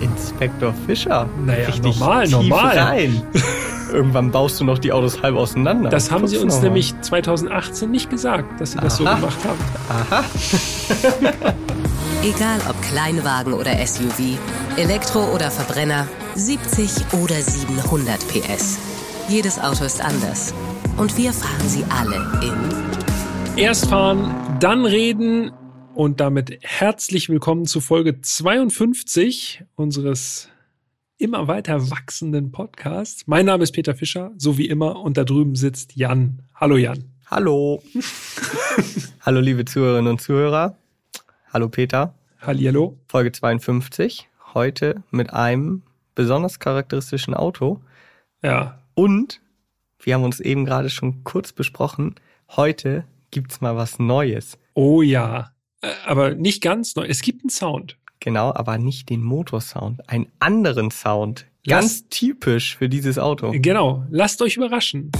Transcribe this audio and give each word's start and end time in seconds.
Inspektor 0.00 0.74
Fischer. 0.86 1.28
Naja, 1.44 1.66
Richtig 1.68 1.98
normal, 1.98 2.24
tief 2.24 2.32
normal. 2.32 2.78
Rein. 2.78 3.22
Irgendwann 3.92 4.30
baust 4.30 4.60
du 4.60 4.64
noch 4.64 4.78
die 4.78 4.92
Autos 4.92 5.20
halb 5.22 5.36
auseinander. 5.36 5.90
Das 5.90 6.10
haben 6.10 6.26
sie 6.28 6.36
Guck's 6.36 6.44
uns 6.44 6.54
noch 6.54 6.60
mal. 6.62 6.68
nämlich 6.68 6.94
2018 7.00 7.90
nicht 7.90 8.08
gesagt, 8.08 8.60
dass 8.60 8.72
sie 8.72 8.78
das 8.78 8.96
so 8.98 9.04
gemacht 9.04 9.38
haben. 9.44 9.58
Aha. 9.88 10.24
Egal 12.22 12.60
ob 12.68 12.80
Kleinwagen 12.82 13.54
oder 13.54 13.72
SUV, 13.84 14.38
Elektro 14.76 15.24
oder 15.34 15.50
Verbrenner, 15.50 16.06
70 16.34 16.90
oder 17.22 17.34
700 17.34 18.18
PS. 18.28 18.78
Jedes 19.28 19.58
Auto 19.58 19.84
ist 19.84 20.04
anders. 20.04 20.52
Und 20.96 21.16
wir 21.16 21.32
fahren 21.32 21.66
sie 21.68 21.84
alle 21.88 22.16
in 22.42 22.52
Erst 23.56 23.86
fahren, 23.86 24.34
dann 24.60 24.84
reden 24.84 25.50
und 25.94 26.20
damit 26.20 26.58
herzlich 26.62 27.28
willkommen 27.28 27.66
zu 27.66 27.80
Folge 27.80 28.20
52 28.20 29.64
unseres 29.74 30.48
immer 31.18 31.48
weiter 31.48 31.90
wachsenden 31.90 32.52
Podcasts. 32.52 33.26
Mein 33.26 33.46
Name 33.46 33.62
ist 33.64 33.72
Peter 33.72 33.94
Fischer, 33.94 34.32
so 34.36 34.56
wie 34.56 34.68
immer, 34.68 35.00
und 35.00 35.16
da 35.16 35.24
drüben 35.24 35.56
sitzt 35.56 35.96
Jan. 35.96 36.42
Hallo 36.54 36.76
Jan. 36.76 37.04
Hallo. 37.26 37.82
Hallo, 39.20 39.40
liebe 39.40 39.64
Zuhörerinnen 39.64 40.10
und 40.12 40.20
Zuhörer. 40.20 40.76
Hallo, 41.52 41.68
Peter. 41.68 42.14
Hallihallo. 42.40 42.96
Folge 43.06 43.32
52. 43.32 44.28
Heute 44.54 45.02
mit 45.10 45.32
einem 45.32 45.82
besonders 46.14 46.58
charakteristischen 46.58 47.34
Auto. 47.34 47.80
Ja, 48.42 48.80
Und 48.94 49.40
wir 50.02 50.14
haben 50.14 50.24
uns 50.24 50.40
eben 50.40 50.64
gerade 50.64 50.88
schon 50.88 51.22
kurz 51.24 51.52
besprochen. 51.52 52.14
Heute 52.48 53.04
gibt's 53.30 53.60
mal 53.60 53.76
was 53.76 53.98
Neues. 53.98 54.58
oh 54.74 55.02
ja. 55.02 55.52
Äh, 55.82 55.88
Aber 56.06 56.34
nicht 56.34 56.62
ganz 56.62 56.94
neu. 56.96 57.06
Es 57.06 57.22
gibt 57.22 57.42
einen 57.42 57.50
Sound. 57.50 57.96
Genau, 58.20 58.52
aber 58.54 58.76
nicht 58.76 59.08
den 59.08 59.22
Motorsound. 59.22 60.08
Einen 60.08 60.26
anderen 60.40 60.90
Sound. 60.90 61.46
Ganz 61.66 62.08
typisch 62.08 62.76
für 62.76 62.88
dieses 62.88 63.18
Auto. 63.18 63.52
Genau, 63.54 64.04
lasst 64.10 64.42
euch 64.42 64.56
überraschen. 64.56 65.10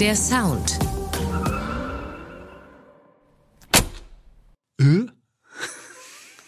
der 0.00 0.14
Sound. 0.14 0.78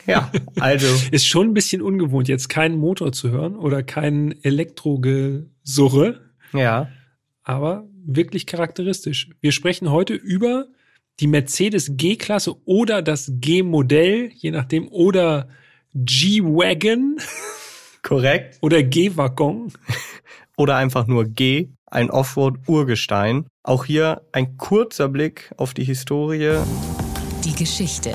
Ja, 0.07 0.31
also 0.61 0.87
Ist 1.11 1.27
schon 1.27 1.49
ein 1.49 1.55
bisschen 1.55 1.83
ungewohnt, 1.83 2.29
jetzt 2.29 2.49
keinen 2.49 2.79
Motor 2.79 3.13
zu 3.13 3.31
hören 3.31 3.57
oder 3.57 3.83
kein 3.83 4.35
Elektrogesurre, 4.43 6.21
ja, 6.53 6.89
aber 7.43 7.89
wirklich 8.05 8.47
charakteristisch. 8.47 9.31
Wir 9.41 9.53
sprechen 9.53 9.91
heute 9.91 10.15
über 10.15 10.67
die 11.21 11.27
Mercedes 11.27 11.93
G-Klasse 11.97 12.57
oder 12.65 13.03
das 13.03 13.31
G-Modell, 13.33 14.31
je 14.35 14.51
nachdem, 14.51 14.89
oder 14.89 15.49
G-Wagon 15.95 17.19
korrekt. 18.03 18.59
oder 18.63 18.83
G-Waggon. 18.83 19.73
Oder 20.59 20.77
einfach 20.77 21.07
nur 21.07 21.27
G, 21.27 21.69
ein 21.85 22.11
Offroad-Urgestein. 22.11 23.45
Auch 23.63 23.85
hier 23.85 24.23
ein 24.33 24.57
kurzer 24.57 25.11
Blick 25.11 25.53
auf 25.59 25.75
die 25.75 25.85
Historie. 25.85 26.61
Die 27.45 27.55
Geschichte. 27.55 28.15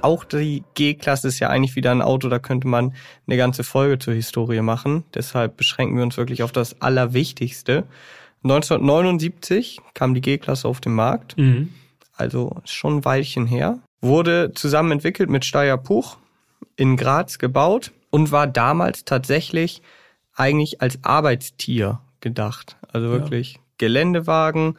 Auch 0.00 0.24
die 0.24 0.64
G-Klasse 0.74 1.28
ist 1.28 1.38
ja 1.38 1.50
eigentlich 1.50 1.76
wieder 1.76 1.92
ein 1.92 2.02
Auto, 2.02 2.28
da 2.28 2.40
könnte 2.40 2.66
man 2.66 2.94
eine 3.28 3.36
ganze 3.36 3.62
Folge 3.62 4.00
zur 4.00 4.14
Historie 4.14 4.60
machen. 4.60 5.04
Deshalb 5.14 5.56
beschränken 5.56 5.94
wir 5.94 6.02
uns 6.02 6.16
wirklich 6.16 6.42
auf 6.42 6.50
das 6.50 6.80
Allerwichtigste. 6.82 7.84
1979 8.42 9.78
kam 9.94 10.14
die 10.14 10.20
G-Klasse 10.20 10.68
auf 10.68 10.80
den 10.80 10.94
Markt, 10.94 11.36
Mhm. 11.38 11.70
also 12.16 12.56
schon 12.64 12.98
ein 12.98 13.04
Weilchen 13.04 13.46
her. 13.46 13.78
Wurde 14.00 14.52
zusammen 14.54 14.92
entwickelt 14.92 15.30
mit 15.30 15.44
Steyr 15.44 15.76
Puch 15.76 16.16
in 16.76 16.96
Graz 16.96 17.38
gebaut 17.38 17.92
und 18.10 18.32
war 18.32 18.46
damals 18.46 19.04
tatsächlich 19.04 19.82
eigentlich 20.34 20.80
als 20.80 20.98
Arbeitstier 21.02 22.00
gedacht. 22.20 22.76
Also 22.92 23.06
Ja. 23.08 23.12
wirklich 23.12 23.58
Geländewagen. 23.78 24.76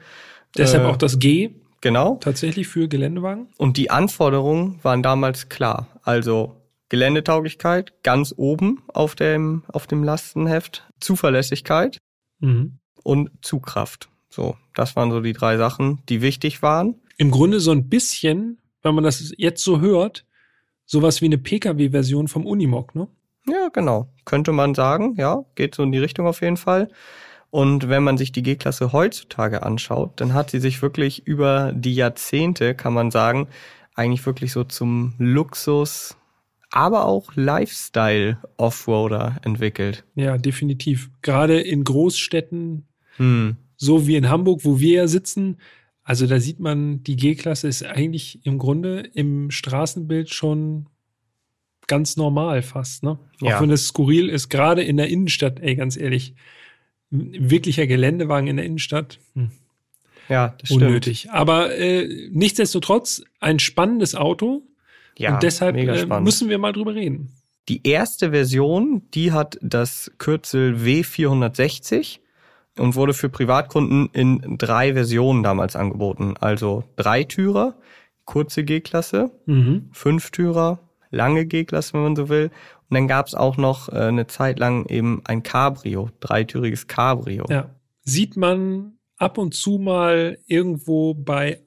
Deshalb 0.58 0.84
Äh, 0.84 0.88
auch 0.88 0.98
das 0.98 1.20
G 1.20 1.52
Genau. 1.82 2.16
tatsächlich 2.22 2.68
für 2.68 2.88
Geländewagen. 2.88 3.48
Und 3.58 3.78
die 3.78 3.90
Anforderungen 3.90 4.80
waren 4.84 5.04
damals 5.04 5.50
klar. 5.50 5.88
Also 6.04 6.56
Geländetauglichkeit 6.90 7.94
ganz 8.04 8.34
oben 8.38 8.82
auf 8.88 9.16
dem, 9.16 9.64
auf 9.68 9.88
dem 9.88 10.04
Lastenheft, 10.04 10.88
Zuverlässigkeit 11.00 11.98
Mhm. 12.40 12.78
Und 13.04 13.30
Zugkraft. 13.42 14.10
So, 14.30 14.56
das 14.74 14.96
waren 14.96 15.12
so 15.12 15.22
die 15.22 15.34
drei 15.34 15.58
Sachen, 15.58 16.02
die 16.10 16.22
wichtig 16.22 16.62
waren. 16.62 16.96
Im 17.18 17.30
Grunde 17.30 17.60
so 17.60 17.72
ein 17.72 17.90
bisschen, 17.90 18.58
wenn 18.82 18.96
man 18.96 19.04
das 19.04 19.32
jetzt 19.38 19.64
so 19.64 19.80
hört, 19.80 20.26
sowas 20.86 21.22
wie 21.22 21.26
eine 21.26 21.38
Pkw-Version 21.38 22.28
vom 22.28 22.46
Unimog, 22.46 22.96
ne? 22.96 23.08
Ja, 23.48 23.70
genau. 23.72 24.10
Könnte 24.26 24.54
man 24.54 24.74
sagen, 24.74 25.16
ja, 25.18 25.46
geht 25.56 25.76
so 25.76 25.84
in 25.84 25.92
die 25.92 26.00
Richtung 26.00 26.28
auf 26.28 26.42
jeden 26.42 26.58
Fall. 26.58 26.90
Und 27.50 27.90
wenn 27.90 28.04
man 28.04 28.18
sich 28.18 28.32
die 28.32 28.42
G-Klasse 28.42 28.94
heutzutage 28.94 29.64
anschaut, 29.64 30.14
dann 30.16 30.34
hat 30.34 30.50
sie 30.50 30.60
sich 30.60 30.82
wirklich 30.82 31.28
über 31.28 31.74
die 31.74 31.94
Jahrzehnte, 31.94 32.74
kann 32.74 32.94
man 32.94 33.12
sagen, 33.12 33.48
eigentlich 33.94 34.26
wirklich 34.26 34.52
so 34.52 34.64
zum 34.64 35.14
Luxus, 35.20 36.18
aber 36.72 37.06
auch 37.06 37.36
Lifestyle-Offroader 37.36 39.40
entwickelt. 39.44 40.04
Ja, 40.16 40.40
definitiv. 40.40 41.12
Gerade 41.22 41.62
in 41.62 41.84
Großstädten, 41.84 42.88
Hm. 43.18 43.58
so 43.78 44.08
wie 44.08 44.16
in 44.16 44.30
Hamburg, 44.30 44.62
wo 44.64 44.80
wir 44.80 44.94
ja 44.94 45.08
sitzen, 45.08 45.58
also 46.04 46.28
da 46.28 46.40
sieht 46.40 46.60
man, 46.60 47.04
die 47.04 47.16
G-Klasse 47.16 47.68
ist 47.68 47.86
eigentlich 47.86 48.46
im 48.46 48.58
Grunde 48.58 49.00
im 49.14 49.52
Straßenbild 49.52 50.34
schon 50.34 50.88
ganz 51.88 52.18
normal 52.18 52.62
fast, 52.62 53.04
ne? 53.04 53.20
Ja. 53.42 53.58
Auch 53.58 53.62
wenn 53.62 53.70
es 53.72 53.88
skurril 53.88 54.30
ist, 54.30 54.50
gerade 54.50 54.84
in 54.84 54.98
der 54.98 55.08
Innenstadt, 55.08 55.60
ey, 55.60 55.76
ganz 55.76 55.98
ehrlich. 55.98 56.34
Ein 57.12 57.50
Wirklicher 57.52 57.88
Geländewagen 57.88 58.48
in 58.48 58.58
der 58.58 58.66
Innenstadt, 58.66 59.20
hm, 59.36 59.52
Ja, 60.30 60.56
das 60.60 60.70
stimmt. 60.70 60.84
unnötig. 60.84 61.30
Aber 61.32 61.76
äh, 61.78 62.30
nichtsdestotrotz 62.32 63.24
ein 63.40 63.60
spannendes 63.60 64.16
Auto 64.16 64.64
Ja, 65.18 65.36
und 65.36 65.44
deshalb 65.44 65.76
mega 65.76 65.94
äh, 65.96 66.22
müssen 66.22 66.50
wir 66.50 66.58
mal 66.58 66.74
drüber 66.74 66.96
reden. 66.96 67.32
Die 67.70 67.88
erste 67.88 68.32
Version, 68.32 69.04
die 69.14 69.32
hat 69.32 69.58
das 69.62 70.12
Kürzel 70.18 70.76
W460 70.76 72.20
und 72.78 72.96
wurde 72.96 73.14
für 73.14 73.30
Privatkunden 73.30 74.10
in 74.14 74.58
drei 74.58 74.94
Versionen 74.94 75.44
damals 75.44 75.76
angeboten. 75.76 76.36
Also 76.40 76.84
Dreitürer, 76.96 77.76
kurze 78.26 78.64
G-Klasse, 78.64 79.32
Mhm. 79.46 79.90
Fünftürer, 79.92 80.80
lange 81.12 81.46
G-Klasse, 81.46 81.94
wenn 81.94 82.04
man 82.04 82.16
so 82.16 82.30
will. 82.30 82.50
Und 82.90 82.96
dann 82.96 83.08
gab's 83.08 83.36
auch 83.36 83.58
noch 83.58 83.90
äh, 83.90 83.98
eine 83.98 84.28
Zeit 84.28 84.60
lang 84.60 84.86
eben 84.88 85.22
ein 85.26 85.44
Cabrio, 85.44 86.10
dreitüriges 86.20 86.88
Cabrio. 86.88 87.46
Ja. 87.50 87.70
Sieht 88.04 88.36
man 88.38 88.94
ab 89.18 89.38
und 89.38 89.54
zu 89.54 89.78
mal 89.78 90.38
irgendwo 90.48 91.14
bei 91.14 91.62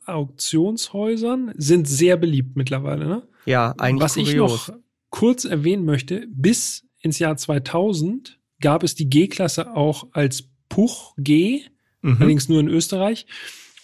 Auktionshäusern, 0.50 1.52
sind 1.56 1.86
sehr 1.88 2.16
beliebt 2.16 2.56
mittlerweile. 2.56 3.06
Ne? 3.06 3.22
Ja, 3.44 3.74
eigentlich 3.78 4.02
Was 4.02 4.16
ich 4.16 4.30
kurios. 4.36 4.68
noch 4.68 4.76
kurz 5.10 5.44
erwähnen 5.44 5.84
möchte, 5.84 6.26
bis 6.28 6.84
ins 7.00 7.18
Jahr 7.18 7.36
2000 7.36 8.38
gab 8.60 8.82
es 8.82 8.94
die 8.94 9.08
G-Klasse 9.08 9.74
auch 9.74 10.08
als 10.12 10.44
Puch 10.76 11.14
G, 11.16 11.62
Mhm. 12.02 12.16
allerdings 12.20 12.48
nur 12.50 12.60
in 12.60 12.68
Österreich. 12.68 13.26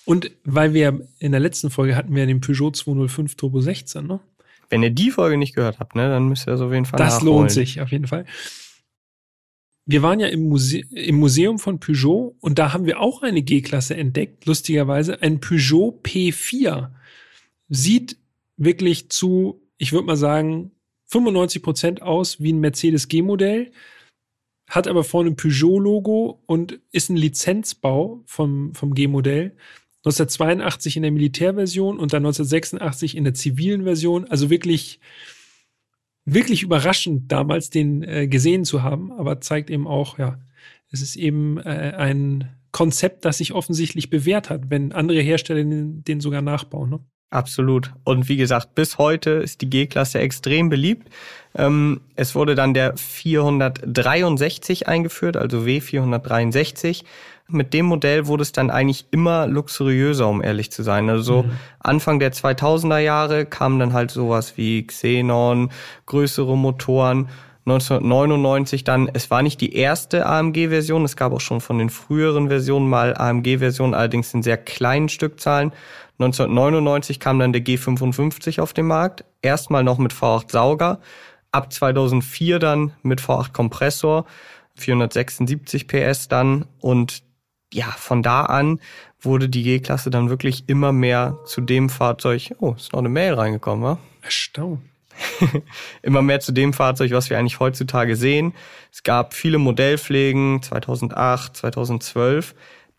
Und 0.04 0.30
weil 0.44 0.74
wir 0.74 1.08
in 1.20 1.32
der 1.32 1.40
letzten 1.40 1.70
Folge 1.70 1.96
hatten 1.96 2.14
wir 2.14 2.26
den 2.26 2.40
Peugeot 2.42 2.72
205 2.72 3.34
Turbo 3.36 3.60
16, 3.62 4.06
ne? 4.06 4.20
Wenn 4.68 4.82
ihr 4.82 4.90
die 4.90 5.10
Folge 5.10 5.38
nicht 5.38 5.54
gehört 5.54 5.78
habt, 5.78 5.94
ne, 5.96 6.08
dann 6.10 6.28
müsst 6.28 6.46
ihr 6.46 6.50
das 6.52 6.60
auf 6.60 6.72
jeden 6.72 6.84
Fall 6.84 6.98
Das 6.98 7.14
nachholen. 7.14 7.34
lohnt 7.34 7.50
sich 7.50 7.80
auf 7.80 7.90
jeden 7.90 8.06
Fall. 8.06 8.26
Wir 9.86 10.02
waren 10.02 10.20
ja 10.20 10.28
im, 10.28 10.48
Muse 10.48 10.80
im 10.90 11.16
Museum 11.16 11.58
von 11.58 11.80
Peugeot 11.80 12.36
und 12.40 12.58
da 12.58 12.72
haben 12.72 12.84
wir 12.86 13.00
auch 13.00 13.22
eine 13.22 13.42
G-Klasse 13.42 13.96
entdeckt, 13.96 14.44
lustigerweise, 14.46 15.20
ein 15.22 15.40
Peugeot 15.40 15.98
P4. 16.04 16.90
Sieht 17.68 18.16
wirklich 18.56 19.08
zu, 19.10 19.60
ich 19.78 19.92
würde 19.92 20.06
mal 20.06 20.16
sagen, 20.16 20.70
95 21.06 21.62
Prozent 21.62 22.02
aus 22.02 22.40
wie 22.40 22.52
ein 22.52 22.60
Mercedes 22.60 23.08
G-Modell, 23.08 23.72
hat 24.68 24.88
aber 24.88 25.04
vorne 25.04 25.30
ein 25.30 25.36
Peugeot-Logo 25.36 26.42
und 26.46 26.80
ist 26.92 27.10
ein 27.10 27.16
Lizenzbau 27.16 28.22
vom, 28.26 28.74
vom 28.74 28.94
G-Modell. 28.94 29.56
1982 30.04 30.96
in 30.96 31.02
der 31.02 31.12
Militärversion 31.12 31.98
und 31.98 32.12
dann 32.12 32.24
1986 32.24 33.16
in 33.16 33.24
der 33.24 33.34
zivilen 33.34 33.84
Version. 33.84 34.24
Also 34.24 34.50
wirklich 34.50 35.00
wirklich 36.24 36.62
überraschend 36.62 37.30
damals 37.30 37.70
den 37.70 38.02
äh, 38.02 38.28
gesehen 38.28 38.64
zu 38.64 38.82
haben, 38.82 39.12
aber 39.12 39.40
zeigt 39.40 39.70
eben 39.70 39.86
auch, 39.86 40.18
ja, 40.18 40.40
es 40.90 41.02
ist 41.02 41.16
eben 41.16 41.58
äh, 41.58 41.94
ein 41.96 42.50
Konzept, 42.70 43.24
das 43.24 43.38
sich 43.38 43.52
offensichtlich 43.52 44.10
bewährt 44.10 44.50
hat, 44.50 44.70
wenn 44.70 44.92
andere 44.92 45.20
Hersteller 45.20 45.62
den, 45.62 46.04
den 46.04 46.20
sogar 46.20 46.42
nachbauen. 46.42 46.90
Ne? 46.90 47.00
Absolut. 47.32 47.92
Und 48.04 48.28
wie 48.28 48.36
gesagt, 48.36 48.74
bis 48.74 48.98
heute 48.98 49.30
ist 49.30 49.62
die 49.62 49.70
G-Klasse 49.70 50.18
extrem 50.18 50.68
beliebt. 50.68 51.08
Ähm, 51.56 52.02
es 52.14 52.34
wurde 52.34 52.54
dann 52.54 52.74
der 52.74 52.94
463 52.94 54.86
eingeführt, 54.86 55.38
also 55.38 55.60
W463. 55.60 57.04
Mit 57.48 57.72
dem 57.72 57.86
Modell 57.86 58.26
wurde 58.26 58.42
es 58.42 58.52
dann 58.52 58.68
eigentlich 58.70 59.06
immer 59.12 59.46
luxuriöser, 59.46 60.28
um 60.28 60.42
ehrlich 60.42 60.70
zu 60.70 60.82
sein. 60.82 61.08
Also 61.08 61.44
mhm. 61.44 61.52
Anfang 61.80 62.18
der 62.18 62.34
2000er 62.34 62.98
Jahre 62.98 63.46
kamen 63.46 63.78
dann 63.78 63.94
halt 63.94 64.10
sowas 64.10 64.58
wie 64.58 64.86
Xenon, 64.86 65.70
größere 66.04 66.56
Motoren. 66.58 67.30
1999 67.64 68.82
dann, 68.82 69.08
es 69.12 69.30
war 69.30 69.42
nicht 69.42 69.60
die 69.60 69.76
erste 69.76 70.26
AMG-Version, 70.26 71.04
es 71.04 71.16
gab 71.16 71.32
auch 71.32 71.40
schon 71.40 71.60
von 71.60 71.78
den 71.78 71.90
früheren 71.90 72.48
Versionen 72.48 72.88
mal 72.88 73.16
AMG-Versionen, 73.16 73.94
allerdings 73.94 74.34
in 74.34 74.42
sehr 74.42 74.58
kleinen 74.58 75.08
Stückzahlen. 75.08 75.72
1999 76.18 77.20
kam 77.20 77.38
dann 77.38 77.52
der 77.52 77.62
G55 77.64 78.60
auf 78.60 78.72
den 78.72 78.86
Markt, 78.86 79.24
erstmal 79.42 79.84
noch 79.84 79.98
mit 79.98 80.12
V8 80.12 80.50
Sauger, 80.50 81.00
ab 81.52 81.72
2004 81.72 82.58
dann 82.58 82.92
mit 83.02 83.20
V8 83.20 83.52
Kompressor, 83.52 84.26
476 84.74 85.86
PS 85.86 86.26
dann 86.26 86.66
und 86.80 87.22
ja, 87.72 87.86
von 87.86 88.22
da 88.22 88.42
an 88.42 88.80
wurde 89.20 89.48
die 89.48 89.62
G-Klasse 89.62 90.10
dann 90.10 90.30
wirklich 90.30 90.64
immer 90.68 90.92
mehr 90.92 91.38
zu 91.46 91.60
dem 91.60 91.88
Fahrzeug. 91.88 92.54
Oh, 92.58 92.74
ist 92.76 92.92
noch 92.92 92.98
eine 92.98 93.08
Mail 93.08 93.34
reingekommen, 93.34 93.84
wa? 93.84 93.98
Erstaunt. 94.20 94.80
immer 96.02 96.22
mehr 96.22 96.40
zu 96.40 96.52
dem 96.52 96.72
Fahrzeug, 96.72 97.10
was 97.12 97.30
wir 97.30 97.38
eigentlich 97.38 97.60
heutzutage 97.60 98.16
sehen. 98.16 98.54
Es 98.92 99.02
gab 99.02 99.34
viele 99.34 99.58
Modellpflegen 99.58 100.62
2008, 100.62 101.56
2012, 101.56 102.54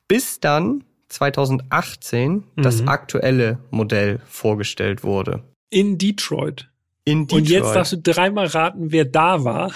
bis 0.08 0.40
dann 0.40 0.84
2018 1.10 2.32
mhm. 2.32 2.44
das 2.62 2.88
aktuelle 2.88 3.60
Modell 3.70 4.20
vorgestellt 4.28 5.04
wurde. 5.04 5.44
In 5.70 5.98
Detroit. 5.98 6.70
In 7.06 7.28
Detroit. 7.28 7.42
Und 7.42 7.50
jetzt 7.50 7.76
darfst 7.76 7.94
du 7.94 7.98
dreimal 7.98 8.48
raten, 8.48 8.92
wer 8.92 9.06
da 9.06 9.44
war. 9.44 9.72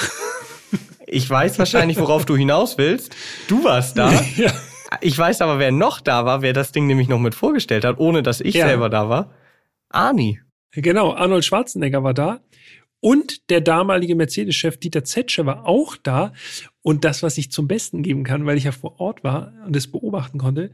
Ich 1.10 1.30
weiß 1.30 1.57
wahrscheinlich, 1.57 1.98
worauf 1.98 2.25
du 2.25 2.36
hinaus 2.36 2.78
willst. 2.78 3.16
Du 3.48 3.63
warst 3.63 3.98
da. 3.98 4.12
ja. 4.36 4.51
Ich 5.01 5.18
weiß 5.18 5.42
aber, 5.42 5.57
wer 5.57 5.72
noch 5.72 6.01
da 6.01 6.25
war, 6.25 6.42
wer 6.42 6.54
das 6.54 6.74
Ding 6.74 6.86
nämlich 6.86 7.07
noch 7.07 7.19
mit 7.19 7.34
vorgestellt 7.34 7.86
hat, 7.86 7.98
ohne 7.98 8.24
dass 8.24 8.42
ich 8.42 8.56
ja. 8.56 8.68
selber 8.68 8.89
da 8.89 9.10
war. 9.10 9.31
Arnie. 9.89 10.42
Genau, 10.71 11.13
Arnold 11.13 11.45
Schwarzenegger 11.45 12.03
war 12.03 12.13
da. 12.13 12.41
Und 12.99 13.49
der 13.49 13.61
damalige 13.61 14.15
Mercedes-Chef 14.15 14.77
Dieter 14.77 15.03
Zetsche 15.03 15.45
war 15.45 15.65
auch 15.65 15.95
da. 15.97 16.33
Und 16.81 17.05
das, 17.05 17.21
was 17.23 17.37
ich 17.37 17.51
zum 17.51 17.67
Besten 17.67 18.01
geben 18.01 18.23
kann, 18.23 18.45
weil 18.45 18.57
ich 18.57 18.63
ja 18.63 18.71
vor 18.71 18.99
Ort 18.99 19.23
war 19.23 19.53
und 19.65 19.75
es 19.75 19.91
beobachten 19.91 20.39
konnte, 20.39 20.71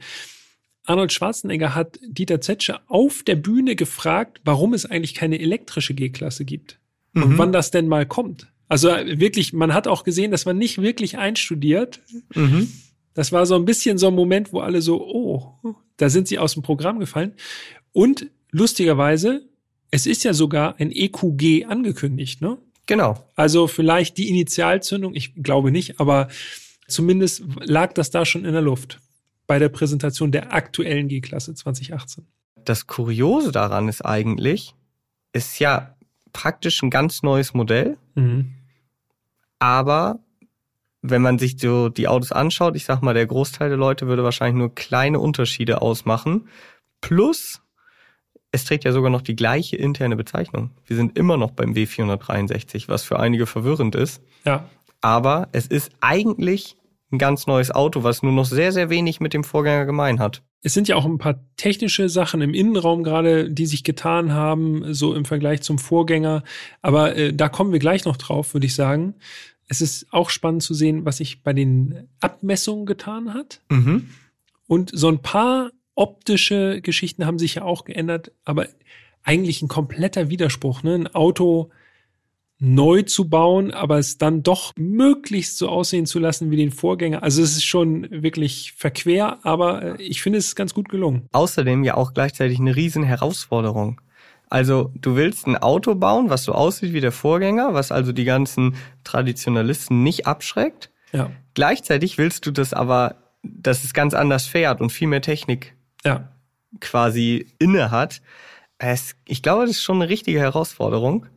Arnold 0.85 1.13
Schwarzenegger 1.13 1.75
hat 1.75 1.99
Dieter 2.01 2.41
Zetsche 2.41 2.79
auf 2.89 3.23
der 3.23 3.35
Bühne 3.35 3.75
gefragt, 3.75 4.41
warum 4.43 4.73
es 4.73 4.85
eigentlich 4.85 5.13
keine 5.13 5.39
elektrische 5.39 5.93
G-Klasse 5.93 6.45
gibt. 6.45 6.79
Mhm. 7.13 7.23
Und 7.23 7.37
wann 7.37 7.51
das 7.51 7.71
denn 7.71 7.87
mal 7.87 8.05
kommt. 8.05 8.51
Also 8.67 8.89
wirklich, 8.89 9.53
man 9.53 9.73
hat 9.73 9.87
auch 9.87 10.03
gesehen, 10.03 10.31
dass 10.31 10.45
man 10.45 10.57
nicht 10.57 10.81
wirklich 10.81 11.17
einstudiert. 11.17 12.01
Mhm. 12.33 12.71
Das 13.13 13.31
war 13.31 13.45
so 13.45 13.55
ein 13.55 13.65
bisschen 13.65 13.97
so 13.97 14.07
ein 14.07 14.15
Moment, 14.15 14.51
wo 14.51 14.59
alle 14.59 14.81
so, 14.81 15.05
oh, 15.05 15.75
da 15.97 16.09
sind 16.09 16.27
sie 16.27 16.39
aus 16.39 16.53
dem 16.53 16.63
Programm 16.63 16.99
gefallen. 16.99 17.33
Und 17.91 18.27
lustigerweise, 18.51 19.47
es 19.93 20.07
ist 20.07 20.23
ja 20.23 20.33
sogar 20.33 20.79
ein 20.79 20.91
EQG 20.91 21.65
angekündigt, 21.67 22.41
ne? 22.41 22.57
Genau. 22.87 23.23
Also 23.35 23.67
vielleicht 23.67 24.17
die 24.17 24.27
Initialzündung, 24.27 25.13
ich 25.13 25.35
glaube 25.35 25.69
nicht, 25.69 25.99
aber 25.99 26.29
zumindest 26.87 27.43
lag 27.59 27.93
das 27.93 28.09
da 28.09 28.25
schon 28.25 28.43
in 28.43 28.53
der 28.53 28.63
Luft 28.63 28.99
bei 29.45 29.59
der 29.59 29.69
Präsentation 29.69 30.31
der 30.31 30.51
aktuellen 30.51 31.09
G-Klasse 31.09 31.53
2018. 31.53 32.25
Das 32.65 32.87
Kuriose 32.87 33.51
daran 33.51 33.87
ist 33.87 34.03
eigentlich, 34.03 34.73
ist 35.31 35.59
ja 35.59 35.95
praktisch 36.33 36.81
ein 36.81 36.89
ganz 36.89 37.21
neues 37.21 37.53
Modell, 37.53 37.97
mhm. 38.15 38.55
aber 39.59 40.21
wenn 41.03 41.21
man 41.21 41.37
sich 41.37 41.59
so 41.59 41.89
die 41.89 42.07
Autos 42.07 42.31
anschaut, 42.31 42.75
ich 42.75 42.85
sag 42.85 43.03
mal, 43.03 43.13
der 43.13 43.27
Großteil 43.27 43.69
der 43.69 43.77
Leute 43.77 44.07
würde 44.07 44.23
wahrscheinlich 44.23 44.57
nur 44.57 44.73
kleine 44.73 45.19
Unterschiede 45.19 45.83
ausmachen. 45.83 46.47
Plus, 46.99 47.62
es 48.53 48.65
trägt 48.65 48.83
ja 48.83 48.91
sogar 48.91 49.09
noch 49.09 49.23
die 49.23 49.35
gleiche 49.35 49.75
interne 49.75 50.15
Bezeichnung. 50.15 50.69
Wir 50.85 50.95
sind 50.95 51.17
immer 51.17 51.37
noch 51.37 51.51
beim 51.51 51.73
W463, 51.73 52.87
was 52.87 53.03
für 53.03 53.19
einige 53.19 53.47
verwirrend 53.47 53.95
ist. 53.95 54.21
Ja. 54.45 54.69
Aber 55.01 55.49
es 55.53 55.65
ist 55.65 55.91
eigentlich 56.01 56.77
ein 57.11 57.17
ganz 57.17 57.47
neues 57.47 57.71
Auto, 57.71 58.03
was 58.03 58.21
nur 58.21 58.31
noch 58.31 58.45
sehr, 58.45 58.71
sehr 58.71 58.91
wenig 58.91 59.19
mit 59.19 59.33
dem 59.33 59.43
Vorgänger 59.43 59.85
gemein 59.85 60.19
hat. 60.19 60.43
Es 60.61 60.75
sind 60.75 60.87
ja 60.87 60.95
auch 60.95 61.05
ein 61.05 61.17
paar 61.17 61.39
technische 61.57 62.09
Sachen 62.09 62.41
im 62.41 62.53
Innenraum 62.53 63.03
gerade, 63.03 63.49
die 63.49 63.65
sich 63.65 63.83
getan 63.83 64.33
haben, 64.33 64.93
so 64.93 65.15
im 65.15 65.25
Vergleich 65.25 65.63
zum 65.63 65.79
Vorgänger. 65.79 66.43
Aber 66.83 67.15
äh, 67.15 67.33
da 67.33 67.49
kommen 67.49 67.71
wir 67.71 67.79
gleich 67.79 68.05
noch 68.05 68.17
drauf, 68.17 68.53
würde 68.53 68.67
ich 68.67 68.75
sagen. 68.75 69.15
Es 69.67 69.81
ist 69.81 70.05
auch 70.11 70.29
spannend 70.29 70.61
zu 70.61 70.75
sehen, 70.75 71.05
was 71.05 71.17
sich 71.17 71.41
bei 71.41 71.53
den 71.53 72.07
Abmessungen 72.19 72.85
getan 72.85 73.33
hat. 73.33 73.61
Mhm. 73.69 74.09
Und 74.67 74.91
so 74.93 75.07
ein 75.07 75.23
paar 75.23 75.71
optische 75.95 76.81
Geschichten 76.81 77.25
haben 77.25 77.39
sich 77.39 77.55
ja 77.55 77.63
auch 77.63 77.85
geändert, 77.85 78.31
aber 78.45 78.67
eigentlich 79.23 79.61
ein 79.61 79.67
kompletter 79.67 80.29
Widerspruch. 80.29 80.83
Ne? 80.83 80.95
Ein 80.95 81.15
Auto 81.15 81.69
neu 82.59 83.01
zu 83.01 83.27
bauen, 83.27 83.71
aber 83.71 83.97
es 83.97 84.17
dann 84.17 84.41
doch 84.41 84.73
möglichst 84.77 85.57
so 85.57 85.67
aussehen 85.67 86.05
zu 86.05 86.19
lassen 86.19 86.49
wie 86.49 86.55
den 86.55 86.71
Vorgänger. 86.71 87.21
Also 87.21 87.41
es 87.41 87.57
ist 87.57 87.65
schon 87.65 88.07
wirklich 88.09 88.73
verquer, 88.77 89.39
aber 89.43 89.99
äh, 89.99 90.01
ich 90.01 90.21
finde 90.21 90.39
es 90.39 90.47
ist 90.47 90.55
ganz 90.55 90.73
gut 90.73 90.87
gelungen. 90.87 91.27
Außerdem 91.33 91.83
ja 91.83 91.95
auch 91.95 92.13
gleichzeitig 92.13 92.59
eine 92.59 92.75
riesen 92.75 93.03
Herausforderung. 93.03 93.99
Also 94.49 94.91
du 94.95 95.15
willst 95.15 95.47
ein 95.47 95.57
Auto 95.57 95.95
bauen, 95.95 96.29
was 96.29 96.43
so 96.43 96.53
aussieht 96.53 96.93
wie 96.93 97.01
der 97.01 97.11
Vorgänger, 97.11 97.73
was 97.73 97.91
also 97.91 98.11
die 98.11 98.23
ganzen 98.23 98.75
Traditionalisten 99.03 100.03
nicht 100.03 100.27
abschreckt. 100.27 100.89
Ja. 101.11 101.31
Gleichzeitig 101.55 102.17
willst 102.17 102.45
du 102.45 102.51
das 102.51 102.73
aber, 102.73 103.15
dass 103.41 103.83
es 103.83 103.93
ganz 103.93 104.13
anders 104.13 104.45
fährt 104.45 104.79
und 104.79 104.91
viel 104.91 105.07
mehr 105.07 105.21
Technik 105.21 105.75
ja. 106.05 106.29
quasi 106.79 107.47
inne 107.59 107.91
hat. 107.91 108.21
Es, 108.77 109.15
ich 109.25 109.41
glaube, 109.41 109.63
das 109.63 109.77
ist 109.77 109.83
schon 109.83 110.01
eine 110.01 110.09
richtige 110.09 110.39
Herausforderung. 110.39 111.27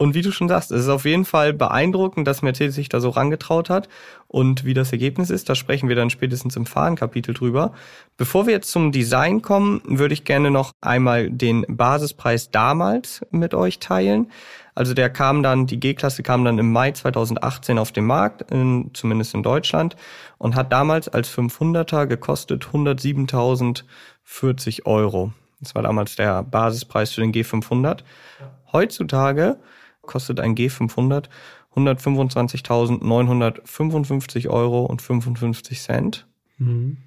Und 0.00 0.14
wie 0.14 0.22
du 0.22 0.30
schon 0.30 0.48
sagst, 0.48 0.70
es 0.70 0.82
ist 0.82 0.88
auf 0.88 1.04
jeden 1.04 1.24
Fall 1.24 1.52
beeindruckend, 1.52 2.26
dass 2.28 2.40
Mercedes 2.40 2.76
sich 2.76 2.88
da 2.88 3.00
so 3.00 3.10
rangetraut 3.10 3.68
hat. 3.68 3.88
Und 4.28 4.64
wie 4.64 4.72
das 4.72 4.92
Ergebnis 4.92 5.28
ist, 5.28 5.48
da 5.48 5.56
sprechen 5.56 5.88
wir 5.88 5.96
dann 5.96 6.08
spätestens 6.08 6.54
im 6.54 6.66
Fahrenkapitel 6.66 7.34
drüber. 7.34 7.72
Bevor 8.16 8.46
wir 8.46 8.54
jetzt 8.54 8.70
zum 8.70 8.92
Design 8.92 9.42
kommen, 9.42 9.82
würde 9.84 10.14
ich 10.14 10.22
gerne 10.22 10.52
noch 10.52 10.70
einmal 10.80 11.28
den 11.30 11.64
Basispreis 11.68 12.52
damals 12.52 13.26
mit 13.32 13.54
euch 13.54 13.80
teilen. 13.80 14.30
Also 14.78 14.94
der 14.94 15.10
kam 15.10 15.42
dann, 15.42 15.66
die 15.66 15.80
G-Klasse 15.80 16.22
kam 16.22 16.44
dann 16.44 16.56
im 16.56 16.70
Mai 16.70 16.92
2018 16.92 17.80
auf 17.80 17.90
den 17.90 18.04
Markt, 18.04 18.48
in, 18.52 18.92
zumindest 18.94 19.34
in 19.34 19.42
Deutschland, 19.42 19.96
und 20.38 20.54
hat 20.54 20.72
damals 20.72 21.08
als 21.08 21.36
500er 21.36 22.06
gekostet 22.06 22.66
107.040 22.66 24.86
Euro. 24.86 25.32
Das 25.58 25.74
war 25.74 25.82
damals 25.82 26.14
der 26.14 26.44
Basispreis 26.44 27.10
für 27.10 27.22
den 27.22 27.32
G500. 27.32 28.04
Heutzutage 28.72 29.58
kostet 30.02 30.38
ein 30.38 30.54
G500 30.54 31.24
125.955 31.74 34.48
Euro 34.48 34.84
und 34.84 35.02
55 35.02 35.82
Cent. 35.82 36.28
Mhm. 36.58 36.98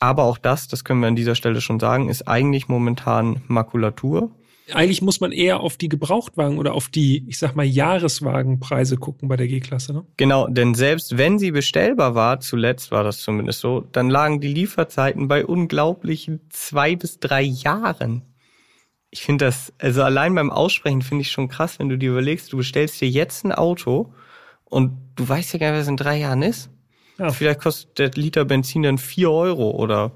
Aber 0.00 0.24
auch 0.24 0.38
das, 0.38 0.66
das 0.66 0.82
können 0.82 1.00
wir 1.00 1.06
an 1.06 1.14
dieser 1.14 1.36
Stelle 1.36 1.60
schon 1.60 1.78
sagen, 1.78 2.08
ist 2.08 2.26
eigentlich 2.26 2.66
momentan 2.66 3.42
Makulatur. 3.46 4.32
Eigentlich 4.72 5.02
muss 5.02 5.20
man 5.20 5.32
eher 5.32 5.60
auf 5.60 5.76
die 5.76 5.88
Gebrauchtwagen 5.88 6.58
oder 6.58 6.74
auf 6.74 6.88
die, 6.88 7.26
ich 7.28 7.38
sag 7.38 7.56
mal, 7.56 7.64
Jahreswagenpreise 7.64 8.96
gucken 8.96 9.28
bei 9.28 9.36
der 9.36 9.48
G-Klasse, 9.48 9.92
ne? 9.92 10.04
Genau, 10.16 10.46
denn 10.46 10.74
selbst 10.74 11.16
wenn 11.16 11.38
sie 11.38 11.50
bestellbar 11.50 12.14
war, 12.14 12.40
zuletzt 12.40 12.90
war 12.90 13.04
das 13.04 13.20
zumindest 13.20 13.60
so, 13.60 13.80
dann 13.92 14.10
lagen 14.10 14.40
die 14.40 14.48
Lieferzeiten 14.48 15.28
bei 15.28 15.46
unglaublichen 15.46 16.40
zwei 16.50 16.96
bis 16.96 17.18
drei 17.18 17.42
Jahren 17.42 18.22
ich 19.10 19.22
finde 19.22 19.46
das, 19.46 19.72
also 19.78 20.02
allein 20.02 20.34
beim 20.34 20.50
Aussprechen 20.50 21.02
finde 21.02 21.22
ich 21.22 21.30
schon 21.30 21.48
krass, 21.48 21.78
wenn 21.78 21.88
du 21.88 21.96
dir 21.96 22.10
überlegst, 22.10 22.52
du 22.52 22.58
bestellst 22.58 23.00
dir 23.00 23.08
jetzt 23.08 23.44
ein 23.44 23.52
Auto 23.52 24.12
und 24.64 24.92
du 25.16 25.28
weißt 25.28 25.54
ja 25.54 25.58
gar 25.58 25.70
nicht, 25.70 25.80
was 25.80 25.88
in 25.88 25.96
drei 25.96 26.18
Jahren 26.18 26.42
ist. 26.42 26.70
Ja. 27.18 27.30
Vielleicht 27.30 27.60
kostet 27.60 27.98
der 27.98 28.10
Liter 28.10 28.44
Benzin 28.44 28.82
dann 28.82 28.98
vier 28.98 29.30
Euro 29.30 29.70
oder 29.70 30.12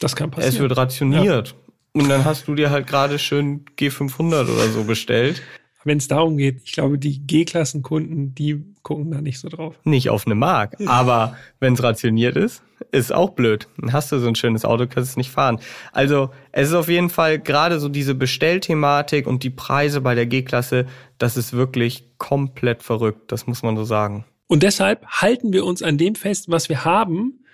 das 0.00 0.16
kann 0.16 0.30
passieren. 0.30 0.54
es 0.54 0.60
wird 0.60 0.76
rationiert. 0.76 1.48
Ja. 1.48 1.54
Und 1.94 2.08
dann 2.08 2.24
hast 2.24 2.48
du 2.48 2.54
dir 2.54 2.70
halt 2.70 2.86
gerade 2.86 3.18
schön 3.18 3.64
G500 3.76 4.44
oder 4.44 4.68
so 4.68 4.84
bestellt 4.84 5.42
wenn 5.84 5.98
es 5.98 6.08
darum 6.08 6.36
geht, 6.36 6.62
ich 6.64 6.72
glaube, 6.72 6.98
die 6.98 7.26
G-Klassenkunden, 7.26 8.34
die 8.34 8.62
gucken 8.82 9.10
da 9.10 9.20
nicht 9.20 9.38
so 9.38 9.48
drauf. 9.48 9.78
Nicht 9.84 10.10
auf 10.10 10.26
eine 10.26 10.34
Mark, 10.34 10.76
aber 10.86 11.36
wenn 11.60 11.74
es 11.74 11.82
rationiert 11.82 12.36
ist, 12.36 12.62
ist 12.90 13.12
auch 13.12 13.30
blöd. 13.30 13.68
Dann 13.78 13.92
hast 13.92 14.12
du 14.12 14.18
so 14.18 14.28
ein 14.28 14.34
schönes 14.34 14.64
Auto, 14.64 14.86
kannst 14.86 15.10
es 15.10 15.16
nicht 15.16 15.30
fahren. 15.30 15.60
Also 15.92 16.30
es 16.50 16.68
ist 16.68 16.74
auf 16.74 16.88
jeden 16.88 17.10
Fall 17.10 17.38
gerade 17.38 17.80
so 17.80 17.88
diese 17.88 18.14
Bestellthematik 18.14 19.26
und 19.26 19.42
die 19.42 19.50
Preise 19.50 20.00
bei 20.00 20.14
der 20.14 20.26
G-Klasse, 20.26 20.86
das 21.18 21.36
ist 21.36 21.52
wirklich 21.52 22.10
komplett 22.18 22.82
verrückt, 22.82 23.32
das 23.32 23.46
muss 23.46 23.62
man 23.62 23.76
so 23.76 23.84
sagen. 23.84 24.24
Und 24.48 24.62
deshalb 24.62 25.06
halten 25.06 25.52
wir 25.52 25.64
uns 25.64 25.82
an 25.82 25.98
dem 25.98 26.14
fest, 26.14 26.50
was 26.50 26.68
wir 26.68 26.84
haben 26.84 27.44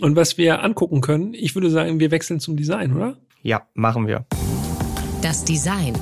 und 0.00 0.16
was 0.16 0.38
wir 0.38 0.64
angucken 0.64 1.00
können. 1.00 1.34
Ich 1.34 1.54
würde 1.54 1.70
sagen, 1.70 2.00
wir 2.00 2.10
wechseln 2.10 2.40
zum 2.40 2.56
Design, 2.56 2.94
oder? 2.94 3.16
Ja, 3.42 3.66
machen 3.74 4.06
wir. 4.06 4.26
Das 5.22 5.44
Design. 5.44 5.94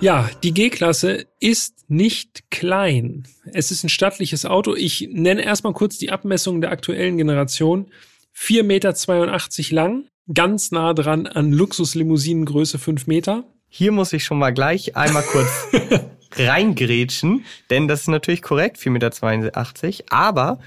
Ja, 0.00 0.28
die 0.42 0.52
G-Klasse 0.52 1.26
ist 1.40 1.88
nicht 1.88 2.50
klein. 2.50 3.26
Es 3.52 3.70
ist 3.70 3.84
ein 3.84 3.88
stattliches 3.88 4.44
Auto. 4.44 4.74
Ich 4.74 5.08
nenne 5.10 5.42
erstmal 5.42 5.72
kurz 5.72 5.96
die 5.98 6.10
Abmessungen 6.10 6.60
der 6.60 6.72
aktuellen 6.72 7.16
Generation. 7.16 7.86
4,82 8.36 8.62
Meter 8.64 9.74
lang, 9.74 10.04
ganz 10.32 10.72
nah 10.72 10.92
dran 10.92 11.26
an 11.26 11.52
Luxuslimousinen-Größe 11.52 12.78
5 12.78 13.06
Meter. 13.06 13.44
Hier 13.68 13.92
muss 13.92 14.12
ich 14.12 14.24
schon 14.24 14.38
mal 14.38 14.52
gleich 14.52 14.96
einmal 14.96 15.22
kurz 15.22 15.68
reingrätschen, 16.36 17.44
denn 17.70 17.88
das 17.88 18.02
ist 18.02 18.08
natürlich 18.08 18.42
korrekt, 18.42 18.76
4,82 18.76 18.90
Meter. 18.90 20.04
Aber 20.10 20.58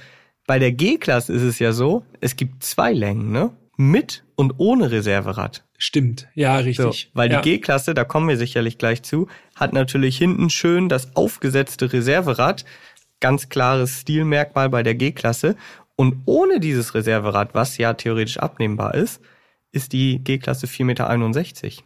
bei 0.48 0.60
der 0.60 0.72
G-Klasse 0.72 1.34
ist 1.34 1.44
es 1.44 1.60
ja 1.60 1.74
so, 1.74 2.04
es 2.22 2.36
gibt 2.38 2.64
zwei 2.64 2.94
Längen, 2.94 3.32
ne? 3.32 3.52
Mit 3.78 4.26
und 4.36 4.56
ohne 4.58 4.92
Reserverad. 4.92 5.64
Stimmt, 5.78 6.28
ja, 6.34 6.58
richtig. 6.58 6.84
So, 6.84 6.92
weil 7.14 7.32
ja. 7.32 7.42
die 7.42 7.52
G-Klasse, 7.52 7.94
da 7.94 8.04
kommen 8.04 8.28
wir 8.28 8.38
sicherlich 8.38 8.80
gleich 8.80 9.04
zu, 9.04 9.28
hat 9.56 9.74
natürlich 9.74 10.18
hinten 10.18 10.50
schön 10.50 10.90
das 10.90 11.16
aufgesetzte 11.16 11.94
Reserverad. 11.94 12.66
Ganz 13.20 13.50
klares 13.50 14.02
Stilmerkmal 14.02 14.70
bei 14.70 14.82
der 14.82 14.96
G-Klasse. 14.96 15.56
Und 15.96 16.22
ohne 16.26 16.60
dieses 16.60 16.96
Reserverad, 16.96 17.54
was 17.54 17.78
ja 17.78 17.94
theoretisch 17.94 18.38
abnehmbar 18.38 18.96
ist, 18.96 19.22
ist 19.72 19.94
die 19.94 20.20
G-Klasse 20.24 20.66
4,61 20.66 20.84
Meter. 20.84 21.84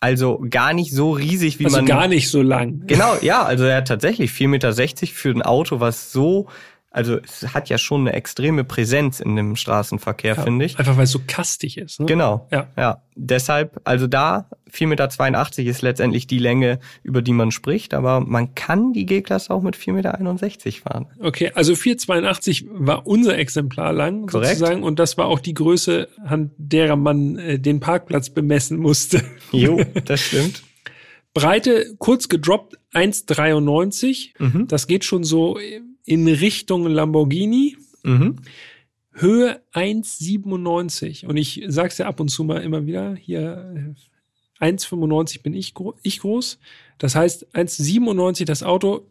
Also 0.00 0.44
gar 0.48 0.74
nicht 0.74 0.92
so 0.92 1.12
riesig, 1.12 1.58
wie 1.58 1.64
also 1.64 1.78
man. 1.78 1.86
gar 1.86 2.06
nicht 2.06 2.30
so 2.30 2.40
lang. 2.40 2.82
Genau, 2.86 3.16
ja, 3.20 3.42
also 3.42 3.64
er 3.64 3.78
hat 3.78 3.88
tatsächlich 3.88 4.30
4,60 4.30 4.46
Meter 4.48 4.72
für 5.12 5.30
ein 5.30 5.42
Auto, 5.42 5.80
was 5.80 6.12
so 6.12 6.48
also 6.90 7.18
es 7.18 7.54
hat 7.54 7.68
ja 7.68 7.76
schon 7.76 8.02
eine 8.02 8.14
extreme 8.14 8.64
Präsenz 8.64 9.20
in 9.20 9.36
dem 9.36 9.56
Straßenverkehr, 9.56 10.36
Ja, 10.36 10.42
finde 10.42 10.64
ich. 10.64 10.78
Einfach 10.78 10.96
weil 10.96 11.04
es 11.04 11.10
so 11.10 11.20
kastig 11.26 11.76
ist. 11.76 12.00
Ne? 12.00 12.06
Genau. 12.06 12.48
Ja. 12.50 12.68
ja. 12.76 13.02
Deshalb, 13.14 13.80
also 13.84 14.06
da 14.06 14.48
4,82 14.72 14.86
Meter 14.86 15.70
ist 15.70 15.82
letztendlich 15.82 16.26
die 16.26 16.38
Länge, 16.38 16.78
über 17.02 17.20
die 17.20 17.32
man 17.32 17.50
spricht, 17.50 17.92
aber 17.92 18.20
man 18.20 18.54
kann 18.54 18.92
die 18.94 19.04
G-Klasse 19.04 19.52
auch 19.52 19.62
mit 19.62 19.76
4,61 19.76 19.92
Meter 19.92 20.72
fahren. 20.82 21.06
Okay, 21.20 21.52
also 21.54 21.74
482 21.74 22.66
war 22.70 23.06
unser 23.06 23.36
Exemplar 23.36 23.92
lang 23.92 24.26
Korrekt. 24.26 24.56
sozusagen 24.58 24.82
und 24.82 24.98
das 24.98 25.18
war 25.18 25.26
auch 25.26 25.40
die 25.40 25.54
Größe, 25.54 26.08
an 26.24 26.52
derer 26.56 26.96
man 26.96 27.36
äh, 27.36 27.58
den 27.58 27.80
Parkplatz 27.80 28.30
bemessen 28.30 28.78
musste. 28.78 29.22
Jo, 29.52 29.82
das 30.04 30.20
stimmt. 30.20 30.62
Breite 31.32 31.94
kurz 31.98 32.28
gedroppt 32.28 32.76
1,93. 32.92 34.30
Mhm. 34.38 34.68
Das 34.68 34.86
geht 34.86 35.04
schon 35.04 35.24
so 35.24 35.58
in 36.08 36.26
Richtung 36.28 36.86
Lamborghini. 36.86 37.76
Mhm. 38.02 38.36
Höhe 39.12 39.60
1,97. 39.74 41.26
Und 41.26 41.36
ich 41.36 41.64
sag's 41.68 41.98
ja 41.98 42.06
ab 42.06 42.20
und 42.20 42.28
zu 42.28 42.44
mal 42.44 42.62
immer 42.62 42.86
wieder, 42.86 43.14
hier 43.16 43.94
äh, 44.60 44.64
1,95 44.64 45.42
bin 45.42 45.54
ich, 45.54 45.74
gro 45.74 45.94
ich 46.02 46.20
groß. 46.20 46.58
Das 46.98 47.14
heißt, 47.14 47.54
1,97 47.54 48.44
das 48.44 48.62
Auto, 48.62 49.06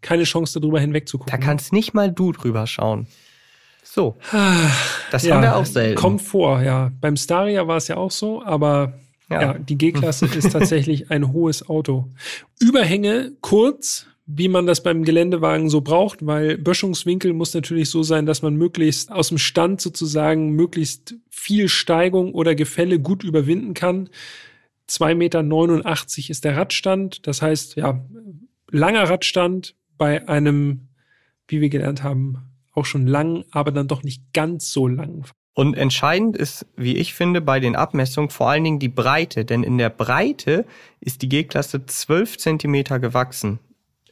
keine 0.00 0.24
Chance 0.24 0.60
darüber 0.60 0.80
hinweg 0.80 1.08
zu 1.08 1.18
Da 1.26 1.36
kannst 1.38 1.72
nicht 1.72 1.94
mal 1.94 2.10
du 2.12 2.32
drüber 2.32 2.66
schauen. 2.66 3.06
So, 3.84 4.16
das 5.10 5.24
Ja, 5.24 5.34
haben 5.36 5.42
wir 5.42 5.56
auch 5.56 5.66
selten. 5.66 5.96
Kommt 5.98 6.22
vor, 6.22 6.62
ja. 6.62 6.92
Beim 7.00 7.16
Staria 7.16 7.66
war 7.66 7.76
es 7.76 7.88
ja 7.88 7.96
auch 7.96 8.10
so, 8.10 8.42
aber 8.42 8.94
ja, 9.30 9.42
Ja. 9.42 9.58
die 9.58 9.76
G-Klasse 9.76 10.26
ist 10.26 10.52
tatsächlich 10.52 11.10
ein 11.10 11.32
hohes 11.32 11.68
Auto. 11.68 12.08
Überhänge 12.60 13.32
kurz, 13.40 14.06
wie 14.34 14.48
man 14.48 14.66
das 14.66 14.82
beim 14.82 15.04
Geländewagen 15.04 15.68
so 15.68 15.82
braucht, 15.82 16.24
weil 16.24 16.56
Böschungswinkel 16.56 17.34
muss 17.34 17.52
natürlich 17.52 17.90
so 17.90 18.02
sein, 18.02 18.24
dass 18.24 18.40
man 18.40 18.56
möglichst 18.56 19.12
aus 19.12 19.28
dem 19.28 19.36
Stand 19.36 19.82
sozusagen 19.82 20.50
möglichst 20.50 21.16
viel 21.28 21.68
Steigung 21.68 22.32
oder 22.32 22.54
Gefälle 22.54 22.98
gut 22.98 23.24
überwinden 23.24 23.74
kann. 23.74 24.08
2,89 24.88 25.14
Meter 25.16 26.30
ist 26.30 26.44
der 26.44 26.56
Radstand. 26.56 27.26
Das 27.26 27.42
heißt, 27.42 27.76
ja, 27.76 28.02
langer 28.70 29.10
Radstand 29.10 29.74
bei 29.98 30.26
einem, 30.28 30.88
wie 31.46 31.60
wir 31.60 31.68
gelernt 31.68 32.02
haben, 32.02 32.38
auch 32.72 32.86
schon 32.86 33.06
lang, 33.06 33.44
aber 33.50 33.70
dann 33.70 33.88
doch 33.88 34.02
nicht 34.02 34.32
ganz 34.32 34.72
so 34.72 34.88
lang. 34.88 35.26
Und 35.52 35.74
entscheidend 35.74 36.38
ist, 36.38 36.64
wie 36.76 36.96
ich 36.96 37.12
finde, 37.12 37.42
bei 37.42 37.60
den 37.60 37.76
Abmessungen 37.76 38.30
vor 38.30 38.48
allen 38.48 38.64
Dingen 38.64 38.78
die 38.78 38.88
Breite. 38.88 39.44
Denn 39.44 39.62
in 39.62 39.76
der 39.76 39.90
Breite 39.90 40.64
ist 41.00 41.20
die 41.20 41.28
G-Klasse 41.28 41.84
12 41.84 42.38
Zentimeter 42.38 42.98
gewachsen 42.98 43.58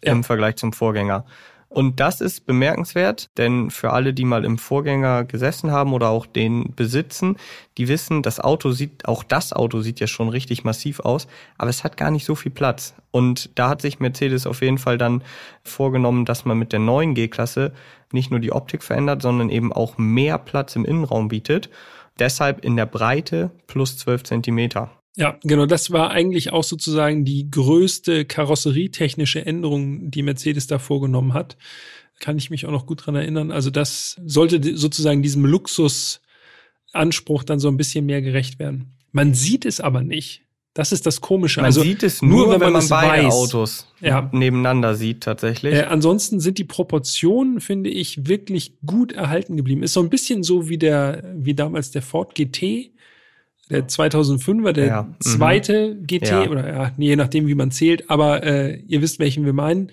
Ja. 0.05 0.13
im 0.13 0.25
Vergleich 0.25 0.57
zum 0.57 0.73
Vorgänger. 0.73 1.25
Und 1.73 2.01
das 2.01 2.21
ist 2.21 2.47
bemerkenswert, 2.47 3.31
denn 3.37 3.71
für 3.71 3.93
alle, 3.93 4.13
die 4.13 4.25
mal 4.25 4.45
im 4.45 4.59
Vorgänger 4.59 5.23
gesessen 5.23 5.71
haben 5.71 5.93
oder 5.93 6.09
auch 6.09 6.27
den 6.27 6.75
besitzen, 6.75 7.37
die 7.79 7.87
wissen, 7.87 8.23
das 8.23 8.41
Auto 8.41 8.73
sieht, 8.73 9.07
auch 9.07 9.23
das 9.23 9.53
Auto 9.53 9.81
sieht 9.81 10.01
ja 10.01 10.09
schon 10.09 10.29
richtig 10.31 10.65
massiv 10.65 10.99
aus, 10.99 11.29
aber 11.59 11.71
es 11.71 11.85
hat 11.85 11.97
gar 11.97 12.11
nicht 12.11 12.25
so 12.25 12.35
viel 12.35 12.51
Platz. 12.51 12.95
Und 13.13 13.57
da 13.57 13.69
hat 13.69 13.83
sich 13.83 14.01
Mercedes 14.01 14.49
auf 14.49 14.63
jeden 14.63 14.79
Fall 14.79 14.99
dann 14.99 15.23
vorgenommen, 15.63 16.25
dass 16.25 16.45
man 16.45 16.59
mit 16.59 16.73
der 16.73 16.81
neuen 16.81 17.15
G-Klasse 17.15 17.73
nicht 18.11 18.33
nur 18.33 18.41
die 18.41 18.51
Optik 18.51 18.83
verändert, 18.83 19.23
sondern 19.23 19.49
eben 19.49 19.73
auch 19.73 19.97
mehr 19.97 20.39
Platz 20.39 20.75
im 20.75 20.85
Innenraum 20.85 21.29
bietet. 21.29 21.71
Deshalb 22.19 22.65
in 22.65 22.77
der 22.77 22.87
Breite 22.87 23.53
plus 23.69 23.97
12 23.97 24.25
Zentimeter. 24.25 24.91
Ja, 25.17 25.39
genau. 25.43 25.67
Das 25.67 25.91
war 25.91 26.11
eigentlich 26.11 26.53
auch 26.53 26.65
sozusagen 26.65 27.25
die 27.25 27.51
größte 27.51 28.25
karosserietechnische 28.25 29.45
Änderung, 29.45 30.11
die 30.11 30.23
Mercedes 30.23 30.67
da 30.67 30.79
vorgenommen 30.79 31.35
hat. 31.35 31.57
Kann 32.21 32.39
ich 32.39 32.51
mich 32.51 32.67
auch 32.67 32.71
noch 32.71 32.87
gut 32.87 33.07
dran 33.07 33.17
erinnern. 33.17 33.51
Also 33.51 33.71
das 33.71 34.21
sollte 34.25 34.77
sozusagen 34.77 35.23
diesem 35.23 35.45
Luxusanspruch 35.45 37.45
dann 37.45 37.59
so 37.59 37.69
ein 37.69 37.77
bisschen 37.77 38.07
mehr 38.07 38.23
gerecht 38.23 38.59
werden. 38.59 38.95
Man 39.13 39.35
sieht 39.35 39.67
es 39.67 39.81
aber 39.81 40.03
nicht. 40.03 40.43
Das 40.73 40.93
ist 40.93 41.05
das 41.05 41.21
Komische. 41.21 41.61
Man 41.61 41.67
also 41.67 41.83
sieht 41.83 42.05
es 42.05 42.23
nur, 42.23 42.49
wenn, 42.53 42.73
man, 42.73 42.77
es 42.77 42.89
beide 42.89 43.27
weiß. 43.27 43.35
Autos 43.35 43.89
Ja. 44.01 44.31
nebeneinander 44.33 44.95
sieht 44.95 45.23
tatsächlich. 45.23 45.75
Äh, 45.75 45.83
ansonsten 45.83 46.39
sind 46.39 46.59
die 46.59 46.65
Proportionen, 46.65 47.61
finde 47.61 47.91
ich, 47.91 48.29
wirklich 48.29 48.75
gut 48.87 49.11
erhalten 49.11 49.57
geblieben. 49.57 49.83
Ist 49.83 49.95
so 49.95 50.01
ein 50.01 50.11
bisschen 50.11 50.45
so 50.45 50.69
wie 50.69 50.79
der, 50.79 51.25
wie 51.35 51.55
damals 51.55 51.91
der 51.91 52.03
Ford 52.03 52.37
GT, 52.37 52.93
der 53.71 53.89
2005er, 53.89 54.73
der 54.73 54.87
Ja, 54.87 55.03
mhm. 55.03 55.15
zweite 55.21 55.97
GT 56.03 56.29
Ja. 56.29 56.49
oder 56.49 56.69
ja, 56.69 56.93
je 56.99 57.17
nachdem, 57.17 57.47
wie 57.47 57.55
man 57.55 57.71
zählt. 57.71 58.11
Aber 58.11 58.43
äh, 58.43 58.77
ihr 58.87 59.01
wisst, 59.03 59.19
welchen 59.19 59.45
wir 59.45 59.53
meinen, 59.53 59.91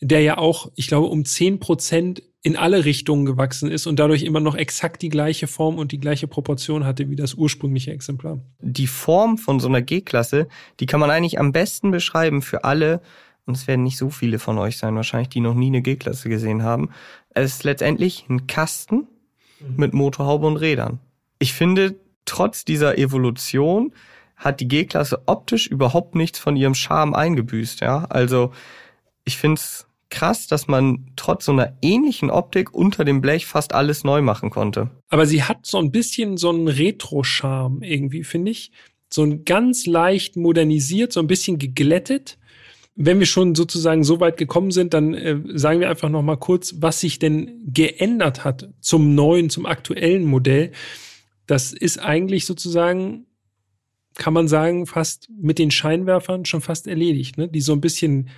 der 0.00 0.20
ja 0.20 0.38
auch, 0.38 0.70
ich 0.76 0.88
glaube, 0.88 1.06
um 1.08 1.24
10 1.24 1.60
Prozent 1.60 2.22
in 2.42 2.56
alle 2.56 2.86
Richtungen 2.86 3.26
gewachsen 3.26 3.70
ist 3.70 3.86
und 3.86 3.98
dadurch 3.98 4.22
immer 4.22 4.40
noch 4.40 4.54
exakt 4.54 5.02
die 5.02 5.10
gleiche 5.10 5.46
Form 5.46 5.76
und 5.76 5.92
die 5.92 6.00
gleiche 6.00 6.26
Proportion 6.26 6.84
hatte 6.86 7.10
wie 7.10 7.16
das 7.16 7.34
ursprüngliche 7.34 7.90
Exemplar. 7.92 8.38
die 8.60 8.86
Form 8.86 9.36
von 9.36 9.60
so 9.60 9.68
einer 9.68 9.82
G-Klasse, 9.82 10.48
die 10.80 10.86
kann 10.86 11.00
man 11.00 11.10
eigentlich 11.10 11.38
am 11.38 11.52
besten 11.52 11.90
beschreiben 11.90 12.40
für 12.40 12.64
alle, 12.64 13.02
und 13.44 13.56
es 13.56 13.66
werden 13.66 13.82
nicht 13.82 13.98
so 13.98 14.08
viele 14.10 14.38
von 14.38 14.56
euch 14.58 14.78
sein, 14.78 14.94
wahrscheinlich, 14.94 15.28
die 15.28 15.40
noch 15.40 15.54
nie 15.54 15.66
eine 15.66 15.82
G-Klasse 15.82 16.28
gesehen 16.30 16.62
haben. 16.62 16.90
Es 17.34 17.54
ist 17.56 17.64
letztendlich 17.64 18.24
ein 18.30 18.46
Kasten 18.46 19.06
mit 19.76 19.92
Motorhaube 19.92 20.46
und 20.46 20.56
Rädern. 20.56 20.98
Ich 21.40 21.52
finde, 21.52 21.96
trotz 22.24 22.64
dieser 22.64 22.98
Evolution 22.98 23.92
hat 24.36 24.60
die 24.60 24.68
G-Klasse 24.68 25.22
optisch 25.26 25.66
überhaupt 25.66 26.14
nichts 26.14 26.38
von 26.38 26.56
ihrem 26.56 26.74
Charme 26.74 27.14
eingebüßt, 27.14 27.80
ja. 27.80 28.06
Also, 28.08 28.52
ich 29.24 29.36
finde 29.36 29.60
es 29.60 29.86
krass, 30.10 30.46
dass 30.46 30.66
man 30.66 31.06
trotz 31.16 31.44
so 31.46 31.52
einer 31.52 31.76
ähnlichen 31.82 32.30
Optik 32.30 32.74
unter 32.74 33.04
dem 33.04 33.20
Blech 33.20 33.46
fast 33.46 33.74
alles 33.74 34.04
neu 34.04 34.22
machen 34.22 34.50
konnte. 34.50 34.90
Aber 35.08 35.24
sie 35.24 35.44
hat 35.44 35.64
so 35.64 35.78
ein 35.78 35.92
bisschen 35.92 36.36
so 36.36 36.50
einen 36.50 36.68
Retro-Charme 36.68 37.82
irgendwie, 37.82 38.24
finde 38.24 38.50
ich. 38.50 38.72
So 39.08 39.22
ein 39.22 39.44
ganz 39.44 39.86
leicht 39.86 40.36
modernisiert, 40.36 41.12
so 41.12 41.20
ein 41.20 41.26
bisschen 41.26 41.58
geglättet. 41.58 42.38
Wenn 42.96 43.18
wir 43.18 43.26
schon 43.26 43.54
sozusagen 43.54 44.04
so 44.04 44.20
weit 44.20 44.36
gekommen 44.36 44.72
sind, 44.72 44.94
dann 44.94 45.14
äh, 45.14 45.36
sagen 45.54 45.80
wir 45.80 45.88
einfach 45.88 46.08
noch 46.08 46.22
mal 46.22 46.36
kurz, 46.36 46.74
was 46.78 47.00
sich 47.00 47.18
denn 47.18 47.62
geändert 47.66 48.44
hat 48.44 48.68
zum 48.80 49.14
neuen, 49.14 49.48
zum 49.48 49.64
aktuellen 49.64 50.24
Modell. 50.24 50.72
Das 51.50 51.72
ist 51.72 51.98
eigentlich 51.98 52.46
sozusagen, 52.46 53.26
kann 54.14 54.32
man 54.32 54.46
sagen, 54.46 54.86
fast 54.86 55.28
mit 55.36 55.58
den 55.58 55.72
Scheinwerfern 55.72 56.44
schon 56.44 56.60
fast 56.60 56.86
erledigt, 56.86 57.38
ne? 57.38 57.48
die 57.48 57.60
so 57.60 57.72
ein 57.72 57.80
bisschen 57.80 58.28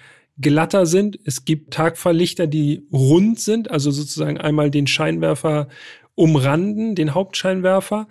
glatter 0.41 0.87
sind. 0.87 1.19
Es 1.27 1.45
gibt 1.45 1.75
Tagfahrlichter, 1.75 2.47
die 2.47 2.87
rund 2.91 3.39
sind, 3.39 3.71
also 3.71 3.91
sozusagen 3.91 4.39
einmal 4.39 4.71
den 4.71 4.87
Scheinwerfer 4.87 5.69
umranden, 6.15 6.95
den 6.95 7.13
Hauptscheinwerfer. 7.13 8.09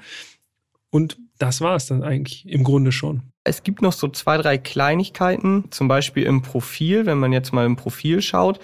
Und 0.91 1.17
das 1.39 1.61
war 1.61 1.75
es 1.77 1.87
dann 1.87 2.03
eigentlich 2.03 2.47
im 2.47 2.63
Grunde 2.63 2.91
schon. 2.91 3.23
Es 3.43 3.63
gibt 3.63 3.81
noch 3.81 3.93
so 3.93 4.07
zwei, 4.07 4.37
drei 4.37 4.59
Kleinigkeiten, 4.59 5.65
zum 5.71 5.87
Beispiel 5.87 6.25
im 6.25 6.43
Profil, 6.43 7.07
wenn 7.07 7.17
man 7.17 7.33
jetzt 7.33 7.53
mal 7.53 7.65
im 7.65 7.75
Profil 7.75 8.21
schaut. 8.21 8.59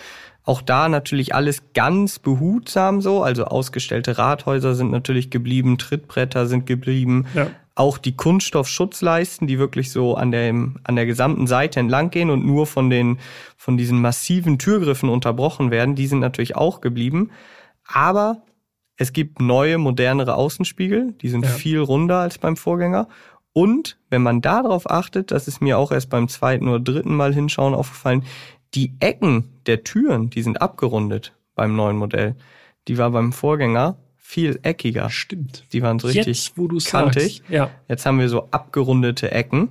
Auch 0.48 0.62
da 0.62 0.88
natürlich 0.88 1.36
alles 1.36 1.74
ganz 1.74 2.20
behutsam 2.20 3.02
so, 3.02 3.22
also 3.22 3.44
ausgestellte 3.44 4.18
Rathäuser 4.18 4.76
sind 4.76 4.92
natürlich 4.92 5.30
geblieben, 5.30 5.78
Trittbretter 5.78 6.48
sind 6.48 6.66
geblieben. 6.66 7.26
Ja. 7.34 7.48
Auch 7.76 7.98
die 7.98 8.16
Kunststoffschutzleisten, 8.16 9.46
die 9.46 9.60
wirklich 9.60 9.92
so 9.92 10.16
an 10.16 10.32
der, 10.32 10.54
an 10.54 10.96
der 10.96 11.06
gesamten 11.06 11.48
Seite 11.48 11.82
entlang 11.82 12.12
gehen 12.12 12.30
und 12.30 12.46
nur 12.46 12.66
von 12.66 12.90
den, 12.90 13.20
von 13.58 13.76
diesen 13.76 14.00
massiven 14.00 14.58
Türgriffen 14.58 15.10
unterbrochen 15.10 15.70
werden, 15.70 15.96
die 15.96 16.08
sind 16.08 16.20
natürlich 16.20 16.56
auch 16.56 16.80
geblieben. 16.80 17.32
Aber 17.86 18.44
es 18.96 19.12
gibt 19.12 19.42
neue, 19.42 19.78
modernere 19.78 20.36
Außenspiegel, 20.36 21.14
die 21.22 21.28
sind 21.28 21.44
Ja. 21.44 21.52
viel 21.52 21.80
runder 21.80 22.20
als 22.20 22.38
beim 22.38 22.56
Vorgänger. 22.56 23.10
Und 23.52 23.98
wenn 24.10 24.22
man 24.22 24.40
darauf 24.40 24.90
achtet, 24.90 25.32
das 25.32 25.50
ist 25.50 25.62
mir 25.62 25.78
auch 25.78 25.92
erst 25.92 26.10
beim 26.10 26.30
zweiten 26.30 26.70
oder 26.70 26.80
dritten 26.80 27.16
Mal 27.16 27.34
hinschauen 27.34 27.74
aufgefallen, 27.74 28.24
die 28.74 28.94
Ecken 29.00 29.62
der 29.66 29.84
Türen, 29.84 30.30
die 30.30 30.42
sind 30.42 30.62
abgerundet 30.62 31.34
beim 31.56 31.76
neuen 31.76 31.98
Modell. 31.98 32.36
Die 32.88 32.98
war 32.98 33.12
beim 33.12 33.34
Vorgänger 33.34 33.98
viel 34.16 34.60
eckiger. 34.64 35.10
Stimmt. 35.10 35.66
Die 35.74 35.82
waren 35.82 36.00
so 36.00 36.08
richtig 36.08 36.54
Jetzt, 36.56 36.90
kantig. 36.90 37.38
sagst. 37.38 37.50
Ja. 37.50 37.72
Jetzt 37.88 38.06
haben 38.06 38.20
wir 38.20 38.30
so 38.30 38.50
abgerundete 38.52 39.32
Ecken. 39.32 39.70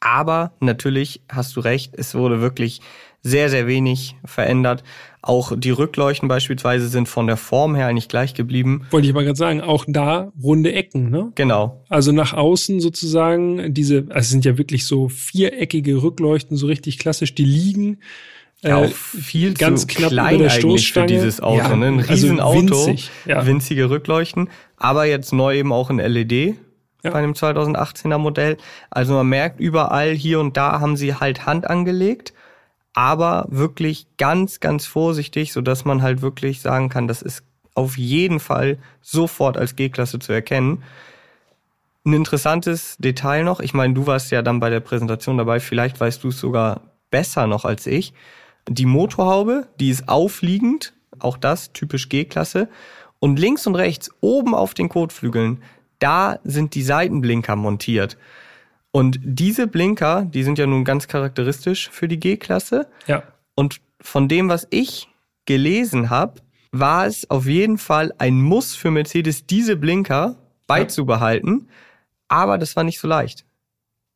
Aber 0.00 0.52
natürlich 0.60 1.22
hast 1.28 1.56
du 1.56 1.60
recht, 1.60 1.94
es 1.96 2.14
wurde 2.14 2.40
wirklich 2.40 2.80
sehr, 3.26 3.50
sehr 3.50 3.66
wenig 3.66 4.16
verändert. 4.24 4.84
Auch 5.20 5.52
die 5.56 5.70
Rückleuchten 5.70 6.28
beispielsweise 6.28 6.86
sind 6.86 7.08
von 7.08 7.26
der 7.26 7.36
Form 7.36 7.74
her 7.74 7.88
eigentlich 7.88 8.08
gleich 8.08 8.34
geblieben. 8.34 8.86
Wollte 8.92 9.08
ich 9.08 9.14
mal 9.14 9.24
gerade 9.24 9.36
sagen, 9.36 9.60
auch 9.60 9.84
da 9.88 10.30
runde 10.40 10.72
Ecken, 10.72 11.10
ne? 11.10 11.32
Genau. 11.34 11.82
Also 11.88 12.12
nach 12.12 12.32
außen 12.32 12.78
sozusagen 12.78 13.74
diese, 13.74 14.06
also 14.10 14.18
es 14.20 14.30
sind 14.30 14.44
ja 14.44 14.56
wirklich 14.58 14.86
so 14.86 15.08
viereckige 15.08 16.00
Rückleuchten, 16.02 16.56
so 16.56 16.68
richtig 16.68 17.00
klassisch, 17.00 17.34
die 17.34 17.44
liegen 17.44 17.98
Ja, 18.62 18.82
äh, 18.82 18.86
auch 18.86 18.92
viel 18.92 19.54
ganz 19.54 19.80
zu 19.80 19.86
knapp 19.88 20.10
klein 20.12 20.40
eigentlich 20.42 20.92
für 20.92 21.06
dieses 21.06 21.40
Auto. 21.40 21.58
Ja, 21.58 21.74
ne? 21.74 21.86
Ein 21.86 21.98
also 21.98 22.12
Riesenauto, 22.12 22.86
winzig, 22.86 23.10
ja. 23.26 23.44
winzige 23.44 23.90
Rückleuchten, 23.90 24.48
aber 24.76 25.06
jetzt 25.06 25.32
neu 25.32 25.56
eben 25.58 25.72
auch 25.72 25.90
in 25.90 25.98
LED 25.98 26.54
Ja. 27.02 27.10
bei 27.10 27.20
dem 27.20 27.32
2018er 27.32 28.18
Modell. 28.18 28.58
Also 28.90 29.14
man 29.14 29.26
merkt 29.28 29.58
überall 29.58 30.12
hier 30.14 30.38
und 30.38 30.56
da 30.56 30.78
haben 30.78 30.96
sie 30.96 31.14
halt 31.14 31.46
Hand 31.46 31.68
angelegt, 31.68 32.32
aber 32.96 33.46
wirklich 33.50 34.06
ganz, 34.16 34.58
ganz 34.58 34.86
vorsichtig, 34.86 35.52
so 35.52 35.60
dass 35.60 35.84
man 35.84 36.00
halt 36.00 36.22
wirklich 36.22 36.62
sagen 36.62 36.88
kann, 36.88 37.06
das 37.06 37.20
ist 37.20 37.44
auf 37.74 37.98
jeden 37.98 38.40
Fall 38.40 38.78
sofort 39.02 39.58
als 39.58 39.76
G-Klasse 39.76 40.18
zu 40.18 40.32
erkennen. 40.32 40.82
Ein 42.06 42.14
interessantes 42.14 42.96
Detail 42.96 43.44
noch, 43.44 43.60
ich 43.60 43.74
meine, 43.74 43.92
du 43.92 44.06
warst 44.06 44.30
ja 44.30 44.40
dann 44.40 44.60
bei 44.60 44.70
der 44.70 44.80
Präsentation 44.80 45.36
dabei, 45.36 45.60
vielleicht 45.60 46.00
weißt 46.00 46.24
du 46.24 46.28
es 46.28 46.40
sogar 46.40 46.80
besser 47.10 47.46
noch 47.46 47.66
als 47.66 47.86
ich. 47.86 48.14
Die 48.66 48.86
Motorhaube, 48.86 49.68
die 49.78 49.90
ist 49.90 50.08
aufliegend, 50.08 50.94
auch 51.18 51.36
das 51.36 51.74
typisch 51.74 52.08
G-Klasse. 52.08 52.68
Und 53.18 53.38
links 53.38 53.66
und 53.66 53.74
rechts, 53.74 54.10
oben 54.22 54.54
auf 54.54 54.72
den 54.72 54.88
Kotflügeln, 54.88 55.62
da 55.98 56.38
sind 56.44 56.74
die 56.74 56.82
Seitenblinker 56.82 57.56
montiert. 57.56 58.16
Und 58.96 59.18
diese 59.22 59.66
Blinker, 59.66 60.24
die 60.24 60.42
sind 60.42 60.56
ja 60.56 60.66
nun 60.66 60.82
ganz 60.82 61.06
charakteristisch 61.06 61.90
für 61.90 62.08
die 62.08 62.18
G-Klasse. 62.18 62.86
Ja. 63.06 63.24
Und 63.54 63.82
von 64.00 64.26
dem, 64.26 64.48
was 64.48 64.66
ich 64.70 65.10
gelesen 65.44 66.08
habe, 66.08 66.40
war 66.72 67.04
es 67.04 67.28
auf 67.28 67.44
jeden 67.44 67.76
Fall 67.76 68.14
ein 68.16 68.40
Muss 68.40 68.74
für 68.74 68.90
Mercedes, 68.90 69.44
diese 69.44 69.76
Blinker 69.76 70.36
beizubehalten. 70.66 71.68
Aber 72.28 72.56
das 72.56 72.74
war 72.74 72.84
nicht 72.84 72.98
so 72.98 73.06
leicht. 73.06 73.44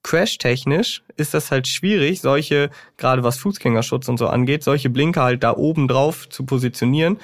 Crash-technisch 0.02 1.02
ist 1.18 1.34
das 1.34 1.50
halt 1.50 1.68
schwierig, 1.68 2.22
solche, 2.22 2.70
gerade 2.96 3.22
was 3.22 3.37
Fußgängerschutz 3.37 4.08
und 4.08 4.16
so 4.16 4.28
angeht, 4.28 4.64
solche 4.64 4.88
Blinker 4.88 5.25
halt 5.25 5.42
da 5.42 5.54
oben 5.58 5.88
drauf 5.88 6.26
zu 6.30 6.46
positionieren. 6.46 7.18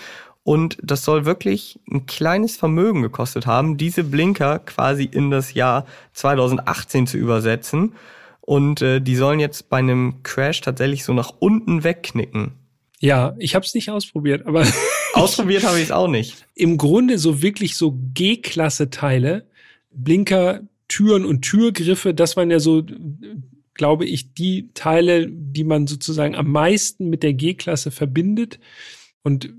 Und 0.46 0.78
das 0.80 1.04
soll 1.04 1.24
wirklich 1.24 1.80
ein 1.90 2.06
kleines 2.06 2.56
Vermögen 2.56 3.02
gekostet 3.02 3.46
haben, 3.46 3.78
diese 3.78 4.04
Blinker 4.04 4.60
quasi 4.60 5.02
in 5.02 5.32
das 5.32 5.54
Jahr 5.54 5.86
2018 6.12 7.08
zu 7.08 7.16
übersetzen. 7.16 7.94
Und 8.42 8.80
äh, 8.80 9.00
die 9.00 9.16
sollen 9.16 9.40
jetzt 9.40 9.68
bei 9.70 9.78
einem 9.78 10.22
Crash 10.22 10.60
tatsächlich 10.60 11.02
so 11.02 11.12
nach 11.14 11.32
unten 11.40 11.82
wegknicken. 11.82 12.52
Ja, 13.00 13.34
ich 13.40 13.56
habe 13.56 13.66
es 13.66 13.74
nicht 13.74 13.90
ausprobiert, 13.90 14.46
aber 14.46 14.64
Ausprobiert 15.14 15.64
habe 15.64 15.78
ich 15.78 15.86
es 15.86 15.90
auch 15.90 16.06
nicht. 16.06 16.46
im 16.54 16.78
Grunde 16.78 17.18
so 17.18 17.42
wirklich 17.42 17.74
so 17.74 17.98
G-Klasse-Teile, 18.14 19.48
Blinker, 19.90 20.60
Türen 20.86 21.24
und 21.24 21.42
Türgriffe, 21.42 22.14
das 22.14 22.36
waren 22.36 22.52
ja 22.52 22.60
so, 22.60 22.84
glaube 23.74 24.04
ich, 24.04 24.32
die 24.32 24.70
Teile, 24.74 25.26
die 25.28 25.64
man 25.64 25.88
sozusagen 25.88 26.36
am 26.36 26.52
meisten 26.52 27.08
mit 27.10 27.24
der 27.24 27.34
G-Klasse 27.34 27.90
verbindet. 27.90 28.60
Und 29.24 29.52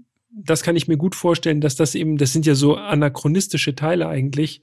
das 0.44 0.62
kann 0.62 0.76
ich 0.76 0.88
mir 0.88 0.98
gut 0.98 1.16
vorstellen, 1.16 1.62
dass 1.62 1.76
das 1.76 1.96
eben, 1.96 2.18
das 2.18 2.34
sind 2.34 2.46
ja 2.46 2.56
so 2.56 2.76
anachronistische 2.76 3.76
Teile 3.76 4.08
eigentlich, 4.08 4.62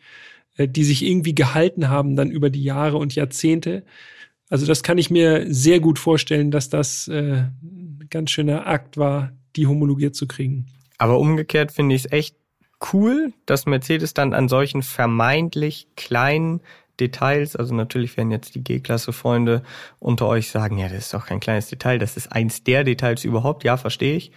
äh, 0.56 0.68
die 0.68 0.84
sich 0.84 1.04
irgendwie 1.04 1.34
gehalten 1.34 1.88
haben 1.88 2.16
dann 2.16 2.30
über 2.30 2.50
die 2.50 2.62
Jahre 2.62 2.98
und 2.98 3.14
Jahrzehnte. 3.14 3.84
Also 4.48 4.66
das 4.66 4.82
kann 4.82 4.98
ich 4.98 5.10
mir 5.10 5.52
sehr 5.52 5.80
gut 5.80 5.98
vorstellen, 5.98 6.50
dass 6.50 6.68
das 6.68 7.08
äh, 7.08 7.44
ein 7.62 8.06
ganz 8.10 8.30
schöner 8.30 8.66
Akt 8.66 8.96
war, 8.96 9.32
die 9.56 9.66
homologiert 9.66 10.14
zu 10.14 10.26
kriegen. 10.26 10.66
Aber 10.98 11.18
umgekehrt 11.18 11.72
finde 11.72 11.94
ich 11.94 12.04
es 12.04 12.12
echt 12.12 12.36
cool, 12.92 13.32
dass 13.46 13.66
Mercedes 13.66 14.14
dann 14.14 14.32
an 14.32 14.48
solchen 14.48 14.82
vermeintlich 14.82 15.88
kleinen 15.96 16.60
Details, 17.00 17.56
also 17.56 17.74
natürlich 17.74 18.16
werden 18.16 18.30
jetzt 18.30 18.54
die 18.54 18.62
G-Klasse-Freunde 18.62 19.64
unter 19.98 20.28
euch 20.28 20.50
sagen, 20.50 20.78
ja, 20.78 20.88
das 20.88 21.06
ist 21.06 21.14
doch 21.14 21.26
kein 21.26 21.40
kleines 21.40 21.66
Detail, 21.66 21.98
das 21.98 22.16
ist 22.16 22.30
eins 22.30 22.62
der 22.62 22.84
Details 22.84 23.24
überhaupt, 23.24 23.64
ja, 23.64 23.76
verstehe 23.76 24.16
ich. 24.16 24.30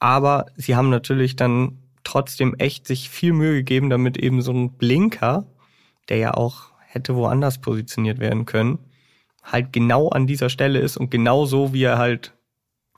Aber 0.00 0.46
sie 0.56 0.74
haben 0.74 0.90
natürlich 0.90 1.36
dann 1.36 1.78
trotzdem 2.02 2.54
echt 2.58 2.86
sich 2.86 3.08
viel 3.10 3.32
Mühe 3.32 3.54
gegeben, 3.54 3.90
damit 3.90 4.16
eben 4.16 4.42
so 4.42 4.52
ein 4.52 4.72
Blinker, 4.72 5.46
der 6.08 6.16
ja 6.16 6.34
auch 6.34 6.70
hätte 6.86 7.14
woanders 7.14 7.60
positioniert 7.60 8.18
werden 8.18 8.46
können, 8.46 8.78
halt 9.42 9.72
genau 9.72 10.08
an 10.08 10.26
dieser 10.26 10.48
Stelle 10.48 10.80
ist 10.80 10.96
und 10.96 11.10
genau 11.10 11.46
so, 11.46 11.72
wie 11.72 11.84
er 11.84 11.98
halt 11.98 12.34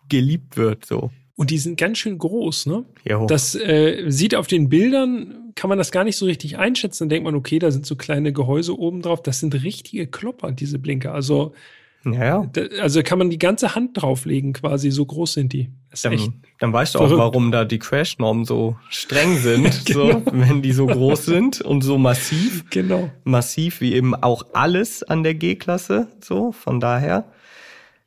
geliebt 0.08 0.56
wird, 0.56 0.86
so. 0.86 1.10
Und 1.34 1.50
die 1.50 1.58
sind 1.58 1.78
ganz 1.78 1.98
schön 1.98 2.18
groß, 2.18 2.66
ne? 2.66 2.84
Jo. 3.04 3.26
Das 3.26 3.54
äh, 3.54 4.04
sieht 4.08 4.34
auf 4.34 4.46
den 4.46 4.68
Bildern, 4.68 5.52
kann 5.54 5.68
man 5.68 5.78
das 5.78 5.90
gar 5.90 6.04
nicht 6.04 6.16
so 6.16 6.26
richtig 6.26 6.58
einschätzen. 6.58 7.04
Dann 7.04 7.08
denkt 7.08 7.24
man, 7.24 7.34
okay, 7.34 7.58
da 7.58 7.70
sind 7.70 7.86
so 7.86 7.96
kleine 7.96 8.32
Gehäuse 8.32 8.78
oben 8.78 9.02
drauf. 9.02 9.22
Das 9.22 9.40
sind 9.40 9.54
richtige 9.62 10.06
Klopper, 10.06 10.52
diese 10.52 10.78
Blinker. 10.78 11.14
Also, 11.14 11.54
ja, 12.04 12.24
ja. 12.24 12.46
da, 12.52 12.62
also 12.80 13.02
kann 13.02 13.18
man 13.18 13.30
die 13.30 13.38
ganze 13.38 13.74
Hand 13.74 14.00
drauflegen, 14.00 14.52
quasi. 14.52 14.90
So 14.90 15.06
groß 15.06 15.34
sind 15.34 15.52
die. 15.52 15.70
Ist. 15.92 16.04
Dann, 16.04 16.42
dann 16.58 16.72
weißt 16.72 16.94
du 16.94 16.98
auch, 16.98 17.02
verrückt. 17.02 17.20
warum 17.20 17.52
da 17.52 17.64
die 17.64 17.78
Crash-Normen 17.78 18.44
so 18.44 18.76
streng 18.88 19.36
sind, 19.38 19.84
Genau. 19.86 20.10
so, 20.10 20.22
wenn 20.32 20.62
die 20.62 20.72
so 20.72 20.86
groß 20.86 21.24
sind 21.24 21.60
und 21.60 21.82
so 21.82 21.98
massiv. 21.98 22.64
Genau. 22.70 23.10
Massiv 23.24 23.80
wie 23.80 23.92
eben 23.94 24.14
auch 24.14 24.46
alles 24.52 25.02
an 25.02 25.22
der 25.22 25.34
G-Klasse, 25.34 26.08
so, 26.20 26.52
von 26.52 26.80
daher. 26.80 27.24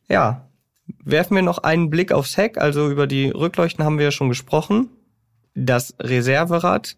Ja. 0.09 0.47
Werfen 1.03 1.35
wir 1.35 1.41
noch 1.41 1.59
einen 1.59 1.89
Blick 1.89 2.11
aufs 2.11 2.37
Heck, 2.37 2.57
also 2.57 2.89
über 2.89 3.07
die 3.07 3.29
Rückleuchten 3.29 3.83
haben 3.83 3.97
wir 3.97 4.05
ja 4.05 4.11
schon 4.11 4.29
gesprochen. 4.29 4.89
Das 5.55 5.95
Reserverad 5.99 6.97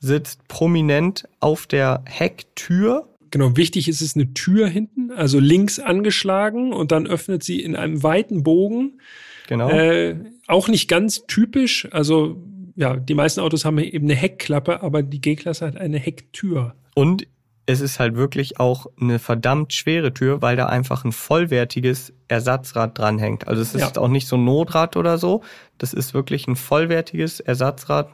sitzt 0.00 0.46
prominent 0.48 1.28
auf 1.40 1.66
der 1.66 2.02
Hecktür. 2.06 3.08
Genau, 3.30 3.56
wichtig 3.56 3.88
ist 3.88 4.00
es 4.00 4.14
eine 4.16 4.32
Tür 4.34 4.68
hinten, 4.68 5.10
also 5.10 5.38
links 5.38 5.78
angeschlagen 5.78 6.72
und 6.72 6.92
dann 6.92 7.06
öffnet 7.06 7.42
sie 7.42 7.60
in 7.60 7.76
einem 7.76 8.02
weiten 8.02 8.42
Bogen. 8.42 9.00
Genau. 9.48 9.68
Äh, 9.70 10.16
auch 10.46 10.68
nicht 10.68 10.88
ganz 10.88 11.26
typisch. 11.26 11.88
Also 11.90 12.42
ja, 12.76 12.96
die 12.96 13.14
meisten 13.14 13.40
Autos 13.40 13.64
haben 13.64 13.78
eben 13.78 14.06
eine 14.06 14.14
Heckklappe, 14.14 14.82
aber 14.82 15.02
die 15.02 15.20
G-Klasse 15.20 15.66
hat 15.66 15.76
eine 15.76 15.98
Hecktür. 15.98 16.74
Und 16.94 17.26
es 17.66 17.80
ist 17.80 17.98
halt 18.00 18.14
wirklich 18.16 18.58
auch 18.60 18.86
eine 18.98 19.18
verdammt 19.18 19.74
schwere 19.74 20.14
Tür, 20.14 20.40
weil 20.40 20.56
da 20.56 20.66
einfach 20.66 21.04
ein 21.04 21.12
vollwertiges 21.12 22.14
Ersatzrad 22.28 22.96
dranhängt. 22.96 23.46
Also 23.46 23.60
es 23.60 23.74
ist 23.74 23.96
Ja. 23.96 24.00
auch 24.02 24.08
nicht 24.08 24.26
so 24.26 24.36
ein 24.36 24.44
Notrad 24.44 24.96
oder 24.96 25.18
so. 25.18 25.42
Das 25.76 25.92
ist 25.92 26.14
wirklich 26.14 26.46
ein 26.46 26.56
vollwertiges 26.56 27.40
Ersatzrad, 27.40 28.08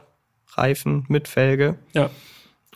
Reifen 0.57 1.05
mit 1.07 1.27
Felge. 1.27 1.77
Ja, 1.93 2.09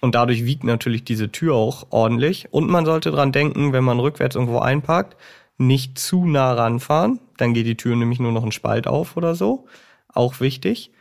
Und 0.02 0.16
dadurch 0.16 0.46
wiegt 0.46 0.64
natürlich 0.64 1.04
diese 1.04 1.32
Tür 1.32 1.56
auch 1.56 1.88
ordentlich. 1.90 2.48
Und 2.52 2.70
man 2.70 2.86
sollte 2.86 3.12
dran 3.12 3.32
denken, 3.32 3.74
wenn 3.74 3.84
man 3.84 4.00
rückwärts 4.00 4.36
irgendwo 4.36 4.60
einparkt, 4.60 5.18
nicht 5.58 6.00
zu 6.00 6.26
nah 6.26 6.54
ranfahren. 6.54 7.20
Dann 7.38 7.54
geht 7.54 7.66
die 7.66 7.78
Tür 7.78 7.96
nämlich 7.96 8.20
nur 8.20 8.32
noch 8.32 8.44
einen 8.44 8.52
Spalt 8.52 8.88
auf 8.88 9.18
oder 9.18 9.36
so. 9.36 9.68
Auch 10.08 10.40
wichtig. 10.40 10.92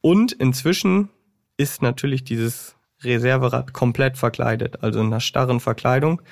Und 0.00 0.32
inzwischen 0.32 1.10
ist 1.56 1.82
natürlich 1.82 2.24
dieses 2.24 2.76
Reserverad 3.02 3.72
komplett 3.72 4.16
verkleidet, 4.16 4.82
also 4.82 5.00
in 5.00 5.06
einer 5.06 5.20
starren 5.20 5.60
Verkleidung. 5.60 6.22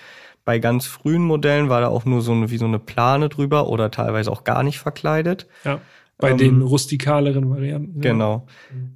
Bei 0.44 0.58
ganz 0.58 0.86
frühen 0.86 1.22
Modellen 1.22 1.68
war 1.68 1.80
da 1.80 1.88
auch 1.88 2.04
nur 2.04 2.20
so 2.20 2.32
eine, 2.32 2.50
wie 2.50 2.58
so 2.58 2.66
eine 2.66 2.78
Plane 2.78 3.28
drüber 3.28 3.68
oder 3.68 3.90
teilweise 3.90 4.30
auch 4.30 4.44
gar 4.44 4.62
nicht 4.62 4.78
verkleidet. 4.78 5.46
ja. 5.64 5.80
Bei 6.18 6.30
Ähm, 6.30 6.38
den 6.38 6.62
rustikaleren 6.62 7.50
Varianten. 7.50 8.02
ja. 8.02 8.10
Genau. 8.12 8.46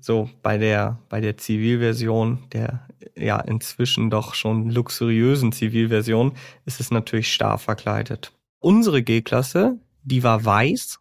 So 0.00 0.30
bei 0.42 0.56
der 0.58 0.98
bei 1.08 1.20
der 1.20 1.36
Zivilversion, 1.36 2.38
der 2.52 2.86
ja 3.16 3.40
inzwischen 3.40 4.10
doch 4.10 4.34
schon 4.34 4.70
luxuriösen 4.70 5.50
Zivilversion, 5.52 6.32
ist 6.64 6.80
es 6.80 6.90
natürlich 6.90 7.32
starr 7.32 7.58
verkleidet. 7.58 8.32
Unsere 8.60 9.02
G-Klasse, 9.02 9.78
die 10.04 10.22
war 10.22 10.44
weiß, 10.44 10.98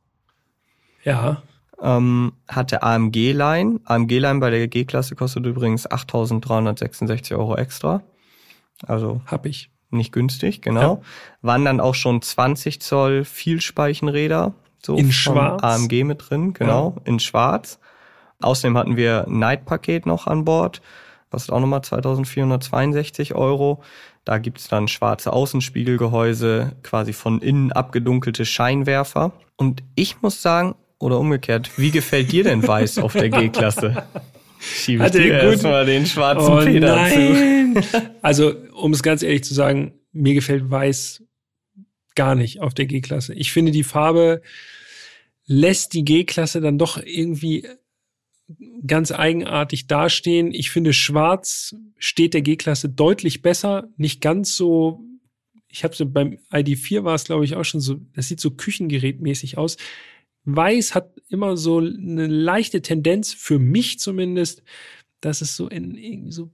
Ja, 1.03 1.41
ähm, 1.81 2.33
hatte 2.47 2.81
AMG-Line. 2.83 3.79
AMG-Line 3.85 4.39
bei 4.39 4.49
der 4.49 4.67
G-Klasse 4.67 5.15
kostet 5.15 5.45
übrigens 5.45 5.87
8.366 5.89 7.35
Euro 7.37 7.55
extra. 7.55 8.01
Also 8.85 9.21
hab 9.27 9.45
ich. 9.45 9.69
nicht 9.89 10.11
günstig, 10.11 10.61
genau. 10.61 11.01
Waren 11.41 11.63
dann 11.65 11.79
auch 11.79 11.95
schon 11.95 12.21
20 12.21 12.81
Zoll 12.81 13.23
Vielspeichenräder. 13.23 14.53
So 14.83 14.95
In 14.95 15.11
schwarz? 15.11 15.63
AMG 15.63 16.03
mit 16.03 16.29
drin, 16.29 16.53
genau, 16.53 16.95
in 17.05 17.19
schwarz. 17.19 17.79
Außerdem 18.41 18.77
hatten 18.77 18.97
wir 18.97 19.25
ein 19.27 19.39
Night-Paket 19.39 20.05
noch 20.05 20.27
an 20.27 20.45
Bord. 20.45 20.81
kostet 21.31 21.53
auch 21.53 21.59
nochmal 21.59 21.81
2462 21.81 23.35
Euro. 23.35 23.81
Da 24.25 24.37
gibt's 24.37 24.67
dann 24.67 24.87
schwarze 24.87 25.33
Außenspiegelgehäuse, 25.33 26.73
quasi 26.83 27.13
von 27.13 27.41
innen 27.41 27.71
abgedunkelte 27.71 28.45
Scheinwerfer. 28.45 29.31
Und 29.55 29.83
ich 29.95 30.21
muss 30.21 30.41
sagen, 30.41 30.75
oder 30.99 31.19
umgekehrt, 31.19 31.77
wie 31.77 31.91
gefällt 31.91 32.31
dir 32.31 32.43
denn 32.43 32.67
weiß 32.67 32.99
auf 32.99 33.13
der 33.13 33.29
G-Klasse? 33.29 34.03
Schiebe 34.59 35.05
ich 35.05 35.11
dir 35.11 35.33
erstmal 35.33 35.85
den 35.85 36.05
schwarzen 36.05 36.53
oh, 36.53 36.61
Feder 36.61 36.95
nein. 36.95 37.83
zu. 37.83 38.01
Also, 38.21 38.53
um 38.73 38.91
es 38.91 39.03
ganz 39.03 39.21
ehrlich 39.21 39.43
zu 39.43 39.53
sagen, 39.53 39.93
mir 40.11 40.33
gefällt 40.33 40.69
weiß 40.69 41.23
gar 42.17 42.35
nicht 42.35 42.59
auf 42.59 42.73
der 42.73 42.85
G-Klasse. 42.85 43.33
Ich 43.33 43.53
finde, 43.53 43.71
die 43.71 43.83
Farbe 43.85 44.41
lässt 45.45 45.93
die 45.93 46.03
G-Klasse 46.03 46.59
dann 46.59 46.77
doch 46.77 47.01
irgendwie 47.01 47.65
ganz 48.85 49.11
eigenartig 49.11 49.87
dastehen. 49.87 50.53
Ich 50.53 50.69
finde, 50.69 50.91
schwarz 50.91 51.75
steht 51.97 52.33
der 52.33 52.41
G-Klasse 52.41 52.89
deutlich 52.89 53.41
besser, 53.41 53.87
nicht 53.95 54.19
ganz 54.19 54.57
so. 54.57 55.03
Ich 55.69 55.83
habe 55.83 55.95
so 55.95 56.05
beim 56.05 56.37
ID4 56.51 57.03
war 57.03 57.15
es, 57.15 57.25
glaube 57.25 57.45
ich, 57.45 57.55
auch 57.55 57.65
schon 57.65 57.81
so, 57.81 57.95
das 58.13 58.27
sieht 58.27 58.39
so 58.39 58.51
küchengerätmäßig 58.51 59.57
aus. 59.57 59.77
Weiß 60.45 60.95
hat 60.95 61.13
immer 61.29 61.57
so 61.57 61.79
eine 61.79 62.27
leichte 62.27 62.81
Tendenz, 62.81 63.33
für 63.33 63.59
mich 63.59 63.99
zumindest, 63.99 64.63
dass 65.19 65.41
es 65.41 65.55
so 65.55 65.67
in 65.67 65.95
irgendwie 65.95 66.31
so 66.31 66.51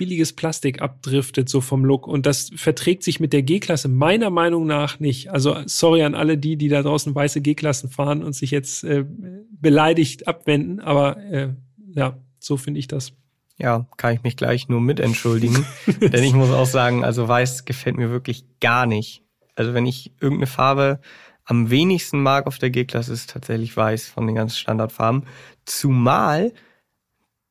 billiges 0.00 0.32
Plastik 0.32 0.80
abdriftet, 0.80 1.50
so 1.50 1.60
vom 1.60 1.84
Look. 1.84 2.06
Und 2.06 2.24
das 2.24 2.50
verträgt 2.56 3.02
sich 3.02 3.20
mit 3.20 3.34
der 3.34 3.42
G-Klasse 3.42 3.88
meiner 3.88 4.30
Meinung 4.30 4.66
nach 4.66 4.98
nicht. 4.98 5.28
Also 5.28 5.58
sorry 5.66 6.02
an 6.04 6.14
alle 6.14 6.38
die, 6.38 6.56
die 6.56 6.68
da 6.68 6.80
draußen 6.80 7.14
weiße 7.14 7.42
G-Klassen 7.42 7.90
fahren 7.90 8.24
und 8.24 8.32
sich 8.32 8.50
jetzt 8.50 8.82
äh, 8.82 9.04
beleidigt 9.50 10.26
abwenden. 10.26 10.80
Aber 10.80 11.18
äh, 11.18 11.50
ja, 11.92 12.16
so 12.38 12.56
finde 12.56 12.80
ich 12.80 12.88
das. 12.88 13.12
Ja, 13.58 13.86
kann 13.98 14.14
ich 14.14 14.22
mich 14.22 14.38
gleich 14.38 14.70
nur 14.70 14.80
mit 14.80 15.00
entschuldigen. 15.00 15.66
Denn 16.00 16.24
ich 16.24 16.32
muss 16.32 16.50
auch 16.50 16.64
sagen, 16.64 17.04
also 17.04 17.28
weiß 17.28 17.66
gefällt 17.66 17.98
mir 17.98 18.10
wirklich 18.10 18.46
gar 18.60 18.86
nicht. 18.86 19.22
Also 19.54 19.74
wenn 19.74 19.84
ich 19.84 20.14
irgendeine 20.18 20.46
Farbe 20.46 21.00
am 21.44 21.68
wenigsten 21.68 22.22
mag 22.22 22.46
auf 22.46 22.56
der 22.56 22.70
G-Klasse, 22.70 23.12
ist 23.12 23.28
tatsächlich 23.28 23.76
weiß 23.76 24.08
von 24.08 24.26
den 24.26 24.36
ganzen 24.36 24.56
Standardfarben. 24.56 25.26
Zumal 25.66 26.54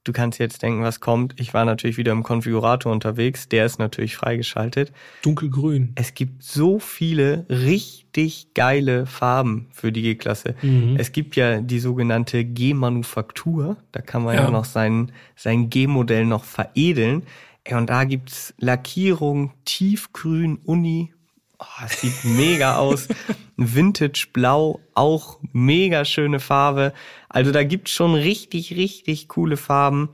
Du 0.06 0.14
kannst 0.14 0.40
jetzt 0.40 0.64
denken, 0.64 0.82
was 0.82 1.02
kommt. 1.02 1.40
Ich 1.40 1.54
war 1.54 1.66
natürlich 1.66 1.98
wieder 1.98 2.14
im 2.14 2.24
Konfigurator 2.24 2.92
unterwegs. 2.92 3.50
Der 3.50 3.66
ist 3.66 3.80
natürlich 3.80 4.16
freigeschaltet. 4.16 4.94
Dunkelgrün. 5.22 5.92
Es 5.96 6.14
gibt 6.14 6.42
so 6.42 6.80
viele 6.80 7.46
richtig 7.50 8.54
geile 8.54 9.06
Farben 9.06 9.68
für 9.72 9.92
die 9.92 10.02
G-Klasse. 10.02 10.56
Mhm. 10.62 10.96
Es 10.98 11.12
gibt 11.12 11.36
ja 11.36 11.60
die 11.60 11.80
sogenannte 11.80 12.46
G-Manufaktur. 12.46 13.78
Da 13.92 14.02
kann 14.02 14.24
man 14.24 14.36
ja, 14.36 14.44
ja 14.44 14.52
noch 14.52 14.66
sein, 14.66 15.12
sein 15.36 15.70
G-Modell 15.70 16.26
noch 16.26 16.46
veredeln. 16.46 17.24
Und 17.70 17.90
da 17.90 18.06
gibt's 18.06 18.54
Lackierung, 18.58 19.52
Tiefgrün, 19.66 20.60
Uni, 20.64 21.14
Oh, 21.62 21.84
es 21.86 22.00
sieht 22.00 22.24
mega 22.24 22.78
aus. 22.78 23.10
Vintage 23.60 24.28
Blau, 24.34 24.80
auch 24.94 25.40
mega 25.52 26.06
schöne 26.06 26.40
Farbe. 26.40 26.94
Also 27.28 27.52
da 27.52 27.64
gibt's 27.64 27.92
schon 27.92 28.14
richtig, 28.14 28.76
richtig 28.76 29.28
coole 29.28 29.58
Farben. 29.58 30.10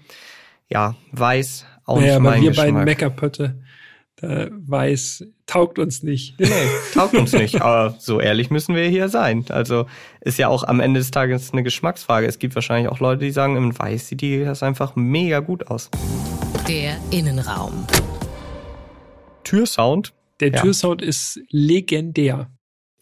Ja, 0.69 0.95
weiß, 1.12 1.65
auch 1.86 1.99
naja, 1.99 2.13
nicht 2.13 2.23
mein 2.23 2.34
aber 2.34 2.41
wir 2.41 2.49
Geschmack. 2.49 2.65
beiden 2.65 2.84
Meckerpötte, 2.86 3.62
da 4.17 4.47
weiß, 4.51 5.25
taugt 5.45 5.77
uns 5.77 6.01
nicht. 6.03 6.39
Nee, 6.39 6.49
taugt 6.93 7.13
uns 7.13 7.34
nicht. 7.34 7.62
Aber 7.62 7.95
so 7.99 8.19
ehrlich 8.19 8.49
müssen 8.49 8.75
wir 8.75 8.88
hier 8.88 9.10
sein. 9.10 9.45
Also 9.49 9.86
ist 10.21 10.39
ja 10.39 10.47
auch 10.47 10.63
am 10.63 10.79
Ende 10.79 10.99
des 10.99 11.12
Tages 11.12 11.53
eine 11.53 11.63
Geschmacksfrage. 11.63 12.25
Es 12.25 12.39
gibt 12.39 12.55
wahrscheinlich 12.55 12.91
auch 12.91 12.99
Leute, 12.99 13.23
die 13.25 13.31
sagen, 13.31 13.55
im 13.55 13.77
Weiß 13.77 14.08
sieht 14.08 14.21
die 14.21 14.43
das 14.43 14.63
einfach 14.63 14.95
mega 14.95 15.39
gut 15.39 15.67
aus. 15.67 15.91
Der 16.67 16.97
Innenraum. 17.12 17.86
Türsound 19.43 20.13
der 20.39 20.51
ja. 20.51 20.62
Türsound 20.62 21.01
ist 21.01 21.39
legendär. 21.49 22.49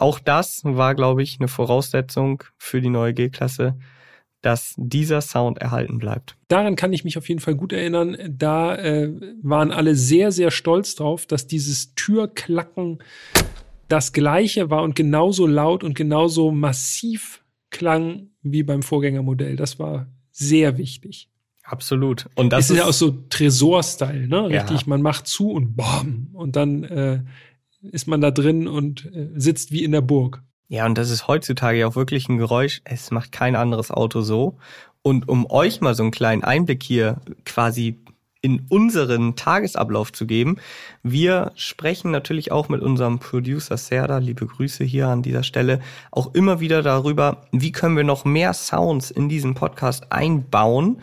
Auch 0.04 0.20
das 0.20 0.60
war, 0.66 0.96
glaube 0.96 1.24
ich, 1.24 1.40
eine 1.40 1.48
Voraussetzung 1.48 2.44
für 2.58 2.82
die 2.82 2.90
neue 2.90 3.14
G-Klasse, 3.14 3.80
dass 4.42 4.74
dieser 4.76 5.22
Sound 5.22 5.60
erhalten 5.60 5.98
bleibt. 5.98 6.36
Daran 6.50 6.76
kann 6.76 6.92
ich 6.92 7.06
mich 7.06 7.18
auf 7.18 7.30
jeden 7.30 7.40
Fall 7.40 7.56
gut 7.56 7.72
erinnern. 7.72 8.18
Da 8.30 8.76
äh, 8.76 9.14
waren 9.42 9.72
alle 9.72 9.96
sehr, 9.96 10.34
sehr 10.34 10.52
stolz 10.52 10.96
drauf, 10.96 11.26
dass 11.26 11.48
dieses 11.48 11.96
Türklacken 11.96 13.02
das 13.88 14.12
gleiche 14.12 14.70
war 14.70 14.84
und 14.84 14.98
genauso 14.98 15.48
laut 15.48 15.86
und 15.86 15.96
genauso 15.96 16.52
massiv 16.52 17.42
klang 17.70 18.28
wie 18.42 18.64
beim 18.64 18.84
Vorgängermodell. 18.84 19.56
Das 19.56 19.80
war 19.80 20.08
sehr 20.32 20.78
wichtig. 20.78 21.30
Absolut. 21.64 22.30
Und 22.36 22.52
das 22.52 22.66
ist, 22.66 22.72
ist 22.72 22.78
ja 22.80 22.86
auch 22.88 22.92
so 22.92 23.12
Tresor-Style, 23.30 24.28
ne? 24.28 24.50
Richtig, 24.50 24.82
ja. 24.82 24.88
man 24.88 25.02
macht 25.02 25.28
zu 25.28 25.50
und 25.50 25.78
bam. 25.78 26.28
Und 26.34 26.58
dann 26.58 26.84
äh, 26.84 27.24
ist 27.92 28.08
man 28.08 28.22
da 28.22 28.32
drin 28.32 28.68
und 28.68 29.06
äh, 29.14 29.30
sitzt 29.36 29.72
wie 29.72 29.84
in 29.84 29.92
der 29.92 30.02
Burg. 30.02 30.42
Ja, 30.70 30.86
und 30.86 30.98
das 30.98 31.10
ist 31.10 31.28
heutzutage 31.28 31.80
ja 31.80 31.88
auch 31.88 31.96
wirklich 31.96 32.30
ein 32.30 32.38
Geräusch. 32.38 32.82
Es 32.84 33.12
macht 33.12 33.32
kein 33.32 33.56
anderes 33.56 33.92
Auto 33.92 34.22
so. 34.22 34.58
Und 35.02 35.28
um 35.28 35.50
euch 35.50 35.82
mal 35.82 35.94
so 35.94 36.04
einen 36.04 36.12
kleinen 36.12 36.44
Einblick 36.44 36.82
hier 36.82 37.18
quasi 37.46 38.00
in 38.42 38.66
unseren 38.70 39.36
Tagesablauf 39.36 40.12
zu 40.12 40.26
geben, 40.26 40.58
wir 41.02 41.52
sprechen 41.56 42.12
natürlich 42.12 42.52
auch 42.52 42.70
mit 42.70 42.82
unserem 42.82 43.20
Producer 43.20 43.78
Serda, 43.78 44.18
liebe 44.18 44.46
Grüße 44.46 44.84
hier 44.84 45.08
an 45.08 45.22
dieser 45.22 45.44
Stelle, 45.44 45.80
auch 46.12 46.34
immer 46.34 46.60
wieder 46.60 46.82
darüber, 46.82 47.46
wie 47.52 47.72
können 47.72 47.96
wir 47.96 48.04
noch 48.04 48.26
mehr 48.26 48.54
Sounds 48.54 49.12
in 49.12 49.30
diesen 49.30 49.54
Podcast 49.54 50.12
einbauen, 50.12 51.02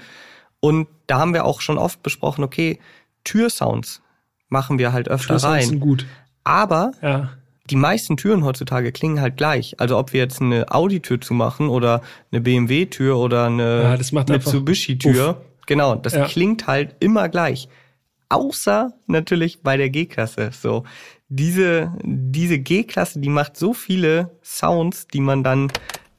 und 0.60 0.88
da 1.06 1.18
haben 1.18 1.32
wir 1.34 1.44
auch 1.44 1.60
schon 1.60 1.78
oft 1.78 2.02
besprochen, 2.02 2.44
okay, 2.44 2.78
Türsounds 3.24 4.02
machen 4.48 4.78
wir 4.78 4.92
halt 4.92 5.08
öfter 5.08 5.34
Türsounds 5.34 5.56
rein. 5.56 5.68
Sind 5.68 5.80
gut. 5.80 6.06
Aber 6.44 6.92
ja. 7.02 7.30
die 7.68 7.76
meisten 7.76 8.16
Türen 8.16 8.44
heutzutage 8.44 8.92
klingen 8.92 9.20
halt 9.20 9.36
gleich. 9.36 9.78
Also 9.78 9.98
ob 9.98 10.12
wir 10.12 10.20
jetzt 10.20 10.40
eine 10.40 10.70
Audi-Tür 10.72 11.20
zu 11.20 11.34
machen 11.34 11.68
oder 11.68 12.02
eine 12.32 12.40
BMW-Tür 12.40 13.18
oder 13.18 13.46
eine 13.46 13.98
ja, 13.98 14.22
Mitsubishi-Tür. 14.28 15.40
Genau, 15.66 15.94
das 15.94 16.14
ja. 16.14 16.26
klingt 16.26 16.66
halt 16.66 16.96
immer 17.00 17.28
gleich. 17.28 17.68
Außer 18.28 18.92
natürlich 19.06 19.62
bei 19.62 19.76
der 19.76 19.90
G-Klasse. 19.90 20.50
So, 20.52 20.84
diese, 21.28 21.92
diese 22.02 22.58
G-Klasse, 22.58 23.20
die 23.20 23.28
macht 23.28 23.56
so 23.56 23.72
viele 23.72 24.30
Sounds, 24.42 25.06
die 25.08 25.20
man 25.20 25.44
dann 25.44 25.72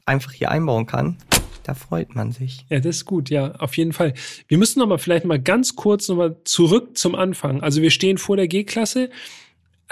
einfach 0.06 0.32
hier 0.32 0.50
einbauen 0.50 0.86
kann. 0.86 1.18
Da 1.64 1.74
freut 1.74 2.14
man 2.14 2.32
sich. 2.32 2.66
Ja, 2.68 2.80
das 2.80 2.96
ist 2.96 3.04
gut, 3.04 3.30
ja, 3.30 3.52
auf 3.52 3.76
jeden 3.76 3.92
Fall. 3.92 4.14
Wir 4.48 4.58
müssen 4.58 4.80
noch 4.80 4.86
mal 4.86 4.98
vielleicht 4.98 5.24
mal 5.24 5.40
ganz 5.40 5.76
kurz 5.76 6.08
noch 6.08 6.16
mal 6.16 6.36
zurück 6.44 6.98
zum 6.98 7.14
Anfang. 7.14 7.62
Also 7.62 7.82
wir 7.82 7.90
stehen 7.90 8.18
vor 8.18 8.36
der 8.36 8.48
G-Klasse. 8.48 9.10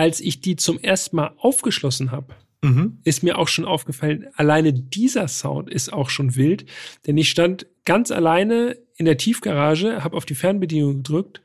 Als 0.00 0.18
ich 0.18 0.40
die 0.40 0.56
zum 0.56 0.78
ersten 0.78 1.16
Mal 1.16 1.34
aufgeschlossen 1.36 2.10
habe, 2.10 2.34
mhm. 2.62 3.00
ist 3.04 3.22
mir 3.22 3.36
auch 3.36 3.48
schon 3.48 3.66
aufgefallen, 3.66 4.28
alleine 4.34 4.72
dieser 4.72 5.28
Sound 5.28 5.68
ist 5.68 5.92
auch 5.92 6.08
schon 6.08 6.36
wild. 6.36 6.64
Denn 7.06 7.18
ich 7.18 7.28
stand 7.28 7.66
ganz 7.84 8.10
alleine 8.10 8.78
in 8.96 9.04
der 9.04 9.18
Tiefgarage, 9.18 10.02
habe 10.02 10.16
auf 10.16 10.24
die 10.24 10.34
Fernbedienung 10.34 11.02
gedrückt 11.02 11.42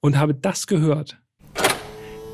und 0.00 0.16
habe 0.16 0.32
das 0.32 0.66
gehört. 0.66 1.18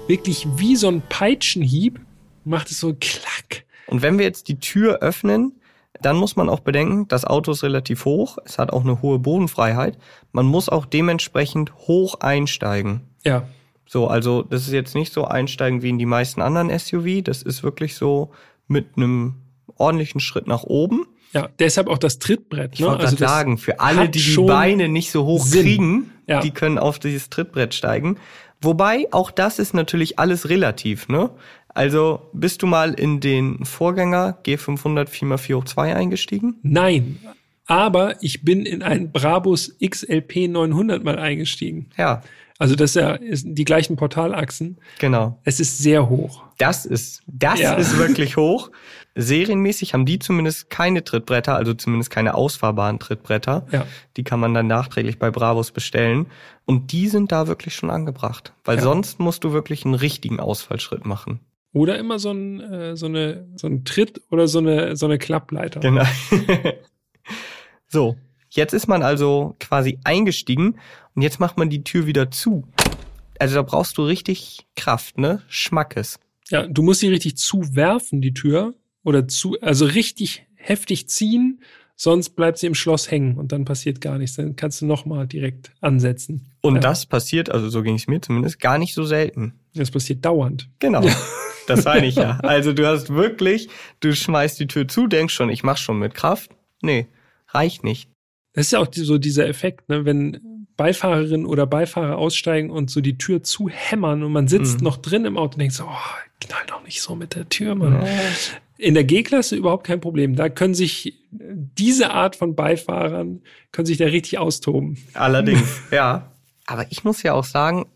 Wirklich 0.06 0.46
wie 0.58 0.76
so 0.76 0.86
ein 0.86 1.02
Peitschenhieb 1.08 1.98
macht 2.44 2.70
es 2.70 2.78
so 2.78 2.94
klack. 2.94 3.64
Und 3.88 4.00
wenn 4.00 4.16
wir 4.16 4.26
jetzt 4.26 4.46
die 4.46 4.60
Tür 4.60 5.00
öffnen, 5.00 5.60
dann 6.00 6.14
muss 6.14 6.36
man 6.36 6.48
auch 6.48 6.60
bedenken, 6.60 7.08
das 7.08 7.24
Auto 7.24 7.50
ist 7.50 7.64
relativ 7.64 8.04
hoch, 8.04 8.38
es 8.44 8.58
hat 8.58 8.72
auch 8.72 8.84
eine 8.84 9.02
hohe 9.02 9.18
Bodenfreiheit. 9.18 9.98
Man 10.30 10.46
muss 10.46 10.68
auch 10.68 10.86
dementsprechend 10.86 11.74
hoch 11.74 12.20
einsteigen. 12.20 13.00
Ja. 13.24 13.48
So, 13.88 14.06
also 14.06 14.42
das 14.42 14.66
ist 14.66 14.72
jetzt 14.72 14.94
nicht 14.94 15.12
so 15.12 15.24
einsteigen 15.24 15.82
wie 15.82 15.88
in 15.88 15.98
die 15.98 16.06
meisten 16.06 16.42
anderen 16.42 16.76
SUV. 16.78 17.22
Das 17.24 17.42
ist 17.42 17.62
wirklich 17.62 17.94
so 17.96 18.30
mit 18.68 18.96
einem 18.96 19.36
ordentlichen 19.76 20.20
Schritt 20.20 20.46
nach 20.46 20.62
oben. 20.62 21.06
Ja, 21.32 21.48
deshalb 21.58 21.88
auch 21.88 21.98
das 21.98 22.18
Trittbrett. 22.18 22.74
Ich 22.74 22.80
ne? 22.80 22.86
wollte 22.86 23.04
also 23.04 23.16
sagen, 23.16 23.58
für 23.58 23.80
alle, 23.80 24.08
die 24.08 24.20
die 24.20 24.36
Beine 24.36 24.88
nicht 24.88 25.10
so 25.10 25.24
hoch 25.24 25.44
Sinn. 25.44 25.62
kriegen, 25.62 26.10
ja. 26.26 26.40
die 26.40 26.50
können 26.50 26.78
auf 26.78 26.98
dieses 26.98 27.30
Trittbrett 27.30 27.74
steigen. 27.74 28.18
Wobei, 28.60 29.06
auch 29.10 29.30
das 29.30 29.58
ist 29.58 29.72
natürlich 29.72 30.18
alles 30.18 30.48
relativ, 30.48 31.08
ne? 31.08 31.30
Also 31.68 32.28
bist 32.32 32.62
du 32.62 32.66
mal 32.66 32.94
in 32.94 33.20
den 33.20 33.64
Vorgänger 33.64 34.38
G500 34.44 35.08
4x4 35.08 35.54
hoch 35.54 35.64
2 35.64 35.94
eingestiegen? 35.94 36.56
Nein, 36.62 37.20
aber 37.66 38.20
ich 38.22 38.42
bin 38.42 38.66
in 38.66 38.82
einen 38.82 39.12
Brabus 39.12 39.76
XLP 39.78 40.48
900 40.48 41.04
mal 41.04 41.18
eingestiegen. 41.18 41.90
Ja. 41.96 42.22
Also 42.58 42.74
das 42.74 42.90
ist 42.90 42.96
ja 42.96 43.18
die 43.18 43.64
gleichen 43.64 43.96
Portalachsen. 43.96 44.78
Genau. 44.98 45.38
Es 45.44 45.60
ist 45.60 45.78
sehr 45.78 46.08
hoch. 46.08 46.42
Das 46.58 46.84
ist, 46.86 47.22
das 47.28 47.60
ja. 47.60 47.74
ist 47.74 47.96
wirklich 47.98 48.36
hoch. 48.36 48.70
Serienmäßig 49.14 49.94
haben 49.94 50.06
die 50.06 50.18
zumindest 50.18 50.68
keine 50.68 51.04
Trittbretter, 51.04 51.54
also 51.54 51.72
zumindest 51.72 52.10
keine 52.10 52.34
ausfahrbaren 52.34 52.98
Trittbretter. 52.98 53.66
Ja. 53.70 53.86
Die 54.16 54.24
kann 54.24 54.40
man 54.40 54.54
dann 54.54 54.66
nachträglich 54.66 55.20
bei 55.20 55.30
Bravos 55.30 55.70
bestellen. 55.70 56.26
Und 56.64 56.90
die 56.90 57.08
sind 57.08 57.30
da 57.30 57.46
wirklich 57.46 57.76
schon 57.76 57.90
angebracht. 57.90 58.52
Weil 58.64 58.78
ja. 58.78 58.82
sonst 58.82 59.20
musst 59.20 59.44
du 59.44 59.52
wirklich 59.52 59.84
einen 59.84 59.94
richtigen 59.94 60.40
Ausfallschritt 60.40 61.06
machen. 61.06 61.38
Oder 61.72 61.96
immer 61.96 62.18
so 62.18 62.32
ein, 62.32 62.60
äh, 62.60 62.96
so 62.96 63.06
eine, 63.06 63.46
so 63.54 63.68
ein 63.68 63.84
Tritt 63.84 64.20
oder 64.30 64.48
so 64.48 64.58
eine, 64.58 64.96
so 64.96 65.06
eine 65.06 65.18
Klappleiter. 65.18 65.78
Genau. 65.78 66.04
so. 67.86 68.16
Jetzt 68.50 68.72
ist 68.72 68.88
man 68.88 69.02
also 69.02 69.56
quasi 69.60 69.98
eingestiegen 70.04 70.76
und 71.18 71.22
jetzt 71.22 71.40
macht 71.40 71.58
man 71.58 71.68
die 71.68 71.82
Tür 71.82 72.06
wieder 72.06 72.30
zu. 72.30 72.62
Also 73.40 73.56
da 73.56 73.62
brauchst 73.62 73.98
du 73.98 74.04
richtig 74.04 74.68
Kraft, 74.76 75.18
ne? 75.18 75.42
Schmackes. 75.48 76.20
Ja, 76.48 76.64
du 76.68 76.80
musst 76.80 77.00
sie 77.00 77.08
richtig 77.08 77.36
zuwerfen, 77.36 78.20
die 78.20 78.32
Tür. 78.34 78.74
Oder 79.02 79.26
zu, 79.26 79.56
also 79.60 79.84
richtig 79.84 80.46
heftig 80.54 81.08
ziehen, 81.08 81.60
sonst 81.96 82.36
bleibt 82.36 82.58
sie 82.58 82.68
im 82.68 82.76
Schloss 82.76 83.10
hängen 83.10 83.36
und 83.36 83.50
dann 83.50 83.64
passiert 83.64 84.00
gar 84.00 84.16
nichts. 84.16 84.36
Dann 84.36 84.54
kannst 84.54 84.80
du 84.80 84.86
nochmal 84.86 85.26
direkt 85.26 85.72
ansetzen. 85.80 86.52
Und 86.60 86.76
Ja. 86.76 86.80
das 86.82 87.04
passiert, 87.06 87.50
also 87.50 87.68
so 87.68 87.82
ging 87.82 87.96
es 87.96 88.06
mir 88.06 88.20
zumindest, 88.22 88.60
gar 88.60 88.78
nicht 88.78 88.94
so 88.94 89.02
selten. 89.02 89.54
Das 89.74 89.90
passiert 89.90 90.24
dauernd. 90.24 90.68
Genau. 90.78 91.04
Das 91.66 91.84
meine 91.84 92.06
ich 92.06 92.14
ja. 92.14 92.38
Also 92.44 92.72
du 92.72 92.86
hast 92.86 93.10
wirklich, 93.10 93.68
du 93.98 94.14
schmeißt 94.14 94.60
die 94.60 94.68
Tür 94.68 94.86
zu, 94.86 95.08
denkst 95.08 95.34
schon, 95.34 95.50
ich 95.50 95.64
mach 95.64 95.78
schon 95.78 95.98
mit 95.98 96.14
Kraft. 96.14 96.52
Nee, 96.80 97.08
reicht 97.48 97.82
nicht. 97.82 98.08
Das 98.58 98.66
ist 98.66 98.72
ja 98.72 98.80
auch 98.80 98.88
so 98.92 99.18
dieser 99.18 99.46
Effekt, 99.46 99.88
ne? 99.88 100.04
wenn 100.04 100.66
Beifahrerin 100.76 101.46
oder 101.46 101.64
Beifahrer 101.64 102.18
aussteigen 102.18 102.70
und 102.70 102.90
so 102.90 103.00
die 103.00 103.16
Tür 103.16 103.44
zu 103.44 103.68
hämmern 103.68 104.24
und 104.24 104.32
man 104.32 104.48
sitzt 104.48 104.78
Mhm. 104.78 104.84
noch 104.84 104.96
drin 104.96 105.24
im 105.26 105.36
Auto 105.36 105.52
und 105.54 105.60
denkt 105.60 105.74
so, 105.74 105.84
oh, 105.84 106.18
knall 106.40 106.62
doch 106.66 106.82
nicht 106.82 107.00
so 107.00 107.14
mit 107.14 107.36
der 107.36 107.48
Tür, 107.48 107.76
Mann. 107.76 108.04
In 108.76 108.94
der 108.94 109.04
G-Klasse 109.04 109.54
überhaupt 109.54 109.86
kein 109.86 110.00
Problem. 110.00 110.34
Da 110.34 110.48
können 110.48 110.74
sich 110.74 111.14
diese 111.30 112.10
Art 112.10 112.34
von 112.34 112.56
Beifahrern, 112.56 113.42
können 113.70 113.86
sich 113.86 113.96
da 113.98 114.06
richtig 114.06 114.38
austoben. 114.38 114.98
Allerdings, 115.14 115.80
ja. 115.92 116.32
Aber 116.66 116.84
ich 116.90 117.04
muss 117.04 117.22
ja 117.22 117.34
auch 117.34 117.44
sagen, 117.44 117.86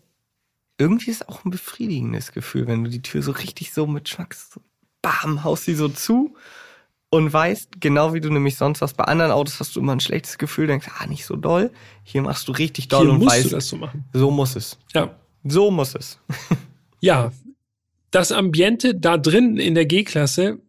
irgendwie 0.79 1.11
ist 1.11 1.29
auch 1.29 1.45
ein 1.45 1.51
befriedigendes 1.51 2.31
Gefühl, 2.31 2.69
wenn 2.69 2.85
du 2.85 2.91
die 2.91 3.03
Tür 3.03 3.23
so 3.23 3.33
richtig 3.33 3.73
so 3.73 3.89
mit 3.89 4.09
Schwacks, 4.09 4.53
so 4.53 4.61
bam, 5.03 5.43
haust 5.43 5.65
sie 5.65 5.75
so 5.75 5.89
zu 5.89 6.37
und 7.13 7.31
weißt, 7.31 7.79
genau 7.79 8.15
wie 8.15 8.23
du 8.23 8.31
nämlich 8.31 8.57
sonst 8.57 8.81
was 8.81 8.95
bei 8.95 9.05
anderen 9.05 9.33
Autos 9.33 9.61
hast 9.61 9.77
du 9.77 9.81
immer 9.81 9.93
ein 9.93 10.01
schlechtes 10.01 10.39
Gefühl, 10.39 10.67
denkst, 10.67 10.89
ah, 10.99 11.07
nicht 11.07 11.27
so 11.27 11.37
doll. 11.37 11.71
Hier 12.05 12.23
machst 12.23 12.49
du 12.49 12.53
richtig 12.53 12.89
doll 12.89 13.03
Hier 13.03 13.13
und 13.13 13.19
musst 13.19 13.37
weißt, 13.37 13.45
du 13.45 13.51
das 13.51 13.69
so 13.69 13.77
machen. 13.77 14.05
so 14.15 14.31
muss 14.31 14.57
es. 14.57 14.79
Ja. 14.95 15.15
So 15.45 15.71
muss 15.71 15.95
es. 15.95 16.19
Ja, 17.05 17.33
das 18.13 18.31
Ambiente 18.31 18.95
da 18.95 19.19
drin 19.19 19.57
in 19.57 19.75
der 19.75 19.87
G-Klasse 19.87 20.61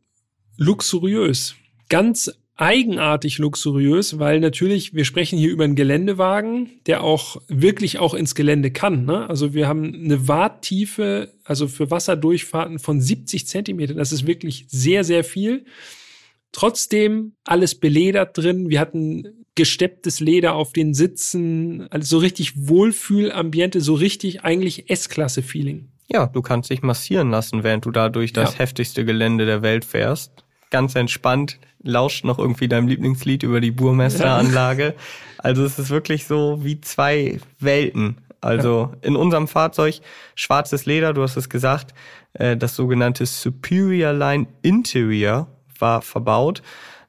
luxuriös. 0.57 1.53
Ganz 1.89 2.31
eigenartig 2.55 3.37
luxuriös, 3.37 4.17
weil 4.17 4.39
natürlich, 4.39 4.95
wir 4.95 5.05
sprechen 5.05 5.37
hier 5.37 5.51
über 5.51 5.63
einen 5.63 5.75
Geländewagen, 5.75 6.71
der 6.87 7.03
auch 7.03 7.39
wirklich 7.47 7.99
auch 7.99 8.15
ins 8.15 8.33
Gelände 8.33 8.71
kann. 8.71 9.05
Ne? 9.05 9.29
Also 9.29 9.53
wir 9.53 9.67
haben 9.67 9.93
eine 9.93 10.27
Warttiefe, 10.27 11.31
also 11.43 11.67
für 11.67 11.91
Wasserdurchfahrten 11.91 12.79
von 12.79 12.99
70 12.99 13.45
Zentimetern. 13.45 13.97
Das 13.97 14.11
ist 14.11 14.25
wirklich 14.25 14.65
sehr, 14.69 15.03
sehr 15.03 15.23
viel. 15.23 15.65
Trotzdem 16.53 17.33
alles 17.43 17.75
beledert 17.75 18.37
drin. 18.37 18.69
Wir 18.69 18.79
hatten 18.79 19.45
gestepptes 19.55 20.19
Leder 20.19 20.55
auf 20.55 20.71
den 20.71 20.93
Sitzen, 20.93 21.87
also 21.91 22.17
so 22.17 22.17
richtig 22.19 22.67
Wohlfühlambiente, 22.67 23.81
so 23.81 23.93
richtig 23.95 24.43
eigentlich 24.43 24.89
S-Klasse-Feeling. 24.89 25.89
Ja, 26.09 26.27
du 26.27 26.41
kannst 26.41 26.69
dich 26.69 26.81
massieren 26.81 27.29
lassen, 27.31 27.63
während 27.63 27.85
du 27.85 27.91
da 27.91 28.09
durch 28.09 28.33
das 28.33 28.53
Ja. 28.53 28.59
heftigste 28.59 29.03
Gelände 29.03 29.45
der 29.45 29.61
Welt 29.61 29.83
fährst. 29.83 30.31
Ganz 30.69 30.95
entspannt, 30.95 31.59
lauscht 31.81 32.23
noch 32.23 32.39
irgendwie 32.39 32.67
deinem 32.67 32.87
Lieblingslied 32.87 33.43
über 33.43 33.59
die 33.59 33.71
Burmesteranlage. 33.71 34.93
Also 35.37 35.65
es 35.65 35.77
ist 35.77 35.89
wirklich 35.89 36.23
so 36.25 36.59
wie 36.63 36.79
zwei 36.79 37.37
Welten. 37.59 38.15
Also 38.39 38.93
in 39.01 39.17
unserem 39.17 39.49
Fahrzeug 39.49 39.99
schwarzes 40.35 40.85
Leder, 40.85 41.13
du 41.13 41.21
hast 41.21 41.35
es 41.35 41.49
gesagt, 41.49 41.93
äh, 42.31 42.55
das 42.55 42.77
sogenannte 42.77 43.25
Superior 43.25 44.13
Line 44.13 44.47
Interior 44.61 45.47
war 45.79 46.01
verbaut. 46.01 46.61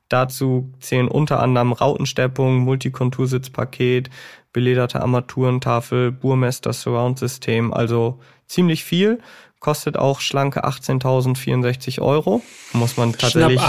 Dazu 0.09 0.73
zählen 0.81 1.09
unter 1.09 1.41
anderem 1.41 1.73
Rautensteppung, 1.73 2.59
Multikontursitzpaket, 2.59 4.11
belederte 4.53 5.01
Armaturentafel, 5.01 6.13
Burmester 6.13 6.73
Surround 6.73 7.19
System, 7.19 7.73
also 7.73 8.21
ziemlich 8.47 8.85
viel. 8.85 9.21
Kostet 9.61 9.97
auch 9.97 10.21
schlanke 10.21 10.65
18.064 10.67 12.01
Euro. 12.03 12.43
Muss 12.75 12.97
man 12.97 13.13
tatsächlich, 13.13 13.63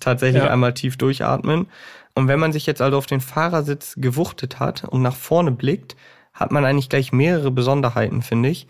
tatsächlich 0.00 0.42
Ja. 0.42 0.50
einmal 0.50 0.72
tief 0.72 0.96
durchatmen. 0.96 1.66
Und 2.14 2.28
wenn 2.28 2.40
man 2.40 2.52
sich 2.52 2.64
jetzt 2.64 2.80
also 2.80 2.96
auf 2.96 3.06
den 3.06 3.20
Fahrersitz 3.20 3.94
gewuchtet 3.98 4.60
hat 4.60 4.84
und 4.84 5.02
nach 5.02 5.16
vorne 5.16 5.50
blickt, 5.50 5.96
hat 6.32 6.50
man 6.50 6.64
eigentlich 6.64 6.88
gleich 6.88 7.12
mehrere 7.12 7.50
Besonderheiten, 7.50 8.22
finde 8.22 8.48
ich. 8.48 8.66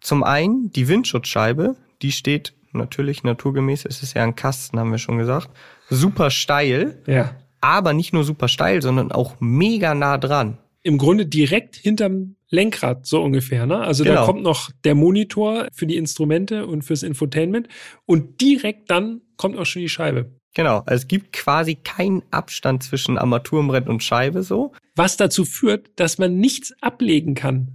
Zum 0.00 0.24
einen 0.24 0.72
die 0.72 0.88
Windschutzscheibe, 0.88 1.76
die 2.02 2.12
steht 2.12 2.54
natürlich 2.72 3.22
naturgemäß, 3.24 3.84
es 3.84 4.02
ist 4.02 4.14
ja 4.14 4.22
ein 4.22 4.34
Kasten, 4.36 4.78
haben 4.78 4.90
wir 4.90 4.98
schon 4.98 5.18
gesagt, 5.18 5.50
super 5.88 6.30
steil, 6.30 7.02
Ja. 7.06 7.34
aber 7.60 7.92
nicht 7.92 8.12
nur 8.12 8.24
super 8.24 8.48
steil, 8.48 8.82
sondern 8.82 9.12
auch 9.12 9.36
mega 9.40 9.94
nah 9.94 10.18
dran. 10.18 10.58
Im 10.82 10.98
Grunde 10.98 11.26
direkt 11.26 11.76
hinterm 11.76 12.36
Lenkrad, 12.50 13.04
so 13.06 13.22
ungefähr. 13.22 13.66
Ne? 13.66 13.78
Also 13.78 14.04
da 14.04 14.10
Genau. 14.10 14.26
kommt 14.26 14.42
noch 14.42 14.70
der 14.84 14.94
Monitor 14.94 15.66
für 15.72 15.86
die 15.86 15.96
Instrumente 15.96 16.66
und 16.66 16.82
fürs 16.82 17.02
Infotainment 17.02 17.68
und 18.06 18.40
direkt 18.40 18.90
dann 18.90 19.20
kommt 19.36 19.58
auch 19.58 19.66
schon 19.66 19.82
die 19.82 19.88
Scheibe. 19.88 20.32
Genau, 20.54 20.78
also 20.86 21.02
es 21.02 21.08
gibt 21.08 21.32
quasi 21.34 21.74
keinen 21.74 22.22
Abstand 22.30 22.82
zwischen 22.82 23.18
Armaturenbrett 23.18 23.86
und 23.86 24.02
Scheibe 24.02 24.42
so. 24.42 24.72
Was 24.96 25.16
dazu 25.18 25.44
führt, 25.44 25.90
dass 25.96 26.16
man 26.18 26.38
nichts 26.38 26.72
ablegen 26.80 27.34
kann. 27.34 27.74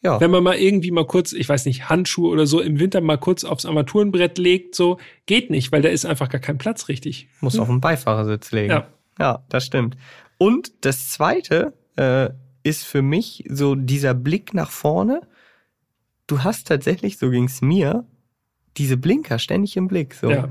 Ja, 0.00 0.20
Wenn 0.20 0.30
man 0.30 0.44
mal 0.44 0.56
irgendwie 0.56 0.92
mal 0.92 1.06
kurz, 1.06 1.32
ich 1.32 1.48
weiß 1.48 1.64
nicht, 1.66 1.88
Handschuhe 1.88 2.30
oder 2.30 2.46
so 2.46 2.60
im 2.60 2.78
Winter 2.78 3.00
mal 3.00 3.18
kurz 3.18 3.42
aufs 3.42 3.66
Armaturenbrett 3.66 4.38
legt, 4.38 4.76
so 4.76 4.98
geht 5.26 5.50
nicht, 5.50 5.72
weil 5.72 5.82
da 5.82 5.88
ist 5.88 6.06
einfach 6.06 6.28
gar 6.28 6.40
kein 6.40 6.56
Platz 6.56 6.88
richtig. 6.88 7.26
muss 7.40 7.58
auf 7.58 7.66
den 7.66 7.80
Beifahrersitz 7.80 8.52
legen. 8.52 8.70
Ja. 8.70 8.86
ja, 9.18 9.44
das 9.48 9.66
stimmt. 9.66 9.96
Und 10.38 10.84
das 10.84 11.10
zweite 11.10 11.72
äh, 11.96 12.30
ist 12.62 12.84
für 12.84 13.02
mich 13.02 13.44
so 13.48 13.74
dieser 13.74 14.14
Blick 14.14 14.54
nach 14.54 14.70
vorne. 14.70 15.22
Du 16.28 16.44
hast 16.44 16.68
tatsächlich, 16.68 17.18
so 17.18 17.30
ging's 17.30 17.60
mir, 17.60 18.04
diese 18.76 18.96
Blinker 18.96 19.40
ständig 19.40 19.76
im 19.76 19.88
Blick. 19.88 20.14
So. 20.14 20.30
Ja. 20.30 20.48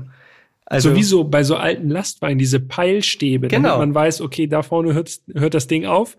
Also 0.66 0.90
Sowieso 0.90 1.24
bei 1.24 1.42
so 1.44 1.56
alten 1.56 1.88
Lastwagen, 1.88 2.38
diese 2.38 2.60
Peilstäbe, 2.60 3.48
Genau. 3.48 3.68
damit 3.68 3.78
man 3.88 3.94
weiß, 3.94 4.20
okay, 4.20 4.46
da 4.46 4.62
vorne 4.62 4.92
hört, 4.92 5.20
hört 5.32 5.54
das 5.54 5.66
Ding 5.66 5.86
auf. 5.86 6.18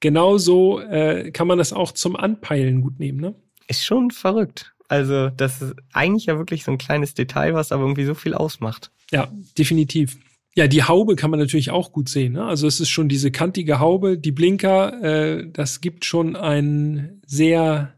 Genauso 0.00 0.80
äh, 0.80 1.30
kann 1.30 1.46
man 1.46 1.58
das 1.58 1.72
auch 1.72 1.92
zum 1.92 2.16
Anpeilen 2.16 2.82
gut 2.82 2.98
nehmen. 2.98 3.20
Ne? 3.20 3.34
ist 3.68 3.84
schon 3.84 4.10
verrückt. 4.10 4.72
Also 4.88 5.30
das 5.30 5.62
ist 5.62 5.74
eigentlich 5.92 6.26
ja 6.26 6.38
wirklich 6.38 6.64
so 6.64 6.70
ein 6.70 6.78
kleines 6.78 7.14
Detail, 7.14 7.54
was 7.54 7.72
aber 7.72 7.82
irgendwie 7.82 8.04
so 8.04 8.14
viel 8.14 8.34
ausmacht. 8.34 8.92
Ja, 9.10 9.28
definitiv. 9.58 10.16
Ja, 10.54 10.68
die 10.68 10.84
Haube 10.84 11.16
kann 11.16 11.30
man 11.30 11.40
natürlich 11.40 11.70
auch 11.70 11.92
gut 11.92 12.08
sehen. 12.08 12.34
Ne? 12.34 12.44
Also 12.44 12.66
es 12.66 12.80
ist 12.80 12.88
schon 12.88 13.08
diese 13.08 13.30
kantige 13.30 13.78
Haube, 13.78 14.16
die 14.16 14.32
Blinker, 14.32 15.02
äh, 15.02 15.50
das 15.50 15.80
gibt 15.80 16.04
schon 16.04 16.34
ein 16.34 17.20
sehr 17.26 17.92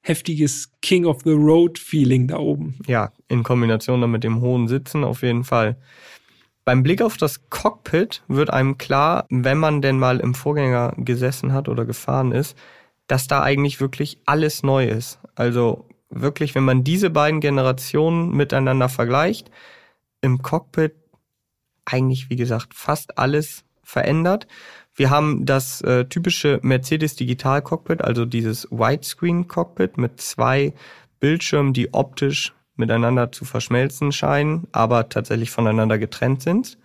heftiges 0.00 0.72
King 0.80 1.04
of 1.04 1.22
the 1.24 1.32
Road 1.32 1.78
Feeling 1.78 2.28
da 2.28 2.38
oben. 2.38 2.78
Ja, 2.86 3.12
in 3.28 3.42
Kombination 3.42 4.00
dann 4.00 4.10
mit 4.10 4.24
dem 4.24 4.40
hohen 4.40 4.68
Sitzen 4.68 5.04
auf 5.04 5.22
jeden 5.22 5.44
Fall. 5.44 5.76
Beim 6.64 6.82
Blick 6.82 7.02
auf 7.02 7.16
das 7.16 7.48
Cockpit 7.50 8.22
wird 8.28 8.50
einem 8.50 8.78
klar, 8.78 9.26
wenn 9.30 9.58
man 9.58 9.82
denn 9.82 9.98
mal 9.98 10.20
im 10.20 10.34
Vorgänger 10.34 10.94
gesessen 10.96 11.52
hat 11.52 11.68
oder 11.68 11.84
gefahren 11.84 12.30
ist, 12.30 12.56
dass 13.08 13.26
da 13.26 13.42
eigentlich 13.42 13.80
wirklich 13.80 14.18
alles 14.26 14.62
neu 14.62 14.86
ist. 14.86 15.18
Also 15.34 15.86
wirklich, 16.08 16.54
wenn 16.54 16.64
man 16.64 16.84
diese 16.84 17.10
beiden 17.10 17.40
Generationen 17.40 18.30
miteinander 18.30 18.88
vergleicht, 18.88 19.50
im 20.20 20.42
Cockpit 20.42 20.94
eigentlich, 21.84 22.30
wie 22.30 22.36
gesagt, 22.36 22.74
fast 22.74 23.18
alles 23.18 23.64
verändert. 23.82 24.46
Wir 24.94 25.10
haben 25.10 25.44
das 25.44 25.80
äh, 25.80 26.04
typische 26.04 26.60
Mercedes 26.62 27.16
Digital 27.16 27.62
Cockpit, 27.62 28.02
also 28.02 28.24
dieses 28.24 28.70
Widescreen 28.70 29.48
Cockpit 29.48 29.98
mit 29.98 30.20
zwei 30.20 30.74
Bildschirmen, 31.18 31.72
die 31.72 31.92
optisch 31.92 32.54
miteinander 32.76 33.32
zu 33.32 33.44
verschmelzen 33.44 34.12
scheinen, 34.12 34.66
aber 34.72 35.08
tatsächlich 35.08 35.50
voneinander 35.50 35.98
getrennt 35.98 36.42
sind. 36.42 36.78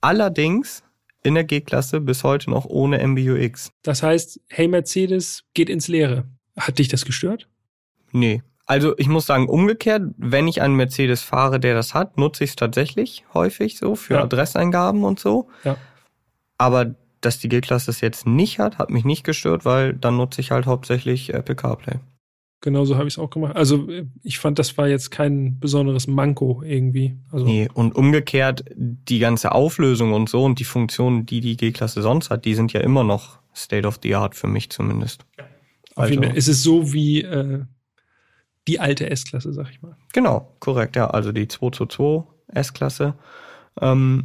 Allerdings 0.00 0.82
in 1.22 1.34
der 1.34 1.44
G-Klasse 1.44 2.00
bis 2.00 2.22
heute 2.22 2.50
noch 2.50 2.66
ohne 2.66 3.04
MBUX. 3.06 3.72
Das 3.82 4.02
heißt, 4.02 4.40
hey 4.48 4.68
Mercedes, 4.68 5.44
geht 5.54 5.70
ins 5.70 5.88
Leere. 5.88 6.24
Hat 6.56 6.78
dich 6.78 6.88
das 6.88 7.04
gestört? 7.04 7.48
Nee. 8.12 8.42
Also 8.66 8.96
ich 8.96 9.08
muss 9.08 9.26
sagen, 9.26 9.48
umgekehrt, 9.48 10.02
wenn 10.16 10.48
ich 10.48 10.62
einen 10.62 10.76
Mercedes 10.76 11.22
fahre, 11.22 11.60
der 11.60 11.74
das 11.74 11.94
hat, 11.94 12.16
nutze 12.16 12.44
ich 12.44 12.50
es 12.50 12.56
tatsächlich 12.56 13.24
häufig 13.34 13.78
so 13.78 13.94
für 13.96 14.14
Ja. 14.14 14.22
Adresseingaben 14.22 15.04
und 15.04 15.18
so. 15.18 15.48
Ja. 15.64 15.76
Aber 16.58 16.94
dass 17.20 17.38
die 17.38 17.48
G-Klasse 17.48 17.90
es 17.90 18.00
jetzt 18.00 18.26
nicht 18.26 18.58
hat, 18.58 18.78
hat 18.78 18.90
mich 18.90 19.04
nicht 19.04 19.24
gestört, 19.24 19.64
weil 19.64 19.94
dann 19.94 20.16
nutze 20.16 20.40
ich 20.40 20.50
halt 20.50 20.66
hauptsächlich 20.66 21.32
Apple 21.32 21.56
CarPlay. 21.56 21.98
Genauso 22.64 22.96
habe 22.96 23.06
ich 23.06 23.14
es 23.14 23.18
auch 23.18 23.28
gemacht. 23.28 23.56
Also 23.56 23.90
äh, 23.90 24.06
ich 24.22 24.38
fand, 24.38 24.58
das 24.58 24.78
war 24.78 24.88
jetzt 24.88 25.10
kein 25.10 25.60
besonderes 25.60 26.06
Manko 26.06 26.62
irgendwie. 26.64 27.14
Also 27.30 27.44
Nee, 27.44 27.68
und 27.74 27.94
umgekehrt, 27.94 28.64
die 28.74 29.18
ganze 29.18 29.52
Auflösung 29.52 30.14
und 30.14 30.30
so 30.30 30.42
und 30.42 30.58
die 30.60 30.64
Funktionen, 30.64 31.26
die 31.26 31.42
die 31.42 31.58
G-Klasse 31.58 32.00
sonst 32.00 32.30
hat, 32.30 32.46
die 32.46 32.54
sind 32.54 32.72
ja 32.72 32.80
immer 32.80 33.04
noch 33.04 33.38
State 33.54 33.86
of 33.86 34.00
the 34.02 34.14
Art 34.14 34.34
für 34.34 34.46
mich 34.46 34.70
zumindest. 34.70 35.26
auf 35.94 36.08
jeden 36.08 36.22
also- 36.24 36.30
Fall. 36.30 36.38
Es 36.38 36.48
ist 36.48 36.62
so 36.62 36.94
wie 36.94 37.20
äh, 37.20 37.64
die 38.66 38.80
alte 38.80 39.10
S-Klasse, 39.10 39.52
sag 39.52 39.68
ich 39.68 39.82
mal. 39.82 39.98
Genau, 40.14 40.56
korrekt, 40.58 40.96
ja. 40.96 41.08
Also 41.10 41.32
die 41.32 41.46
222 41.46 42.24
S-Klasse. 42.48 43.12
Ähm, 43.78 44.24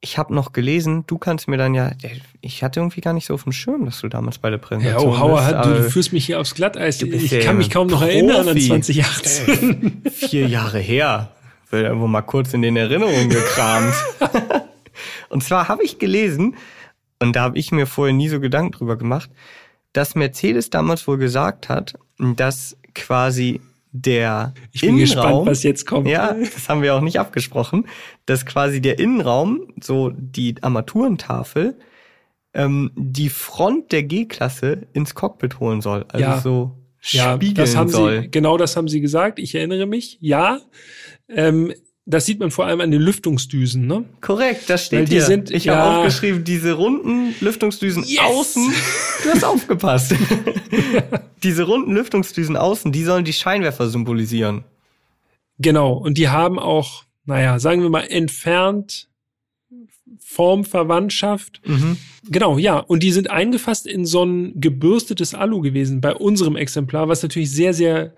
ich 0.00 0.18
habe 0.18 0.34
noch 0.34 0.52
gelesen, 0.52 1.04
du 1.06 1.18
kannst 1.18 1.48
mir 1.48 1.56
dann 1.56 1.74
ja, 1.74 1.92
ich 2.40 2.62
hatte 2.62 2.80
irgendwie 2.80 3.00
gar 3.00 3.12
nicht 3.12 3.26
so 3.26 3.34
auf 3.34 3.44
dem 3.44 3.52
Schirm, 3.52 3.86
dass 3.86 4.00
du 4.00 4.08
damals 4.08 4.38
bei 4.38 4.50
der 4.50 4.58
Ja, 4.58 4.66
Präsentation 4.66 5.12
oh, 5.12 5.18
Hauer, 5.18 5.42
bist, 5.42 5.64
du, 5.64 5.82
du 5.82 5.90
führst 5.90 6.12
mich 6.12 6.26
hier 6.26 6.40
aufs 6.40 6.54
Glatteis. 6.54 7.02
Ich 7.02 7.30
ja 7.30 7.40
kann 7.40 7.56
mich 7.56 7.70
kaum 7.70 7.86
noch 7.88 8.00
Profi. 8.00 8.12
erinnern 8.12 8.48
an 8.48 8.60
2018. 8.60 10.02
vier 10.12 10.48
Jahre 10.48 10.78
her. 10.78 11.32
Will 11.70 11.82
irgendwo 11.82 12.06
mal 12.06 12.22
kurz 12.22 12.54
in 12.54 12.62
den 12.62 12.76
Erinnerungen 12.76 13.28
gekramt. 13.28 13.94
und 15.28 15.42
zwar 15.42 15.68
habe 15.68 15.82
ich 15.82 15.98
gelesen, 15.98 16.56
und 17.18 17.34
da 17.34 17.42
habe 17.42 17.58
ich 17.58 17.72
mir 17.72 17.86
vorher 17.86 18.14
nie 18.14 18.28
so 18.28 18.38
Gedanken 18.38 18.72
drüber 18.72 18.96
gemacht, 18.96 19.30
dass 19.92 20.14
Mercedes 20.14 20.70
damals 20.70 21.08
wohl 21.08 21.18
gesagt 21.18 21.68
hat, 21.68 21.94
dass 22.18 22.76
quasi 22.94 23.60
der 24.02 24.54
Ich 24.72 24.80
bin 24.82 24.96
gespannt, 24.98 25.24
Innenraum, 25.26 25.46
was 25.46 25.62
jetzt 25.62 25.86
kommt. 25.86 26.08
ja, 26.08 26.34
das 26.34 26.68
haben 26.68 26.82
wir 26.82 26.94
auch 26.94 27.00
nicht 27.00 27.18
abgesprochen, 27.20 27.86
dass 28.26 28.46
quasi 28.46 28.80
der 28.80 28.98
Innenraum, 28.98 29.68
so 29.82 30.10
die 30.14 30.54
Armaturentafel, 30.62 31.78
ähm, 32.54 32.90
die 32.96 33.28
Front 33.28 33.92
der 33.92 34.02
G-Klasse 34.04 34.86
ins 34.92 35.14
Cockpit 35.14 35.60
holen 35.60 35.80
soll. 35.80 36.04
Also 36.08 36.20
Ja. 36.24 36.40
so 36.40 36.76
Ja, 37.10 37.34
spiegeln 37.36 37.56
das 37.56 37.76
haben 37.76 37.88
soll. 37.90 38.22
sie, 38.22 38.30
genau 38.30 38.56
das 38.56 38.76
haben 38.76 38.88
sie 38.88 39.00
gesagt. 39.00 39.38
Ich 39.38 39.54
erinnere 39.54 39.86
mich. 39.86 40.18
Ja, 40.20 40.58
ähm, 41.28 41.72
das 42.08 42.24
sieht 42.24 42.38
man 42.38 42.50
vor 42.52 42.66
allem 42.66 42.80
an 42.80 42.90
den 42.92 43.02
Lüftungsdüsen, 43.02 43.86
ne? 43.86 44.04
Korrekt, 44.20 44.70
das 44.70 44.86
steht 44.86 45.00
Weil 45.00 45.04
die 45.06 45.12
hier. 45.12 45.22
sind- 45.22 45.50
ich 45.50 45.64
ja. 45.64 45.76
habe 45.76 45.96
aufgeschrieben, 45.98 46.44
diese 46.44 46.72
runden 46.74 47.34
Lüftungsdüsen 47.40 48.04
Yes! 48.04 48.20
außen. 48.24 48.72
Du 49.24 49.30
hast 49.30 49.44
aufgepasst. 49.44 50.14
diese 51.42 51.64
runden 51.64 51.94
Lüftungsdüsen 51.94 52.56
außen, 52.56 52.92
die 52.92 53.02
sollen 53.02 53.24
die 53.24 53.32
Scheinwerfer 53.32 53.88
symbolisieren. 53.88 54.62
Genau. 55.58 55.94
Und 55.94 56.16
die 56.18 56.28
haben 56.28 56.58
auch, 56.60 57.04
naja, 57.24 57.58
sagen 57.58 57.82
wir 57.82 57.90
mal, 57.90 58.02
entfernt 58.06 59.08
Formverwandtschaft. 60.20 61.60
Mhm. 61.66 61.96
Genau, 62.28 62.58
ja. 62.58 62.78
Und 62.78 63.02
die 63.02 63.10
sind 63.10 63.30
eingefasst 63.30 63.86
in 63.86 64.04
so 64.04 64.22
ein 64.24 64.60
gebürstetes 64.60 65.34
Alu 65.34 65.60
gewesen 65.60 66.00
bei 66.00 66.14
unserem 66.14 66.54
Exemplar, 66.56 67.08
was 67.08 67.22
natürlich 67.22 67.50
sehr, 67.50 67.74
sehr 67.74 68.14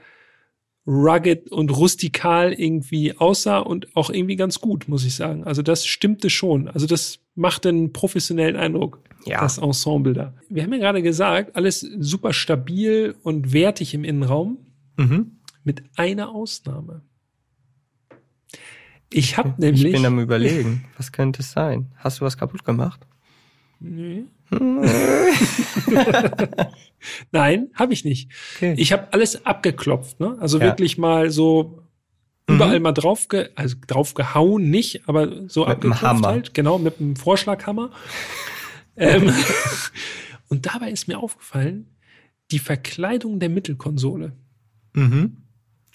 rugged 0.88 1.52
und 1.52 1.70
rustikal 1.76 2.52
irgendwie 2.54 3.14
aussah 3.18 3.58
und 3.58 3.94
auch 3.94 4.08
irgendwie 4.08 4.36
ganz 4.36 4.58
gut, 4.60 4.88
muss 4.88 5.04
ich 5.04 5.14
sagen. 5.16 5.44
Also 5.44 5.60
das 5.60 5.84
stimmte 5.86 6.30
schon. 6.30 6.66
Also 6.68 6.86
das 6.86 7.18
macht 7.34 7.66
einen 7.66 7.92
professionellen 7.92 8.56
Eindruck, 8.56 9.00
Ja. 9.26 9.42
das 9.42 9.58
Ensemble 9.58 10.14
da. 10.14 10.32
Wir 10.48 10.62
haben 10.62 10.72
ja 10.72 10.78
gerade 10.78 11.02
gesagt, 11.02 11.56
alles 11.56 11.80
super 11.80 12.32
stabil 12.32 13.14
und 13.22 13.52
wertig 13.52 13.92
im 13.92 14.02
Innenraum, 14.02 14.56
Mhm. 14.96 15.32
mit 15.62 15.82
einer 15.96 16.30
Ausnahme. 16.34 17.02
Ich 19.12 19.36
habe 19.36 19.50
Ich 19.50 19.58
nämlich... 19.58 19.92
bin 19.92 20.06
am 20.06 20.18
überlegen, 20.20 20.84
was 20.96 21.12
könnte 21.12 21.42
es 21.42 21.52
sein? 21.52 21.88
Hast 21.96 22.20
du 22.20 22.24
was 22.24 22.36
kaputt 22.38 22.64
gemacht? 22.64 23.06
Nee. 23.80 24.24
Nein, 27.32 27.68
habe 27.74 27.92
ich 27.92 28.04
nicht. 28.04 28.30
Okay. 28.56 28.74
Ich 28.76 28.92
habe 28.92 29.12
alles 29.12 29.44
abgeklopft, 29.46 30.20
ne? 30.20 30.36
Also 30.40 30.58
Ja. 30.58 30.64
wirklich 30.66 30.98
mal 30.98 31.30
so 31.30 31.82
Mhm. 32.48 32.54
überall 32.56 32.80
mal 32.80 32.92
drauf, 32.92 33.28
ge 33.28 33.50
also 33.54 33.76
drauf 33.86 34.14
gehauen, 34.14 34.70
nicht, 34.70 35.06
aber 35.08 35.48
so 35.48 35.60
Mit 35.60 35.68
abgeklopft 35.70 36.24
halt, 36.24 36.54
genau, 36.54 36.78
mit 36.78 36.98
dem 36.98 37.14
Vorschlaghammer. 37.16 37.90
ähm, 38.96 39.32
und 40.48 40.66
dabei 40.66 40.90
ist 40.90 41.08
mir 41.08 41.18
aufgefallen, 41.18 41.94
die 42.50 42.58
Verkleidung 42.58 43.38
der 43.40 43.50
Mittelkonsole. 43.50 44.32
Mhm. 44.94 45.36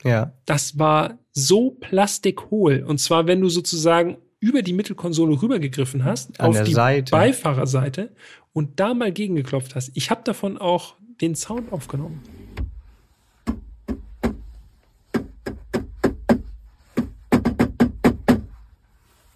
Ja. 0.04 0.34
Das 0.46 0.78
war 0.78 1.18
so 1.32 1.72
plastikhohl. 1.72 2.84
Und 2.86 3.00
zwar, 3.00 3.26
wenn 3.26 3.42
du 3.42 3.50
sozusagen 3.50 4.18
über 4.44 4.62
die 4.62 4.74
Mittelkonsole 4.74 5.42
rübergegriffen 5.42 6.04
hast, 6.04 6.38
An 6.42 6.48
auf 6.48 6.64
die 6.64 6.74
Seite. 6.74 7.12
Beifahrerseite 7.12 8.12
und 8.52 8.78
da 8.78 8.94
mal 8.94 9.14
gegengeklopft 9.14 9.74
hast. 9.74 9.92
Ich 9.94 10.12
habe 10.12 10.22
davon 10.26 10.58
auch 10.58 10.96
den 11.22 11.34
Sound 11.34 11.72
aufgenommen. 11.72 12.22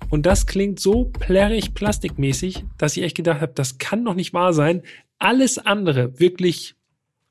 Und 0.10 0.26
das 0.26 0.46
klingt 0.46 0.82
so 0.82 1.06
plärrig 1.06 1.74
plastikmäßig, 1.74 2.66
dass 2.78 2.98
ich 2.98 3.04
echt 3.04 3.16
gedacht 3.16 3.40
habe, 3.40 3.54
das 3.56 3.78
kann 3.78 4.04
doch 4.04 4.14
nicht 4.14 4.34
wahr 4.34 4.52
sein. 4.52 4.84
Alles 5.20 5.58
andere 5.58 6.20
wirklich 6.20 6.76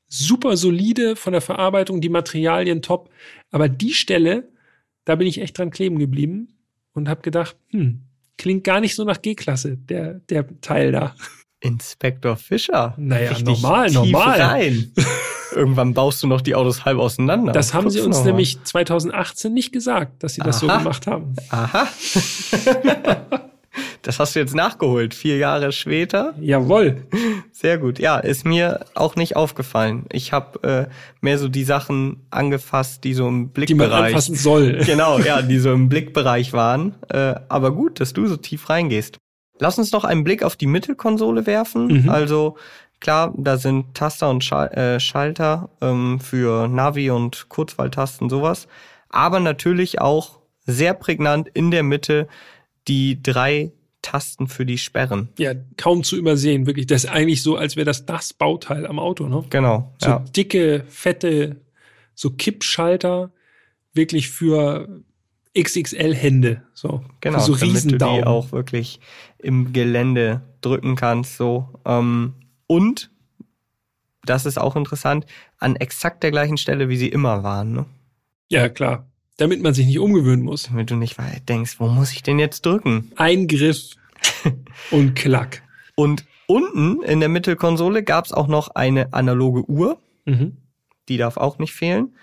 super 0.07 0.57
solide 0.57 1.15
von 1.15 1.33
der 1.33 1.41
Verarbeitung, 1.41 2.01
die 2.01 2.09
Materialien 2.09 2.81
top. 2.81 3.11
Aber 3.51 3.69
die 3.69 3.93
Stelle, 3.93 4.49
da 5.05 5.13
bin 5.13 5.27
ich 5.27 5.39
echt 5.39 5.59
dran 5.59 5.69
kleben 5.69 5.99
geblieben 5.99 6.56
und 6.97 7.07
habe 7.07 7.21
gedacht, 7.21 7.55
hm, 7.69 8.01
klingt 8.37 8.63
gar 8.63 8.81
nicht 8.81 8.95
so 8.95 9.03
nach 9.03 9.21
G-Klasse, 9.21 9.77
der, 9.77 10.15
der 10.29 10.45
Teil 10.61 10.91
da. 10.91 11.15
Inspektor 11.59 12.35
Fischer. 12.35 12.93
Naja, 12.97 13.29
Richtig 13.29 13.45
normal, 13.45 13.89
normal. 13.91 14.41
Rein. 14.41 14.91
Irgendwann 15.55 15.93
baust 15.93 16.21
du 16.21 16.27
noch 16.27 16.41
die 16.41 16.53
Autos 16.53 16.85
halb 16.85 16.99
auseinander. 16.99 17.51
Das 17.51 17.73
haben 17.73 17.89
sie 17.89 17.99
Guckst 17.99 18.17
uns 18.17 18.25
nämlich 18.25 18.61
2018 18.63 19.53
nicht 19.53 19.71
gesagt, 19.71 20.21
dass 20.21 20.35
sie 20.35 20.41
das 20.41 20.59
so 20.59 20.69
Aha. 20.69 20.77
gemacht 20.77 21.07
haben. 21.07 21.35
Aha. 21.49 21.87
das 24.07 24.19
hast 24.19 24.35
du 24.35 24.39
jetzt 24.39 24.55
nachgeholt. 24.55 25.13
Vier 25.13 25.35
Jahre 25.35 25.73
später. 25.73 26.33
Jawohl. 26.39 27.03
Sehr 27.51 27.77
gut. 27.77 27.99
Ja, 27.99 28.17
ist 28.19 28.45
mir 28.45 28.85
auch 28.95 29.17
nicht 29.17 29.35
aufgefallen. 29.35 30.05
Ich 30.13 30.31
habe 30.31 30.87
äh, 30.89 30.93
mehr 31.19 31.37
so 31.37 31.49
die 31.49 31.65
Sachen 31.65 32.25
angefasst, 32.29 33.03
die 33.03 33.13
so 33.13 33.27
im 33.27 33.33
Die 33.33 33.39
man 33.39 33.51
Blickbereich. 33.51 34.05
anfassen 34.05 34.35
soll. 34.35 34.77
Genau, 34.85 35.19
ja, 35.19 35.41
die 35.41 35.59
so 35.59 35.73
im 35.73 35.89
Blickbereich 35.89 36.53
waren. 36.53 36.95
Äh, 37.09 37.35
aber 37.49 37.71
gut, 37.73 37.99
dass 37.99 38.13
du 38.13 38.27
so 38.27 38.37
tief 38.37 38.69
reingehst. 38.69 39.17
Lass 39.59 39.77
uns 39.77 39.91
noch 39.91 40.05
einen 40.05 40.23
Blick 40.23 40.41
auf 40.41 40.55
die 40.55 40.67
Mittelkonsole 40.67 41.45
werfen. 41.45 42.03
Mhm. 42.03 42.09
Also 42.09 42.55
klar, 43.01 43.33
da 43.35 43.57
sind 43.57 43.93
Taster 43.93 44.29
und 44.29 44.41
Schal 44.45 44.69
äh, 44.69 45.01
Schalter 45.01 45.69
ähm, 45.81 46.21
für 46.21 46.69
Navi 46.69 47.09
und 47.09 47.49
Kurzwahltasten 47.49 48.29
sowas. 48.29 48.69
Aber 49.09 49.41
natürlich 49.41 49.99
auch 49.99 50.39
sehr 50.65 50.93
prägnant 50.93 51.49
in 51.53 51.71
der 51.71 51.83
Mitte 51.83 52.29
die 52.87 53.21
drei 53.21 53.73
Tasten 54.07 54.47
für 54.47 54.65
die 54.65 54.77
Sperren. 54.77 55.27
Ja, 55.37 55.53
kaum 55.75 56.03
zu 56.03 56.15
übersehen, 56.15 56.65
wirklich. 56.65 56.87
Das 56.87 57.03
ist 57.03 57.09
eigentlich 57.09 57.43
so, 57.43 57.57
als 57.57 57.75
wäre 57.75 57.83
das 57.85 58.05
das 58.05 58.33
Bauteil 58.33 58.87
am 58.87 58.99
Auto, 58.99 59.27
ne? 59.27 59.43
Genau. 59.49 59.93
So 59.97 60.09
ja. 60.09 60.19
dicke, 60.19 60.85
fette, 60.87 61.57
so 62.15 62.29
Kippschalter, 62.29 63.31
wirklich 63.93 64.29
für 64.29 65.03
XXL-Hände. 65.57 66.63
So, 66.73 67.03
Genau, 67.19 67.39
so 67.39 67.55
damit 67.55 67.91
du 67.91 67.97
die 67.97 68.23
auch 68.23 68.53
wirklich 68.53 69.01
im 69.39 69.73
Gelände 69.73 70.41
drücken 70.61 70.95
kannst. 70.95 71.35
So. 71.35 71.67
Ähm, 71.83 72.35
und, 72.65 73.11
das 74.23 74.45
ist 74.45 74.57
auch 74.57 74.77
interessant, 74.77 75.25
an 75.57 75.75
exakt 75.75 76.23
der 76.23 76.31
gleichen 76.31 76.57
Stelle, 76.57 76.87
wie 76.87 76.97
sie 76.97 77.09
immer 77.09 77.43
waren. 77.43 77.73
Ne? 77.73 77.85
Ja, 78.49 78.69
klar. 78.69 79.05
Damit 79.37 79.61
man 79.61 79.73
sich 79.73 79.85
nicht 79.85 79.99
umgewöhnen 79.99 80.43
muss. 80.43 80.63
Damit 80.63 80.89
du 80.89 80.95
nicht 80.95 81.17
denkst, 81.47 81.79
wo 81.79 81.87
muss 81.87 82.11
ich 82.11 82.23
denn 82.23 82.39
jetzt 82.39 82.65
drücken? 82.65 83.11
Eingriff 83.15 83.95
und 84.91 85.15
Klack. 85.15 85.61
Und 85.95 86.25
unten 86.45 87.01
in 87.01 87.19
der 87.19 87.29
Mittelkonsole 87.29 88.03
gab 88.03 88.25
es 88.25 88.31
auch 88.31 88.47
noch 88.47 88.69
eine 88.69 89.13
analoge 89.13 89.67
Uhr. 89.67 89.99
Mhm. 90.25 90.57
Die 91.09 91.17
darf 91.17 91.37
auch 91.37 91.57
nicht 91.57 91.73
fehlen. 91.73 92.15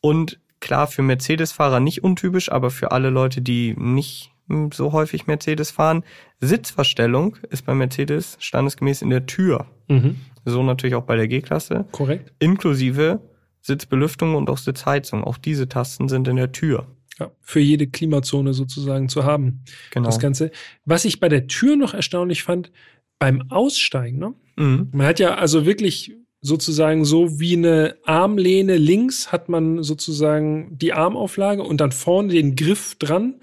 Und 0.00 0.40
klar, 0.60 0.86
für 0.86 1.02
Mercedes-Fahrer 1.02 1.78
nicht 1.78 2.02
untypisch, 2.02 2.50
aber 2.50 2.70
für 2.70 2.90
alle 2.90 3.10
Leute, 3.10 3.42
die 3.42 3.74
nicht 3.76 4.32
so 4.72 4.92
häufig 4.92 5.26
Mercedes 5.26 5.70
fahren, 5.70 6.04
Sitzverstellung 6.40 7.36
ist 7.50 7.66
bei 7.66 7.74
Mercedes 7.74 8.38
standesgemäß 8.40 9.02
in 9.02 9.10
der 9.10 9.26
Tür. 9.26 9.66
Mhm. 9.88 10.16
So 10.44 10.62
natürlich 10.62 10.94
auch 10.94 11.04
bei 11.04 11.16
der 11.16 11.28
G-Klasse. 11.28 11.84
Korrekt. 11.92 12.32
Inklusive 12.38 13.20
Sitzbelüftung 13.60 14.34
und 14.34 14.50
auch 14.50 14.58
Sitzheizung. 14.58 15.24
Auch 15.24 15.38
diese 15.38 15.68
Tasten 15.68 16.08
sind 16.08 16.28
in 16.28 16.36
der 16.36 16.52
Tür. 16.52 16.86
Ja, 17.18 17.32
für 17.40 17.60
jede 17.60 17.88
Klimazone 17.88 18.54
sozusagen 18.54 19.08
zu 19.08 19.24
haben. 19.24 19.64
Genau. 19.90 20.06
Das 20.06 20.20
Ganze. 20.20 20.50
Was 20.84 21.04
ich 21.04 21.18
bei 21.18 21.28
der 21.28 21.48
Tür 21.48 21.76
noch 21.76 21.94
erstaunlich 21.94 22.44
fand, 22.44 22.70
beim 23.18 23.50
Aussteigen, 23.50 24.18
ne? 24.18 24.34
Mhm. 24.56 24.88
Man 24.92 25.06
hat 25.06 25.18
ja 25.18 25.34
also 25.34 25.66
wirklich 25.66 26.14
sozusagen 26.40 27.04
so 27.04 27.40
wie 27.40 27.56
eine 27.56 27.96
Armlehne 28.04 28.76
links 28.76 29.32
hat 29.32 29.48
man 29.48 29.82
sozusagen 29.82 30.78
die 30.78 30.92
Armauflage 30.92 31.62
und 31.62 31.80
dann 31.80 31.90
vorne 31.90 32.32
den 32.32 32.54
Griff 32.54 32.94
dran, 32.94 33.40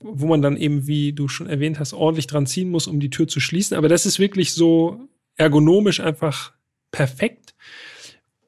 wo 0.00 0.26
man 0.26 0.42
dann 0.42 0.58
eben, 0.58 0.86
wie 0.86 1.14
du 1.14 1.28
schon 1.28 1.46
erwähnt 1.46 1.80
hast, 1.80 1.94
ordentlich 1.94 2.26
dran 2.26 2.46
ziehen 2.46 2.70
muss, 2.70 2.86
um 2.86 3.00
die 3.00 3.08
Tür 3.08 3.26
zu 3.26 3.40
schließen. 3.40 3.76
Aber 3.76 3.88
das 3.88 4.04
ist 4.04 4.18
wirklich 4.18 4.52
so 4.52 5.08
ergonomisch 5.36 6.00
einfach 6.00 6.52
perfekt. 6.90 7.54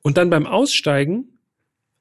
Und 0.03 0.17
dann 0.17 0.31
beim 0.31 0.47
Aussteigen 0.47 1.39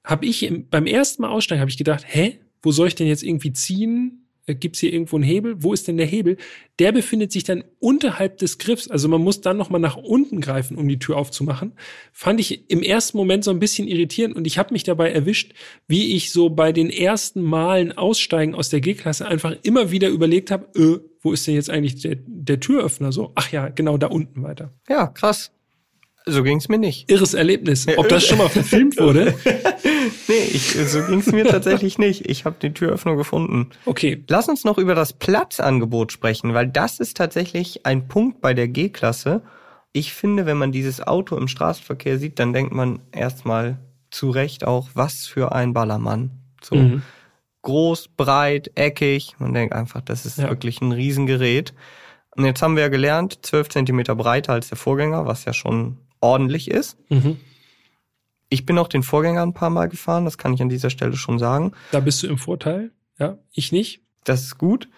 habe 0.04 0.26
ich 0.26 0.44
im, 0.44 0.70
beim 0.70 0.86
ersten 0.86 1.22
Mal 1.22 1.30
aussteigen 1.30 1.62
habe 1.62 1.72
ich 1.72 1.78
gedacht, 1.78 2.06
hä, 2.08 2.40
wo 2.62 2.72
soll 2.72 2.88
ich 2.88 2.96
denn 2.96 3.08
jetzt 3.08 3.24
irgendwie 3.24 3.54
ziehen? 3.54 4.28
äh, 4.48 4.56
gibt's 4.56 4.80
hier 4.80 4.92
irgendwo 4.92 5.18
einen 5.18 5.24
Hebel? 5.24 5.62
Wo 5.62 5.74
ist 5.74 5.88
denn 5.88 5.98
der 5.98 6.08
Hebel? 6.08 6.38
Der 6.80 6.92
befindet 6.92 7.32
sich 7.32 7.44
dann 7.44 7.64
unterhalb 7.80 8.38
des 8.40 8.58
Griffs. 8.58 8.90
Also 8.90 9.08
man 9.08 9.22
muss 9.22 9.42
dann 9.42 9.58
nochmal 9.58 9.82
nach 9.82 9.98
unten 9.98 10.42
greifen, 10.42 10.78
um 10.78 10.88
die 10.88 10.98
Tür 10.98 11.18
aufzumachen. 11.18 11.74
Fand 12.12 12.40
ich 12.40 12.70
im 12.72 12.82
ersten 12.82 13.18
Moment 13.18 13.44
so 13.44 13.52
ein 13.52 13.60
bisschen 13.60 13.88
irritierend 13.88 14.36
und 14.36 14.48
ich 14.48 14.58
habe 14.58 14.74
mich 14.74 14.84
dabei 14.84 15.12
erwischt, 15.12 15.54
wie 15.88 16.16
ich 16.16 16.32
so 16.32 16.50
bei 16.50 16.72
den 16.72 16.90
ersten 16.90 17.42
Malen 17.42 17.92
aussteigen 17.92 18.56
aus 18.56 18.70
der 18.70 18.82
G-Klasse 18.82 19.28
einfach 19.28 19.56
immer 19.64 19.92
wieder 19.92 20.08
überlegt 20.10 20.50
habe, 20.50 20.68
äh, 20.80 21.00
wo 21.22 21.34
ist 21.34 21.46
denn 21.46 21.56
jetzt 21.56 21.70
eigentlich 21.70 22.02
der, 22.02 22.18
der 22.26 22.60
Türöffner 22.60 23.12
so? 23.12 23.34
Ach 23.36 23.52
ja, 23.52 23.70
genau 23.70 23.98
da 23.98 24.08
unten 24.08 24.44
weiter. 24.44 24.74
Ja, 24.88 25.08
krass. 25.08 25.52
So 26.28 26.44
ging's 26.44 26.68
mir 26.70 26.78
nicht. 26.78 27.10
Irres 27.10 27.34
Erlebnis. 27.34 27.88
Ob 27.98 28.10
das 28.10 28.26
schon 28.26 28.38
mal 28.38 28.50
verfilmt 28.50 29.00
wurde? 29.00 29.34
nee, 30.28 30.44
ich, 30.52 30.72
so 30.88 31.02
ging's 31.04 31.32
mir 31.32 31.46
tatsächlich 31.46 31.98
nicht. 31.98 32.30
Ich 32.30 32.46
habe 32.46 32.58
die 32.62 32.74
Türöffnung 32.74 33.16
gefunden. 33.18 33.70
Okay. 33.86 34.24
Lass 34.28 34.50
uns 34.50 34.64
noch 34.66 34.78
über 34.78 34.94
das 34.96 35.14
Platzangebot 35.14 36.12
sprechen, 36.12 36.54
weil 36.54 36.68
das 36.68 37.00
ist 37.00 37.18
tatsächlich 37.18 37.86
ein 37.86 38.08
Punkt 38.08 38.42
bei 38.42 38.54
der 38.54 38.68
G-Klasse. 38.68 39.42
Ich 39.94 40.14
finde, 40.14 40.46
wenn 40.46 40.58
man 40.58 40.72
dieses 40.72 41.06
Auto 41.06 41.38
im 41.38 41.48
Straßenverkehr 41.48 42.18
sieht, 42.20 42.40
dann 42.40 42.54
denkt 42.54 42.74
man 42.74 43.00
erstmal 43.12 43.80
zu 44.12 44.30
Recht 44.30 44.66
auch, 44.66 44.90
was 44.94 45.26
für 45.28 45.54
ein 45.54 45.74
Ballermann. 45.74 46.32
So 46.62 46.76
Mhm. 46.76 47.02
groß, 47.62 48.10
breit, 48.18 48.72
eckig. 48.76 49.36
Man 49.40 49.54
denkt 49.54 49.74
einfach, 49.74 50.02
das 50.02 50.26
ist 50.26 50.38
Ja. 50.40 50.50
wirklich 50.50 50.82
ein 50.82 50.92
Riesengerät. 50.92 51.74
Und 52.36 52.46
jetzt 52.46 52.62
haben 52.62 52.76
wir 52.76 52.84
ja 52.84 52.90
gelernt, 52.90 53.40
12 53.42 53.70
Zentimeter 53.70 54.16
breiter 54.16 54.54
als 54.54 54.70
der 54.70 54.78
Vorgänger, 54.78 55.26
was 55.26 55.46
ja 55.46 55.54
schon 55.54 55.98
ordentlich 56.20 56.70
ist. 56.70 56.98
Mhm. 57.10 57.38
Ich 58.50 58.66
bin 58.66 58.78
auch 58.78 58.88
den 58.88 59.04
Vorgänger 59.04 59.42
ein 59.42 59.54
paar 59.54 59.70
Mal 59.70 59.90
gefahren, 59.90 60.26
das 60.26 60.38
kann 60.38 60.54
ich 60.54 60.62
an 60.62 60.70
dieser 60.70 60.90
Stelle 60.90 61.16
schon 61.16 61.38
sagen. 61.38 61.74
Da 61.92 62.00
bist 62.00 62.24
du 62.24 62.28
im 62.28 62.38
Vorteil. 62.38 62.92
Ja, 63.20 63.38
ich 63.52 63.72
nicht. 63.72 64.02
Das 64.24 64.44
ist 64.44 64.58
gut. 64.58 64.90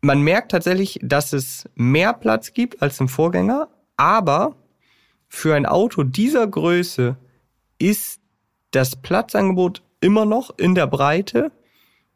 Man 0.00 0.22
merkt 0.22 0.50
tatsächlich, 0.50 0.98
dass 1.02 1.32
es 1.32 1.68
mehr 1.74 2.12
Platz 2.12 2.52
gibt 2.52 2.82
als 2.82 2.98
im 2.98 3.08
Vorgänger, 3.08 3.68
aber 3.96 4.56
für 5.28 5.54
ein 5.54 5.66
Auto 5.66 6.02
dieser 6.02 6.46
Größe 6.46 7.16
ist 7.78 8.20
das 8.72 8.96
Platzangebot 8.96 9.82
immer 10.00 10.24
noch 10.24 10.56
in 10.58 10.74
der 10.74 10.86
Breite 10.86 11.52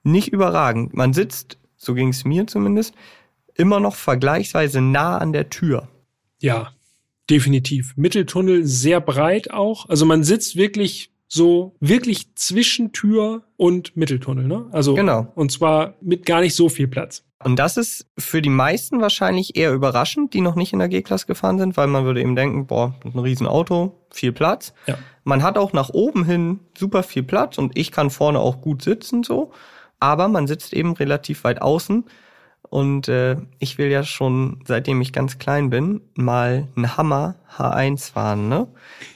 nicht 0.02 0.28
überragend. 0.28 0.94
Man 0.94 1.12
sitzt, 1.12 1.58
so 1.76 1.94
ging 1.94 2.08
es 2.08 2.24
mir 2.24 2.46
zumindest, 2.46 2.94
immer 3.54 3.80
noch 3.80 3.94
vergleichsweise 3.94 4.80
nah 4.80 5.18
an 5.18 5.32
der 5.32 5.48
Tür. 5.48 5.88
Ja, 6.40 6.72
definitiv. 7.30 7.94
Mitteltunnel 7.96 8.64
sehr 8.64 9.00
breit 9.00 9.50
auch. 9.50 9.88
Also 9.88 10.06
man 10.06 10.24
sitzt 10.24 10.56
wirklich 10.56 11.10
so 11.28 11.74
wirklich 11.80 12.34
zwischen 12.36 12.92
Tür 12.92 13.42
und 13.56 13.96
Mitteltunnel, 13.96 14.46
ne? 14.46 14.66
Also 14.70 14.94
Genau. 14.94 15.26
und 15.34 15.50
zwar 15.50 15.94
mit 16.00 16.24
gar 16.24 16.40
nicht 16.40 16.54
so 16.54 16.68
viel 16.68 16.86
Platz. 16.86 17.24
Und 17.44 17.58
das 17.58 17.76
ist 17.76 18.06
für 18.16 18.40
die 18.40 18.48
meisten 18.48 19.00
wahrscheinlich 19.00 19.56
eher 19.56 19.72
überraschend, 19.72 20.32
die 20.34 20.40
noch 20.40 20.54
nicht 20.54 20.72
in 20.72 20.78
der 20.78 20.88
G-Klasse 20.88 21.26
gefahren 21.26 21.58
sind, 21.58 21.76
weil 21.76 21.86
man 21.86 22.04
würde 22.04 22.20
eben 22.20 22.34
denken, 22.34 22.66
boah, 22.66 22.94
ein 23.04 23.18
Riesenauto, 23.18 23.94
viel 24.10 24.32
Platz. 24.32 24.72
Ja. 24.86 24.96
Man 25.24 25.42
hat 25.42 25.58
auch 25.58 25.72
nach 25.72 25.90
oben 25.90 26.24
hin 26.24 26.60
super 26.78 27.02
viel 27.02 27.24
Platz 27.24 27.58
und 27.58 27.76
ich 27.76 27.90
kann 27.92 28.10
vorne 28.10 28.38
auch 28.38 28.60
gut 28.60 28.82
sitzen 28.82 29.22
so, 29.22 29.52
aber 30.00 30.28
man 30.28 30.46
sitzt 30.46 30.72
eben 30.72 30.94
relativ 30.94 31.44
weit 31.44 31.60
außen 31.60 32.04
und 32.68 33.08
äh, 33.08 33.36
ich 33.58 33.78
will 33.78 33.88
ja 33.88 34.02
schon, 34.02 34.60
seitdem 34.66 35.00
ich 35.00 35.12
ganz 35.12 35.38
klein 35.38 35.70
bin, 35.70 36.00
mal 36.14 36.68
einen 36.76 36.96
Hammer 36.96 37.36
H1 37.56 38.12
fahren. 38.12 38.48
Ne? 38.48 38.66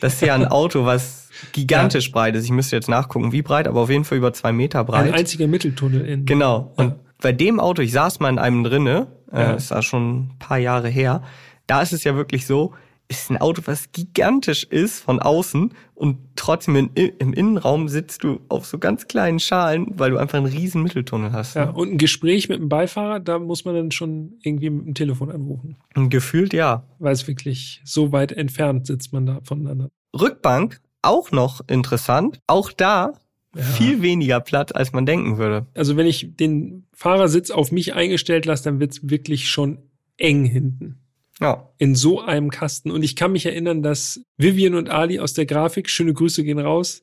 Das 0.01 0.15
ist 0.15 0.23
ja 0.23 0.35
ein 0.35 0.47
Auto, 0.51 0.85
was 0.85 1.29
gigantisch 1.53 2.13
breit 2.13 2.35
ist. 2.37 2.45
Ich 2.45 2.51
müsste 2.51 2.77
jetzt 2.77 2.89
nachgucken, 2.89 3.33
wie 3.33 3.43
breit, 3.43 3.67
aber 3.69 3.81
auf 3.81 3.91
jeden 3.91 4.05
Fall 4.05 4.19
über 4.19 4.33
zwei 4.33 4.53
Meter 4.53 4.85
breit. 4.85 5.07
Ein 5.09 5.15
einziger 5.15 5.47
Mitteltunnel 5.47 6.05
in. 6.07 6.27
Genau. 6.27 6.73
Und 6.77 6.89
Ja. 6.91 6.97
bei 7.21 7.33
dem 7.33 7.61
Auto, 7.61 7.83
ich 7.83 7.93
saß 7.93 8.21
mal 8.21 8.29
in 8.31 8.39
einem 8.39 8.65
drinne, 8.65 9.07
Ja. 9.33 9.53
äh, 9.53 9.57
ist 9.57 9.71
da 9.71 9.83
schon 9.83 10.19
ein 10.19 10.37
paar 10.39 10.59
Jahre 10.59 10.89
her, 10.89 11.23
da 11.67 11.83
ist 11.83 11.93
es 11.93 12.05
ja 12.05 12.15
wirklich 12.17 12.47
so, 12.47 12.73
ist 13.11 13.29
ein 13.29 13.39
Auto, 13.39 13.63
was 13.65 13.91
gigantisch 13.91 14.63
ist 14.65 15.01
von 15.01 15.19
außen 15.19 15.75
und 15.95 16.19
trotzdem 16.37 16.77
in, 16.77 16.89
im 16.95 17.33
Innenraum 17.33 17.89
sitzt 17.89 18.23
du 18.23 18.41
auf 18.49 18.65
so 18.67 18.79
ganz 18.79 19.09
kleinen 19.09 19.41
Schalen, 19.41 19.87
weil 19.99 20.13
du 20.13 20.17
einfach 20.19 20.39
einen 20.39 20.47
riesen 20.47 20.83
Mitteltunnel 20.85 21.33
hast. 21.33 21.57
Ja, 21.57 21.71
und 21.71 21.91
ein 21.93 21.99
Gespräch 21.99 22.49
mit 22.49 22.61
dem 22.61 22.69
Beifahrer, 22.69 23.19
da 23.19 23.41
muss 23.41 23.65
man 23.65 23.75
dann 23.75 23.91
schon 23.91 24.35
irgendwie 24.43 24.71
mit 24.71 24.87
dem 24.87 24.95
Telefon 24.95 25.31
anrufen, 25.31 25.77
gefühlt 26.09 26.53
ja. 26.53 26.85
weil 27.01 27.13
es 27.13 27.27
wirklich 27.27 27.83
so 27.85 28.13
weit 28.13 28.31
entfernt 28.31 28.87
sitzt 28.87 29.13
man 29.13 29.27
da 29.27 29.41
voneinander. 29.43 29.89
Rückbank, 30.19 30.81
auch 31.03 31.33
noch 31.33 31.63
interessant, 31.69 32.39
auch 32.47 32.71
da 32.71 33.13
Ja. 33.57 33.63
viel 33.63 34.03
weniger 34.03 34.39
Platz, 34.39 34.71
als 34.73 34.93
man 34.93 35.05
denken 35.05 35.37
würde. 35.37 35.67
Also 35.75 35.97
wenn 35.97 36.07
ich 36.07 36.37
den 36.37 36.87
Fahrersitz 36.93 37.51
auf 37.51 37.73
mich 37.73 37.95
eingestellt 37.95 38.47
lasse, 38.47 38.63
dann 38.63 38.79
wird's 38.79 39.01
wirklich 39.11 39.49
schon 39.49 39.79
eng 40.17 40.45
hinten. 40.45 41.00
Ja. 41.41 41.71
in 41.79 41.95
so 41.95 42.21
einem 42.21 42.51
Kasten. 42.51 42.91
Und 42.91 43.03
ich 43.03 43.17
kann 43.17 43.33
mich 43.33 43.47
erinnern, 43.47 43.83
dass 43.83 44.21
Vivian 44.37 44.75
und 44.75 44.91
Ali 44.91 45.19
aus 45.21 45.33
der 45.33 45.47
Grafik, 45.47 45.89
schöne 45.89 46.13
Grüße 46.13 46.45
gehen 46.45 46.59
raus, 46.59 47.03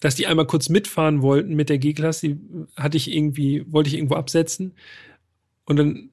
dass 0.00 0.16
die 0.16 0.26
einmal 0.26 0.46
kurz 0.46 0.68
mitfahren 0.68 1.22
wollten 1.22 1.54
mit 1.54 1.68
der 1.68 1.78
G-Klasse. 1.78 2.28
Die 2.28 2.40
hatte 2.76 2.96
ich 2.96 3.12
irgendwie, 3.12 3.64
wollte 3.70 3.88
ich 3.88 3.94
irgendwo 3.94 4.16
absetzen. 4.16 4.74
Und 5.64 5.76
dann 5.76 6.10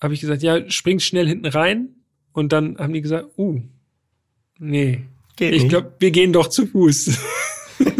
habe 0.00 0.14
ich 0.14 0.20
gesagt, 0.20 0.42
ja, 0.42 0.68
springt 0.70 1.02
schnell 1.02 1.28
hinten 1.28 1.46
rein. 1.46 1.90
Und 2.32 2.52
dann 2.52 2.78
haben 2.78 2.92
die 2.92 3.02
gesagt, 3.02 3.28
uh, 3.36 3.60
nee. 4.58 5.02
Geht 5.36 5.54
Ich 5.54 5.68
glaube, 5.68 5.94
wir 5.98 6.10
gehen 6.10 6.32
doch 6.32 6.48
zu 6.48 6.66
Fuß. 6.66 7.18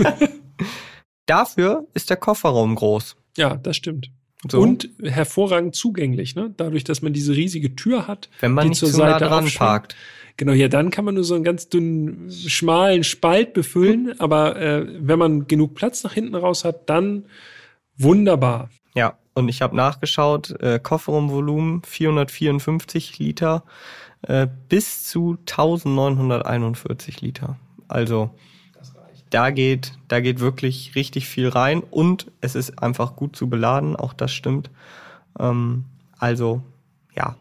Dafür 1.27 1.87
ist 1.95 2.11
der 2.11 2.17
Kofferraum 2.17 2.75
groß. 2.75 3.17
ja, 3.37 3.57
das 3.57 3.77
stimmt. 3.77 4.11
So, 4.49 4.61
Und 4.61 4.89
hervorragend 5.03 5.75
zugänglich, 5.75 6.35
ne? 6.35 6.55
Dadurch, 6.57 6.85
dass 6.85 7.03
man 7.03 7.13
diese 7.13 7.37
riesige 7.37 7.77
Tür 7.77 8.07
hat, 8.07 8.31
wenn 8.41 8.53
man 8.53 8.65
die 8.65 8.69
nicht 8.71 8.79
zur 8.79 8.91
zu 8.91 8.99
nah 8.99 9.13
Seite 9.13 9.27
dran 9.27 9.51
parkt. 9.55 9.97
Genau, 10.39 10.53
ja, 10.53 10.69
dann 10.69 10.89
kann 10.91 11.05
man 11.05 11.15
nur 11.15 11.25
so 11.25 11.35
einen 11.35 11.45
ganz 11.45 11.69
dünnen, 11.69 12.31
schmalen 12.31 13.05
Spalt 13.05 13.53
befüllen, 13.53 14.19
aber 14.19 14.57
äh, 14.57 14.87
wenn 14.99 15.19
man 15.19 15.47
genug 15.47 15.75
Platz 15.75 16.03
nach 16.03 16.15
hinten 16.15 16.35
raus 16.35 16.65
hat, 16.65 16.89
dann 16.89 17.27
wunderbar. 17.99 18.71
Ja, 18.95 19.19
und 19.35 19.51
ich 19.51 19.61
habe 19.61 19.77
nachgeschaut, 19.77 20.59
äh, 20.61 20.81
Kofferraumvolumen 20.83 21.83
454 21.83 23.19
Liter 23.19 23.65
äh, 24.23 24.47
bis 24.69 25.07
zu 25.07 25.37
1941 25.41 27.21
Liter. 27.21 27.59
Also 27.89 28.31
da 29.31 29.51
geht, 29.51 29.93
da 30.09 30.21
geht 30.21 30.41
wirklich 30.41 30.95
richtig 30.95 31.29
viel 31.29 31.49
rein 31.49 31.83
und 31.91 32.31
es 32.41 32.55
ist 32.55 32.83
einfach 32.83 33.17
gut 33.17 33.37
zu 33.37 33.49
beladen, 33.49 33.97
auch 33.97 34.13
das 34.13 34.33
stimmt. 34.33 34.71
Ähm, 35.39 35.85
also 36.19 36.63
ja, 37.17 37.37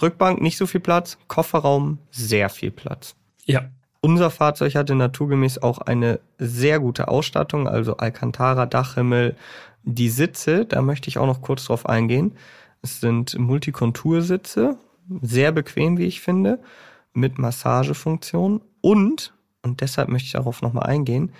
Rückbank 0.00 0.40
nicht 0.40 0.56
so 0.56 0.66
viel 0.66 0.80
Platz, 0.80 1.18
Kofferraum 1.28 1.98
sehr 2.10 2.48
viel 2.48 2.70
Platz. 2.70 3.14
Ja, 3.44 3.70
Unser 4.00 4.30
Fahrzeug 4.30 4.74
hatte 4.74 4.94
naturgemäß 4.94 5.62
auch 5.62 5.78
eine 5.78 6.20
sehr 6.38 6.80
gute 6.80 7.08
Ausstattung, 7.08 7.68
also 7.68 7.96
Alcantara, 7.96 8.66
Dachhimmel, 8.66 9.36
die 9.84 10.08
Sitze, 10.10 10.64
da 10.66 10.82
möchte 10.82 11.08
ich 11.08 11.18
auch 11.18 11.26
noch 11.26 11.40
kurz 11.40 11.64
drauf 11.64 11.88
eingehen. 11.88 12.36
Es 12.82 13.00
sind 13.00 13.38
Multikontursitze, 13.38 14.76
sehr 15.20 15.52
bequem, 15.52 15.98
wie 15.98 16.06
ich 16.06 16.20
finde, 16.20 16.60
mit 17.12 17.38
Massagefunktion 17.38 18.60
und, 18.80 19.34
und 19.62 19.80
deshalb 19.80 20.08
möchte 20.08 20.26
ich 20.26 20.32
darauf 20.32 20.62
nochmal 20.62 20.86
eingehen, 20.86 21.32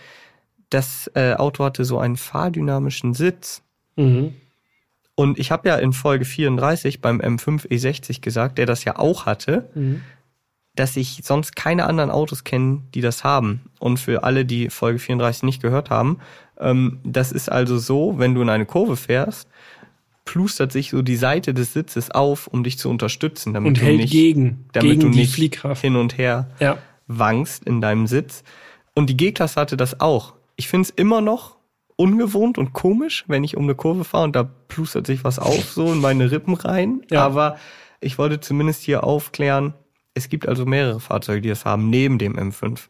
das 0.70 1.10
äh, 1.14 1.34
Auto 1.34 1.64
hatte 1.64 1.84
so 1.84 1.98
einen 1.98 2.16
fahrdynamischen 2.16 3.14
Sitz. 3.14 3.62
mhm. 3.96 4.34
Und 5.14 5.38
ich 5.38 5.50
habe 5.50 5.68
ja 5.68 5.76
in 5.76 5.92
Folge 5.92 6.24
34 6.24 7.02
beim 7.02 7.20
M5 7.20 7.68
E60 7.68 8.22
gesagt, 8.22 8.56
der 8.56 8.64
das 8.64 8.84
ja 8.84 8.98
auch 8.98 9.26
hatte, 9.26 9.68
Mhm. 9.74 10.00
dass 10.74 10.96
ich 10.96 11.20
sonst 11.22 11.54
keine 11.54 11.84
anderen 11.84 12.10
Autos 12.10 12.44
kenne, 12.44 12.80
die 12.94 13.02
das 13.02 13.22
haben. 13.22 13.60
Und 13.78 13.98
für 14.00 14.24
alle, 14.24 14.46
die 14.46 14.70
Folge 14.70 14.98
34 14.98 15.42
nicht 15.42 15.60
gehört 15.60 15.90
haben, 15.90 16.18
ähm, 16.58 16.98
das 17.04 17.30
ist 17.30 17.52
also 17.52 17.76
so, 17.76 18.18
wenn 18.18 18.34
du 18.34 18.40
in 18.40 18.48
eine 18.48 18.64
Kurve 18.64 18.96
fährst, 18.96 19.48
plustert 20.24 20.72
sich 20.72 20.88
so 20.90 21.02
die 21.02 21.16
Seite 21.16 21.52
des 21.52 21.74
Sitzes 21.74 22.10
auf, 22.10 22.46
um 22.46 22.64
dich 22.64 22.78
zu 22.78 22.88
unterstützen, 22.88 23.52
damit 23.52 23.68
und 23.68 23.78
du 23.78 23.82
hält 23.82 23.98
nicht, 23.98 24.12
gegen, 24.12 24.64
damit 24.72 24.92
gegen 24.92 25.00
du 25.02 25.10
die 25.10 25.18
nicht 25.18 25.34
Fliehkraft. 25.34 25.82
hin 25.82 25.96
und 25.96 26.16
her 26.16 26.48
Ja, 26.58 26.78
wankst 27.18 27.64
in 27.64 27.80
deinem 27.80 28.06
Sitz. 28.06 28.42
Und 28.94 29.08
die 29.08 29.16
G-Klasse 29.16 29.60
hatte 29.60 29.76
das 29.76 30.00
auch. 30.00 30.34
Ich 30.56 30.68
finde 30.68 30.88
es 30.88 30.90
immer 30.90 31.20
noch 31.20 31.56
ungewohnt 31.96 32.58
und 32.58 32.72
komisch, 32.72 33.24
wenn 33.28 33.44
ich 33.44 33.56
um 33.56 33.64
eine 33.64 33.74
Kurve 33.74 34.04
fahre 34.04 34.24
und 34.24 34.36
da 34.36 34.42
plustert 34.42 35.06
sich 35.06 35.24
was 35.24 35.38
auf, 35.38 35.72
so 35.72 35.92
in 35.92 36.00
meine 36.00 36.30
Rippen 36.30 36.54
rein. 36.54 37.02
Ja. 37.10 37.24
Aber 37.24 37.56
ich 38.00 38.18
wollte 38.18 38.40
zumindest 38.40 38.82
hier 38.82 39.04
aufklären, 39.04 39.74
es 40.14 40.28
gibt 40.28 40.46
also 40.46 40.66
mehrere 40.66 41.00
Fahrzeuge, 41.00 41.40
die 41.40 41.48
das 41.48 41.64
haben, 41.64 41.88
neben 41.88 42.18
dem 42.18 42.36
M5. 42.36 42.80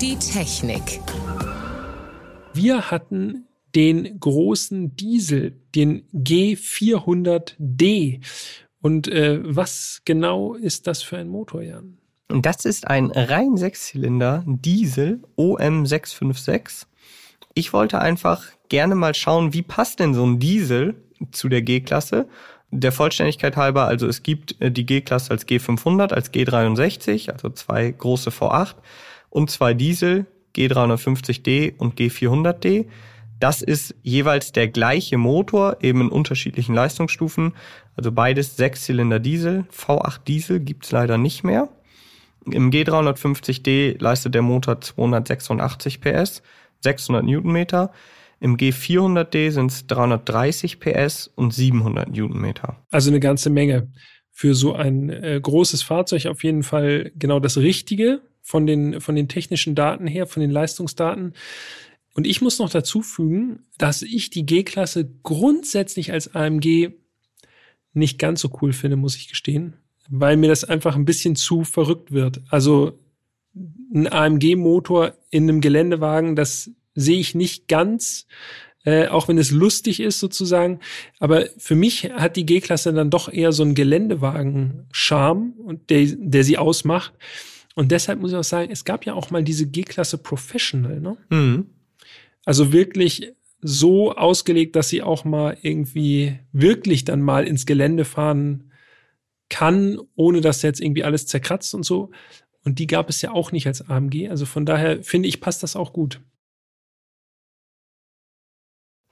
Die 0.00 0.16
Technik. 0.16 1.00
wir 2.52 2.90
hatten 2.90 3.46
den 3.74 4.20
großen 4.20 4.94
Diesel, 4.96 5.60
den 5.74 6.06
G400D. 6.12 8.20
Und 8.80 9.08
äh, 9.08 9.40
was 9.44 10.02
genau 10.04 10.54
ist 10.54 10.86
das 10.86 11.02
für 11.02 11.18
ein 11.18 11.28
Motor, 11.28 11.62
Jan? 11.62 11.98
Und 12.28 12.44
das 12.44 12.64
ist 12.64 12.86
ein 12.86 13.10
rein 13.10 13.56
Sechszylinder 13.56 14.44
Diesel 14.46 15.22
OM656. 15.36 16.86
Ich 17.54 17.72
wollte 17.72 18.00
einfach 18.00 18.44
gerne 18.68 18.94
mal 18.94 19.14
schauen, 19.14 19.54
wie 19.54 19.62
passt 19.62 19.98
denn 19.98 20.14
so 20.14 20.24
ein 20.24 20.38
Diesel 20.38 20.94
zu 21.32 21.48
der 21.48 21.62
G-Klasse. 21.62 22.28
Der 22.70 22.92
Vollständigkeit 22.92 23.56
halber, 23.56 23.86
also 23.86 24.06
es 24.06 24.22
gibt 24.22 24.60
äh, 24.60 24.70
die 24.70 24.84
G-Klasse 24.84 25.30
als 25.30 25.48
G500, 25.48 26.12
als 26.12 26.32
G63, 26.32 27.30
also 27.30 27.48
zwei 27.48 27.90
große 27.90 28.28
V8 28.28 28.74
und 29.30 29.50
zwei 29.50 29.72
Diesel, 29.72 30.26
G350D 30.54 31.78
und 31.78 31.98
G400D. 31.98 32.86
Das 33.40 33.62
ist 33.62 33.94
jeweils 34.02 34.52
der 34.52 34.68
gleiche 34.68 35.16
Motor, 35.16 35.78
eben 35.80 36.02
in 36.02 36.08
unterschiedlichen 36.08 36.74
Leistungsstufen. 36.74 37.54
Also 37.96 38.12
beides 38.12 38.56
Sechszylinder 38.56 39.18
Diesel. 39.18 39.64
V8 39.74 40.24
Diesel 40.26 40.60
gibt's 40.60 40.90
leider 40.90 41.16
nicht 41.16 41.44
mehr. 41.44 41.68
Im 42.52 42.70
G350D 42.70 44.00
leistet 44.00 44.34
der 44.34 44.42
Motor 44.42 44.80
286 44.80 46.00
PS, 46.00 46.42
600 46.80 47.24
Newtonmeter. 47.24 47.92
Im 48.40 48.56
G400D 48.56 49.50
sind 49.50 49.72
es 49.72 49.86
330 49.86 50.78
PS 50.78 51.28
und 51.34 51.52
700 51.52 52.08
Newtonmeter. 52.08 52.76
Also 52.90 53.10
eine 53.10 53.20
ganze 53.20 53.50
Menge. 53.50 53.92
Für 54.30 54.54
so 54.54 54.74
ein 54.74 55.10
äh, 55.10 55.40
großes 55.42 55.82
Fahrzeug 55.82 56.26
auf 56.26 56.44
jeden 56.44 56.62
Fall 56.62 57.10
genau 57.16 57.40
das 57.40 57.56
Richtige 57.56 58.20
von 58.40 58.66
den, 58.66 59.00
von 59.00 59.16
den 59.16 59.28
technischen 59.28 59.74
Daten 59.74 60.06
her, 60.06 60.26
von 60.26 60.40
den 60.40 60.50
Leistungsdaten. 60.50 61.34
Und 62.14 62.26
ich 62.26 62.40
muss 62.40 62.58
noch 62.58 62.70
dazu 62.70 63.02
fügen, 63.02 63.66
dass 63.78 64.02
ich 64.02 64.30
die 64.30 64.46
G-Klasse 64.46 65.10
grundsätzlich 65.22 66.12
als 66.12 66.34
AMG 66.34 66.90
nicht 67.92 68.18
ganz 68.18 68.40
so 68.40 68.50
cool 68.62 68.72
finde, 68.72 68.96
muss 68.96 69.16
ich 69.16 69.28
gestehen, 69.28 69.76
weil 70.08 70.36
mir 70.36 70.48
das 70.48 70.64
einfach 70.64 70.96
ein 70.96 71.04
bisschen 71.04 71.36
zu 71.36 71.64
verrückt 71.64 72.12
wird. 72.12 72.40
Also 72.50 72.98
ein 73.94 74.10
AMG-Motor 74.10 75.14
in 75.30 75.44
einem 75.44 75.60
Geländewagen, 75.60 76.36
das 76.36 76.70
sehe 76.94 77.18
ich 77.18 77.34
nicht 77.34 77.68
ganz, 77.68 78.26
äh, 78.84 79.08
auch 79.08 79.28
wenn 79.28 79.38
es 79.38 79.50
lustig 79.50 80.00
ist 80.00 80.20
sozusagen. 80.20 80.80
Aber 81.18 81.46
für 81.58 81.74
mich 81.74 82.10
hat 82.12 82.36
die 82.36 82.46
G-Klasse 82.46 82.92
dann 82.92 83.10
doch 83.10 83.32
eher 83.32 83.52
so 83.52 83.62
einen 83.62 83.74
Geländewagen-Charme 83.74 85.52
und 85.58 85.90
der, 85.90 86.06
der 86.06 86.44
sie 86.44 86.58
ausmacht. 86.58 87.12
Und 87.74 87.92
deshalb 87.92 88.20
muss 88.20 88.32
ich 88.32 88.36
auch 88.36 88.44
sagen, 88.44 88.70
es 88.72 88.84
gab 88.84 89.04
ja 89.04 89.14
auch 89.14 89.30
mal 89.30 89.44
diese 89.44 89.66
G-Klasse 89.66 90.18
Professional, 90.18 91.00
ne? 91.00 91.16
Mhm. 91.30 91.66
Also 92.44 92.72
wirklich 92.72 93.32
so 93.60 94.14
ausgelegt, 94.14 94.76
dass 94.76 94.88
sie 94.88 95.02
auch 95.02 95.24
mal 95.24 95.56
irgendwie 95.62 96.38
wirklich 96.52 97.04
dann 97.04 97.20
mal 97.20 97.46
ins 97.46 97.66
Gelände 97.66 98.04
fahren 98.04 98.67
kann, 99.48 99.98
ohne 100.14 100.40
dass 100.40 100.62
jetzt 100.62 100.80
irgendwie 100.80 101.04
alles 101.04 101.26
zerkratzt 101.26 101.74
und 101.74 101.84
so. 101.84 102.10
Und 102.64 102.78
die 102.78 102.86
gab 102.86 103.08
es 103.08 103.22
ja 103.22 103.32
auch 103.32 103.52
nicht 103.52 103.66
als 103.66 103.88
AMG. 103.88 104.28
Also 104.28 104.46
von 104.46 104.66
daher 104.66 105.02
finde 105.02 105.28
ich, 105.28 105.40
passt 105.40 105.62
das 105.62 105.76
auch 105.76 105.92
gut. 105.92 106.20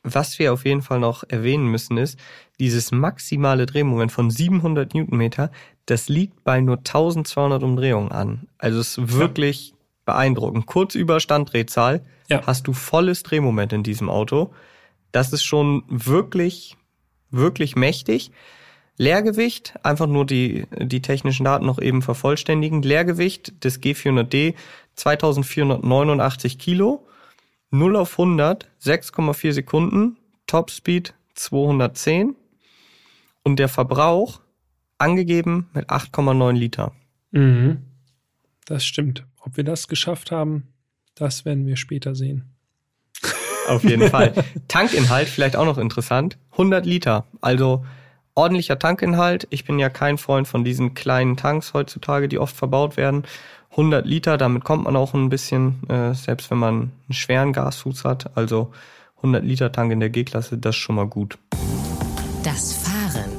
Was 0.08 0.38
wir 0.38 0.52
auf 0.52 0.64
jeden 0.64 0.82
Fall 0.82 1.00
noch 1.00 1.24
erwähnen 1.26 1.66
müssen 1.66 1.96
ist, 1.96 2.18
dieses 2.60 2.92
maximale 2.92 3.66
Drehmoment 3.66 4.12
von 4.12 4.30
700 4.30 4.94
Newtonmeter, 4.94 5.50
das 5.86 6.08
liegt 6.08 6.44
bei 6.44 6.60
nur 6.60 6.78
1200 6.78 7.62
Umdrehungen 7.62 8.12
an. 8.12 8.46
Also 8.56 8.78
es 8.78 8.98
ist 8.98 9.14
wirklich 9.14 9.70
ja. 9.70 9.76
beeindruckend. 10.04 10.66
Kurz 10.66 10.94
über 10.94 11.18
Standdrehzahl 11.18 12.04
ja. 12.28 12.46
hast 12.46 12.68
du 12.68 12.72
volles 12.72 13.24
Drehmoment 13.24 13.72
in 13.72 13.82
diesem 13.82 14.08
Auto. 14.08 14.52
Das 15.10 15.32
ist 15.32 15.42
schon 15.42 15.82
wirklich, 15.88 16.76
wirklich 17.30 17.74
mächtig. 17.74 18.30
Leergewicht, 18.98 19.74
einfach 19.82 20.06
nur 20.06 20.24
die, 20.24 20.66
die 20.78 21.02
technischen 21.02 21.44
Daten 21.44 21.66
noch 21.66 21.80
eben 21.80 22.02
vervollständigen. 22.02 22.82
Leergewicht 22.82 23.64
des 23.64 23.82
G400D 23.82 24.54
2489 24.94 26.58
Kilo, 26.58 27.06
0 27.70 27.96
auf 27.96 28.18
100, 28.18 28.68
6,4 28.82 29.52
Sekunden, 29.52 30.16
Topspeed 30.46 31.14
210 31.34 32.34
und 33.42 33.58
der 33.58 33.68
Verbrauch 33.68 34.40
angegeben 34.98 35.68
mit 35.74 35.90
8,9 35.90 36.52
Liter. 36.52 36.92
Mhm. 37.32 37.82
Das 38.64 38.84
stimmt. 38.84 39.24
Ob 39.40 39.56
wir 39.56 39.64
das 39.64 39.88
geschafft 39.88 40.30
haben, 40.30 40.68
das 41.14 41.44
werden 41.44 41.66
wir 41.66 41.76
später 41.76 42.14
sehen. 42.14 42.44
Auf 43.68 43.84
jeden 43.84 44.08
Fall. 44.10 44.32
Tankinhalt 44.68 45.28
vielleicht 45.28 45.56
auch 45.56 45.66
noch 45.66 45.78
interessant. 45.78 46.38
100 46.52 46.86
Liter. 46.86 47.26
Also 47.40 47.84
ordentlicher 48.36 48.78
Tankinhalt. 48.78 49.48
Ich 49.50 49.64
bin 49.64 49.80
ja 49.80 49.88
kein 49.88 50.18
Freund 50.18 50.46
von 50.46 50.62
diesen 50.62 50.94
kleinen 50.94 51.36
Tanks 51.36 51.74
heutzutage, 51.74 52.28
die 52.28 52.38
oft 52.38 52.54
verbaut 52.54 52.96
werden. 52.96 53.24
100 53.72 54.06
Liter, 54.06 54.38
damit 54.38 54.62
kommt 54.62 54.84
man 54.84 54.94
auch 54.94 55.12
ein 55.14 55.28
bisschen, 55.28 55.82
äh, 55.88 56.14
selbst 56.14 56.50
wenn 56.50 56.58
man 56.58 56.74
einen 56.74 56.92
schweren 57.12 57.52
Gasfuß 57.52 58.04
hat. 58.04 58.36
Also 58.36 58.72
100 59.16 59.44
Liter 59.44 59.72
Tank 59.72 59.90
in 59.92 60.00
der 60.00 60.10
G-Klasse, 60.10 60.58
das 60.58 60.76
ist 60.76 60.80
schon 60.80 60.96
mal 60.96 61.06
gut. 61.06 61.38
Das 62.44 62.74
Fahren. 62.74 63.35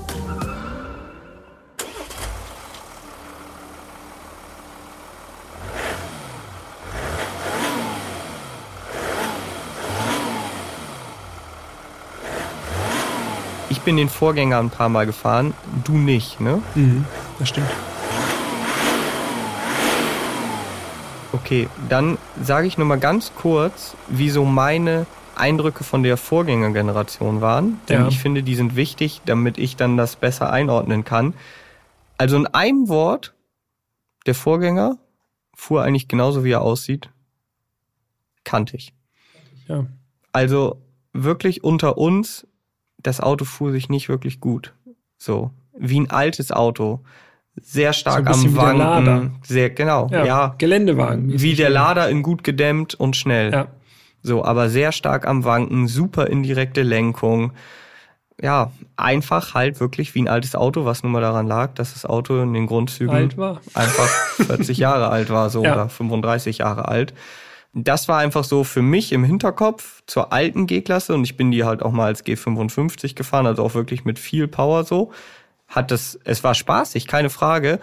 Bin 13.88 13.96
den 13.96 14.10
Vorgänger 14.10 14.60
ein 14.60 14.70
paar 14.70 14.90
Mal 14.90 15.06
gefahren, 15.06 15.54
du 15.86 15.94
nicht, 15.94 16.42
ne? 16.42 16.62
Mhm, 16.76 17.06
das 17.40 17.48
stimmt. 17.48 17.70
Okay, 21.32 21.70
dann 21.88 22.18
sage 22.44 22.68
ich 22.68 22.78
nur 22.78 22.86
mal 22.86 23.00
ganz 23.00 23.32
kurz, 23.34 23.96
wie 24.10 24.30
so 24.30 24.44
meine 24.44 25.06
Eindrücke 25.38 25.86
von 25.86 26.04
der 26.04 26.18
Vorgängergeneration 26.18 27.40
waren. 27.40 27.80
Denn 27.88 28.02
ja. 28.02 28.08
ich 28.10 28.20
finde, 28.20 28.44
die 28.44 28.56
sind 28.56 28.76
wichtig, 28.76 29.22
damit 29.26 29.58
ich 29.58 29.78
dann 29.78 29.96
das 29.96 30.18
besser 30.18 30.52
einordnen 30.52 31.06
kann. 31.06 31.34
Also 32.18 32.36
in 32.36 32.46
einem 32.46 32.90
Wort, 32.90 33.36
der 34.26 34.36
Vorgänger 34.36 34.98
fuhr 35.56 35.84
eigentlich 35.84 36.10
genauso, 36.10 36.44
wie 36.44 36.52
er 36.52 36.62
aussieht. 36.62 37.10
Kantig. 38.44 38.94
Ja. 39.70 39.86
Also 40.34 40.82
wirklich 41.14 41.64
unter 41.64 41.98
uns 41.98 42.46
das 42.98 43.22
Auto 43.22 43.46
fuhr 43.46 43.72
sich 43.72 43.90
nicht 43.90 44.10
wirklich 44.10 44.40
gut. 44.40 44.74
So, 45.18 45.52
wie 45.78 46.00
ein 46.00 46.10
altes 46.10 46.52
Auto. 46.52 47.02
Sehr 47.60 47.94
stark 47.94 48.32
so 48.36 48.48
am 48.48 48.56
Wanken. 48.56 49.36
Sehr, 49.44 49.72
genau, 49.72 50.08
ja. 50.12 50.26
ja. 50.26 50.56
Geländewagen. 50.60 51.42
Wie 51.42 51.56
der 51.56 51.72
Lader 51.72 52.08
in 52.08 52.22
gut 52.22 52.44
gedämmt 52.44 52.94
und 52.94 53.16
schnell. 53.16 53.52
Ja. 53.52 53.68
So, 54.22 54.46
aber 54.46 54.70
sehr 54.70 54.92
stark 54.92 55.28
am 55.28 55.44
Wanken, 55.44 55.88
super 55.88 56.28
indirekte 56.28 56.84
Lenkung. 56.84 57.54
Ja, 58.40 58.72
einfach 58.96 59.56
halt 59.56 59.80
wirklich 59.80 60.14
wie 60.14 60.22
ein 60.22 60.28
altes 60.28 60.56
Auto, 60.56 60.86
was 60.86 61.02
nun 61.02 61.12
mal 61.12 61.22
daran 61.22 61.48
lag, 61.48 61.74
dass 61.74 61.94
das 61.94 62.06
Auto 62.06 62.40
in 62.44 62.54
den 62.54 62.68
Grundzügen 62.68 63.34
einfach 63.74 64.08
40 64.46 64.78
Jahre 64.78 65.10
alt 65.10 65.32
war, 65.32 65.50
so 65.50 65.64
ja. 65.64 65.74
oder 65.74 65.90
35 65.90 66.60
Jahre 66.60 66.88
alt 66.88 67.16
das 67.74 68.08
war 68.08 68.20
einfach 68.20 68.44
so 68.44 68.64
für 68.64 68.82
mich 68.82 69.12
im 69.12 69.24
Hinterkopf 69.24 70.02
zur 70.08 70.34
alten 70.34 70.68
G-Klasse 70.68 71.14
und 71.14 71.24
ich 71.24 71.38
bin 71.38 71.52
die 71.52 71.64
halt 71.64 71.84
auch 71.84 71.92
mal 71.92 72.06
als 72.06 72.26
G55 72.26 73.16
gefahren, 73.16 73.46
also 73.46 73.64
auch 73.64 73.74
wirklich 73.74 74.06
mit 74.06 74.20
viel 74.20 74.48
Power 74.48 74.84
so. 74.84 75.12
Hat 75.68 75.92
das, 75.92 76.18
es 76.24 76.44
war 76.44 76.56
spaßig, 76.56 77.08
keine 77.08 77.30
Frage, 77.30 77.80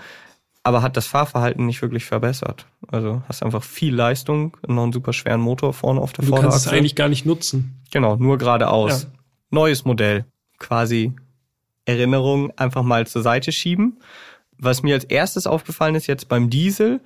aber 0.62 0.82
hat 0.82 0.97
das 0.97 1.07
Fahrverhalten 1.07 1.66
nicht 1.66 1.82
wirklich 1.82 2.07
verbessert. 2.07 2.66
Also 2.89 3.22
hast 3.28 3.43
einfach 3.43 3.62
viel 3.62 3.95
Leistung, 3.95 4.57
noch 4.66 4.85
einen 4.85 4.93
super 4.93 5.12
schweren 5.12 5.41
Motor 5.41 5.74
vorne 5.74 6.01
auf 6.01 6.12
der 6.12 6.24
du 6.24 6.30
Vorderachse. 6.30 6.49
Du 6.49 6.53
kannst 6.55 6.66
es 6.66 6.72
eigentlich 6.72 6.97
gar 6.97 7.09
nicht 7.09 7.26
nutzen. 7.26 7.82
Genau, 7.93 8.16
nur 8.16 8.39
geradeaus. 8.39 9.03
Ja. 9.03 9.09
Neues 9.51 9.85
Modell, 9.85 10.24
quasi 10.59 11.12
Erinnerung 11.85 12.51
einfach 12.57 12.82
mal 12.82 13.07
zur 13.07 13.22
Seite 13.22 13.53
schieben. 13.53 14.01
Was 14.57 14.82
mir 14.82 14.95
als 14.95 15.05
erstes 15.05 15.47
aufgefallen 15.47 15.95
ist 15.95 16.07
jetzt 16.07 16.28
beim 16.28 16.49
Diesel, 16.49 17.01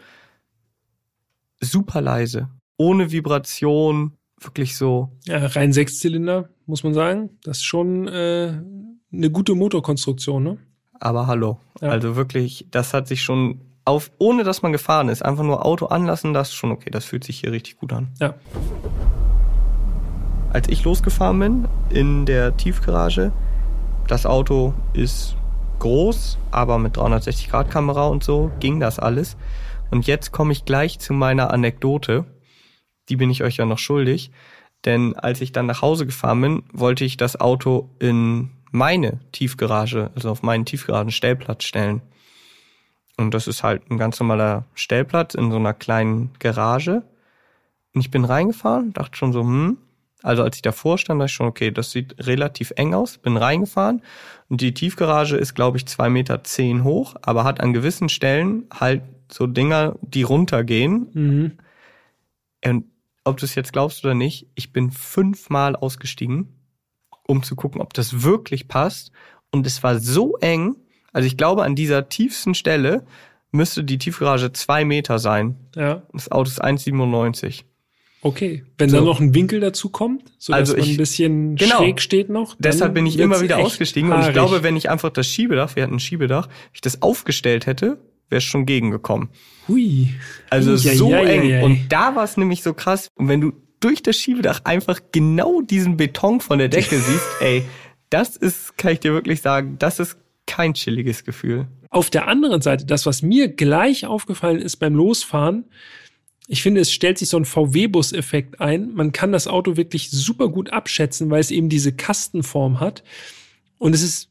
super 1.61 2.01
leise 2.01 2.49
ohne 2.79 3.12
Vibration, 3.12 4.12
wirklich 4.41 4.76
so. 4.76 5.11
Ja, 5.26 5.45
rein 5.47 5.72
Sechszylinder, 5.72 6.49
muss 6.64 6.85
man 6.85 6.95
sagen. 6.95 7.31
Das 7.43 7.59
ist 7.59 7.64
schon 7.64 8.09
äh, 8.09 8.62
eine 9.12 9.31
gute 9.31 9.55
Motorkonstruktion, 9.55 10.43
ne? 10.43 10.59
Aber 11.01 11.26
hallo. 11.26 11.61
Ja. 11.81 11.91
Also 11.91 12.16
wirklich, 12.16 12.66
das 12.70 12.95
hat 12.95 13.07
sich 13.07 13.22
schon 13.22 13.61
auf, 13.85 14.11
ohne 14.18 14.45
dass 14.45 14.62
man 14.62 14.72
gefahren 14.72 15.09
ist, 15.09 15.24
einfach 15.24 15.45
nur 15.45 15.64
Auto 15.64 15.87
anlassen, 15.87 16.35
das 16.35 16.49
ist 16.49 16.55
schon 16.55 16.72
okay. 16.72 16.91
Das 16.91 17.05
fühlt 17.05 17.24
sich 17.24 17.41
hier 17.41 17.53
richtig 17.53 17.79
gut 17.79 17.93
an. 17.93 18.09
Ja. 18.20 18.35
Als 20.53 20.68
ich 20.68 20.85
losgefahren 20.85 21.39
bin 21.39 21.68
in 21.91 22.26
der 22.26 22.57
Tiefgarage, 22.57 23.33
das 24.07 24.26
Auto 24.26 24.74
ist 24.93 25.37
groß, 25.79 26.39
aber 26.51 26.79
mit 26.79 26.97
360 26.97 27.51
Grad 27.51 27.70
Kamera 27.70 28.07
und 28.07 28.24
so 28.24 28.51
ging 28.61 28.81
das 28.81 28.99
alles. 28.99 29.37
Und 29.91 30.07
jetzt 30.07 30.33
komme 30.33 30.53
ich 30.53 30.64
gleich 30.64 30.99
zu 30.99 31.12
meiner 31.12 31.51
Anekdote 31.53 32.24
die 33.09 33.16
bin 33.16 33.30
ich 33.30 33.42
euch 33.42 33.56
ja 33.56 33.66
noch 33.66 33.78
schuldig. 33.78 34.30
Denn 34.84 35.16
als 35.16 35.40
ich 35.40 35.52
dann 35.52 35.66
nach 35.66 35.82
Hause 35.82 36.06
gefahren 36.06 36.40
bin, 36.40 36.62
wollte 36.72 37.04
ich 37.04 37.16
das 37.16 37.40
Auto 37.40 37.90
in 37.98 38.50
meine 38.70 39.18
Tiefgarage, 39.32 40.11
also 40.14 40.30
auf 40.30 40.42
meinen 40.42 40.64
Tiefgaragen-Stellplatz 40.64 41.64
stellen. 41.64 42.02
Und 43.16 43.34
das 43.34 43.48
ist 43.48 43.62
halt 43.64 43.90
ein 43.90 43.98
ganz 43.98 44.20
normaler 44.20 44.64
Stellplatz 44.74 45.34
in 45.34 45.50
so 45.50 45.56
einer 45.56 45.74
kleinen 45.74 46.30
Garage. 46.38 47.02
Und 47.94 48.02
ich 48.02 48.11
bin 48.11 48.24
reingefahren, 48.24 48.92
dachte 48.92 49.16
schon 49.16 49.32
so, 49.32 49.40
hm, 49.40 49.78
Also 50.22 50.42
als 50.42 50.56
ich 50.56 50.62
davor 50.62 50.98
stand, 50.98 51.20
dachte 51.20 51.30
ich 51.30 51.34
schon, 51.34 51.46
okay, 51.46 51.70
das 51.70 51.92
sieht 51.92 52.26
relativ 52.26 52.72
eng 52.76 52.92
aus, 52.94 53.18
bin 53.18 53.36
reingefahren 53.36 54.02
und 54.48 54.61
die 54.61 54.74
Tiefgarage 54.74 55.36
ist, 55.36 55.54
glaube 55.54 55.76
ich, 55.76 55.86
zwei 55.86 56.09
Meter 56.11 56.42
zehn 56.42 56.82
hoch, 56.84 57.14
aber 57.22 57.44
hat 57.44 57.61
an 57.61 57.72
gewissen 57.72 58.09
Stellen 58.09 58.64
halt 58.72 59.02
so 59.30 59.46
Dinger, 59.46 59.94
die 60.02 60.22
runtergehen. 60.22 61.09
Mhm. 61.12 61.52
Und 62.64 62.84
ob 63.24 63.36
du 63.38 63.44
es 63.44 63.54
jetzt 63.54 63.72
glaubst 63.72 64.04
oder 64.04 64.14
nicht, 64.14 64.46
ich 64.54 64.72
bin 64.72 64.90
fünfmal 64.90 65.76
ausgestiegen, 65.76 66.48
um 67.26 67.42
zu 67.42 67.56
gucken, 67.56 67.80
ob 67.80 67.92
das 67.94 68.22
wirklich 68.22 68.68
passt. 68.68 69.10
Und 69.50 69.66
es 69.66 69.82
war 69.82 69.98
so 69.98 70.36
eng, 70.38 70.76
also 71.12 71.26
ich 71.26 71.36
glaube, 71.36 71.62
an 71.64 71.74
dieser 71.74 72.08
tiefsten 72.08 72.54
Stelle 72.54 73.04
müsste 73.50 73.82
die 73.84 73.98
Tiefgarage 73.98 74.52
zwei 74.52 74.84
Meter 74.84 75.18
sein. 75.18 75.56
Ja. 75.74 76.02
Das 76.12 76.30
Auto 76.30 76.48
ist 76.50 76.62
1,97. 76.62 77.64
Okay. 78.20 78.64
Wenn 78.76 78.90
So. 78.90 78.96
dann 78.96 79.04
noch 79.04 79.20
ein 79.20 79.32
Winkel 79.34 79.60
dazu 79.60 79.90
kommt, 79.90 80.32
so 80.38 80.52
dass 80.52 80.60
Also 80.60 80.76
man 80.76 80.84
ich- 80.84 80.90
ein 80.90 80.96
bisschen 80.96 81.56
Genau. 81.56 81.76
schräg 81.76 82.00
steht 82.00 82.28
noch. 82.30 82.56
Deshalb 82.58 82.92
bin 82.94 83.06
ich 83.06 83.18
immer 83.18 83.40
wieder 83.40 83.58
ausgestiegen. 83.58 84.10
Und 84.10 84.16
ich 84.16 84.22
haarig. 84.22 84.34
glaube, 84.34 84.62
wenn 84.64 84.76
ich 84.76 84.90
einfach 84.90 85.10
das 85.10 85.26
Schiebedach, 85.28 85.76
wir 85.76 85.84
hatten 85.84 85.94
ein 85.94 86.00
Schiebedach, 86.00 86.48
ich 86.72 86.80
das 86.80 87.00
aufgestellt 87.00 87.66
hätte, 87.66 87.98
wäre 88.29 88.39
es 88.39 88.45
schon 88.45 88.66
gegengekommen. 88.66 89.29
Hui. 89.66 90.09
Also 90.51 90.72
Eieieiei. 90.72 90.97
so 90.97 91.12
eng. 91.12 91.62
Und 91.62 91.89
da 91.93 92.14
war 92.14 92.24
es 92.24 92.37
nämlich 92.37 92.62
so 92.62 92.74
krass. 92.74 93.09
Und 93.14 93.29
wenn 93.29 93.41
du 93.41 93.53
durch 93.81 94.03
das 94.03 94.16
Schiebedach 94.16 94.64
einfach 94.64 95.01
genau 95.12 95.61
diesen 95.62 95.97
Beton 95.97 96.41
von 96.41 96.59
der 96.59 96.68
Decke 96.68 96.99
siehst, 96.99 97.26
ey, 97.41 97.64
das 98.11 98.37
ist, 98.37 98.76
kann 98.79 98.93
ich 98.93 99.01
dir 99.01 99.12
wirklich 99.12 99.41
sagen, 99.43 99.76
das 99.79 99.99
ist 99.99 100.16
kein 100.47 100.74
chilliges 100.74 101.24
Gefühl. 101.24 101.68
Auf 101.91 102.11
der 102.11 102.26
anderen 102.26 102.62
Seite, 102.62 102.87
das, 102.87 103.07
was 103.07 103.22
mir 103.22 103.49
gleich 103.49 104.07
aufgefallen 104.07 104.61
ist 104.61 104.76
beim 104.76 104.95
Losfahren, 104.95 105.64
ich 106.51 106.62
finde, 106.62 106.81
es 106.81 106.91
stellt 106.91 107.18
sich 107.18 107.29
so 107.29 107.37
ein 107.37 107.45
VW-Bus-Effekt 107.45 108.59
ein. 108.59 108.95
Man 108.95 109.12
kann 109.12 109.33
das 109.33 109.47
Auto 109.47 109.76
wirklich 109.76 110.11
super 110.11 110.49
gut 110.49 110.72
abschätzen, 110.72 111.29
weil 111.29 111.41
es 111.41 111.51
eben 111.51 111.68
diese 111.68 111.93
Kastenform 111.93 112.81
hat. 112.81 113.05
Und 113.76 113.95
es 113.95 114.03
ist, 114.03 114.28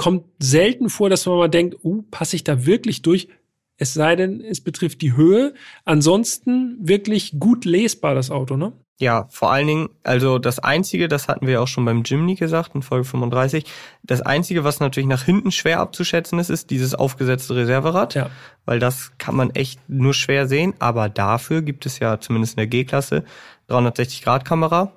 kommt 0.00 0.24
selten 0.38 0.88
vor, 0.88 1.10
dass 1.10 1.26
man 1.26 1.36
mal 1.36 1.48
denkt, 1.48 1.76
uh, 1.84 2.00
passe 2.10 2.34
ich 2.34 2.42
da 2.42 2.64
wirklich 2.64 3.02
durch? 3.02 3.28
Es 3.76 3.92
sei 3.92 4.16
denn, 4.16 4.40
es 4.40 4.62
betrifft 4.62 5.02
die 5.02 5.14
Höhe. 5.14 5.52
Ansonsten 5.84 6.78
wirklich 6.80 7.38
gut 7.38 7.66
lesbar, 7.66 8.14
das 8.14 8.30
Auto, 8.30 8.56
ne? 8.56 8.72
Ja, 8.98 9.26
vor 9.28 9.52
allen 9.52 9.66
Dingen, 9.66 9.88
also 10.02 10.38
das 10.38 10.58
Einzige, 10.58 11.06
das 11.06 11.28
hatten 11.28 11.46
wir 11.46 11.60
auch 11.60 11.68
schon 11.68 11.84
beim 11.84 12.02
Jimny 12.02 12.34
gesagt, 12.34 12.74
in 12.74 12.80
Folge 12.80 13.04
35, 13.04 13.66
das 14.02 14.22
Einzige, 14.22 14.64
was 14.64 14.80
natürlich 14.80 15.06
nach 15.08 15.22
hinten 15.22 15.52
schwer 15.52 15.80
abzuschätzen 15.80 16.38
ist, 16.38 16.48
ist 16.48 16.70
dieses 16.70 16.94
aufgesetzte 16.94 17.54
Reserverad, 17.54 18.14
Ja. 18.14 18.30
weil 18.64 18.78
das 18.78 19.12
kann 19.18 19.36
man 19.36 19.50
echt 19.50 19.86
nur 19.86 20.14
schwer 20.14 20.46
sehen, 20.46 20.72
aber 20.78 21.10
dafür 21.10 21.60
gibt 21.60 21.84
es 21.84 21.98
ja 21.98 22.20
zumindest 22.20 22.54
in 22.54 22.56
der 22.56 22.66
G-Klasse 22.68 23.24
360-Grad-Kamera. 23.68 24.92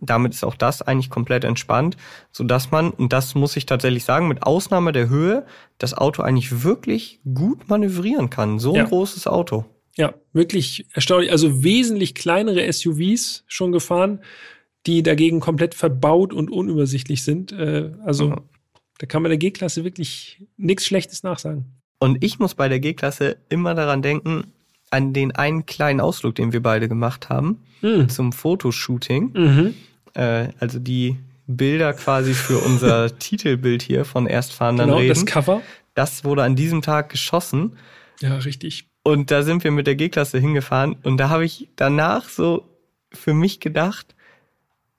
Damit 0.00 0.32
ist 0.34 0.44
auch 0.44 0.54
das 0.54 0.80
eigentlich 0.82 1.10
komplett 1.10 1.44
entspannt, 1.44 1.96
so 2.30 2.44
dass 2.44 2.70
man, 2.70 2.90
und 2.90 3.12
das 3.12 3.34
muss 3.34 3.56
ich 3.56 3.66
tatsächlich 3.66 4.04
sagen, 4.04 4.28
mit 4.28 4.44
Ausnahme 4.44 4.92
der 4.92 5.08
Höhe, 5.08 5.44
das 5.78 5.92
Auto 5.94 6.22
eigentlich 6.22 6.62
wirklich 6.62 7.20
gut 7.34 7.68
manövrieren 7.68 8.30
kann. 8.30 8.58
So 8.58 8.70
ein 8.70 8.76
Ja. 8.76 8.84
großes 8.84 9.26
Auto. 9.26 9.64
Ja, 9.96 10.14
wirklich 10.32 10.86
erstaunlich. 10.92 11.32
Also 11.32 11.64
wesentlich 11.64 12.14
kleinere 12.14 12.72
SUVs 12.72 13.42
schon 13.48 13.72
gefahren, 13.72 14.20
die 14.86 15.02
dagegen 15.02 15.40
komplett 15.40 15.74
verbaut 15.74 16.32
und 16.32 16.50
unübersichtlich 16.50 17.24
sind. 17.24 17.50
Äh, 17.50 17.90
also 18.04 18.28
Ja. 18.30 18.40
da 18.98 19.06
kann 19.06 19.22
man 19.22 19.30
der 19.30 19.38
G-Klasse 19.38 19.82
wirklich 19.82 20.46
nichts 20.56 20.86
Schlechtes 20.86 21.24
nachsagen. 21.24 21.80
Und 21.98 22.22
ich 22.22 22.38
muss 22.38 22.54
bei 22.54 22.68
der 22.68 22.78
G-Klasse 22.78 23.38
immer 23.48 23.74
daran 23.74 24.02
denken, 24.02 24.52
an 24.90 25.12
den 25.12 25.32
einen 25.34 25.66
kleinen 25.66 26.00
Ausflug, 26.00 26.34
den 26.34 26.52
wir 26.52 26.62
beide 26.62 26.88
gemacht 26.88 27.28
haben, 27.28 27.62
Mhm. 27.82 28.08
zum 28.08 28.32
Fotoshooting. 28.32 29.32
Mhm. 29.34 29.74
Äh, 30.14 30.48
also 30.58 30.78
die 30.78 31.16
Bilder 31.46 31.92
quasi 31.94 32.34
für 32.34 32.58
unser 32.58 33.08
Titelbild 33.18 33.82
hier 33.82 34.04
von 34.04 34.26
Erstfahren 34.26 34.76
dann 34.76 34.88
Genau, 34.88 35.00
das 35.06 35.18
reden. 35.18 35.26
Cover. 35.26 35.62
Das 35.94 36.24
wurde 36.24 36.42
an 36.42 36.56
diesem 36.56 36.82
Tag 36.82 37.08
geschossen. 37.10 37.76
Ja, 38.20 38.36
richtig. 38.38 38.86
Und 39.02 39.30
da 39.30 39.42
sind 39.42 39.64
wir 39.64 39.70
mit 39.70 39.86
der 39.86 39.94
G-Klasse 39.94 40.38
hingefahren. 40.38 40.96
Und 41.02 41.16
da 41.18 41.28
habe 41.30 41.44
ich 41.44 41.68
danach 41.76 42.28
so 42.28 42.64
für 43.12 43.32
mich 43.32 43.60
gedacht, 43.60 44.14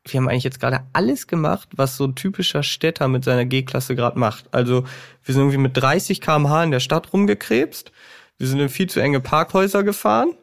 wir 0.05 0.19
haben 0.19 0.27
eigentlich 0.29 0.45
jetzt 0.45 0.59
gerade 0.59 0.79
alles 0.93 1.27
gemacht, 1.27 1.69
was 1.75 1.97
so 1.97 2.05
ein 2.05 2.15
typischer 2.15 2.63
Städter 2.63 3.07
mit 3.07 3.23
seiner 3.23 3.45
G-Klasse 3.45 3.95
gerade 3.95 4.17
macht. 4.17 4.51
Also 4.53 4.85
wir 5.23 5.33
sind 5.33 5.43
irgendwie 5.43 5.57
mit 5.59 5.77
30 5.77 6.21
km/h 6.21 6.63
in 6.63 6.71
der 6.71 6.79
Stadt 6.79 7.13
rumgekrebst. 7.13 7.91
Wir 8.39 8.47
sind 8.47 8.59
in 8.59 8.69
viel 8.69 8.89
zu 8.89 8.99
enge 9.01 9.19
Parkhäuser 9.19 9.83
gefahren. 9.83 10.33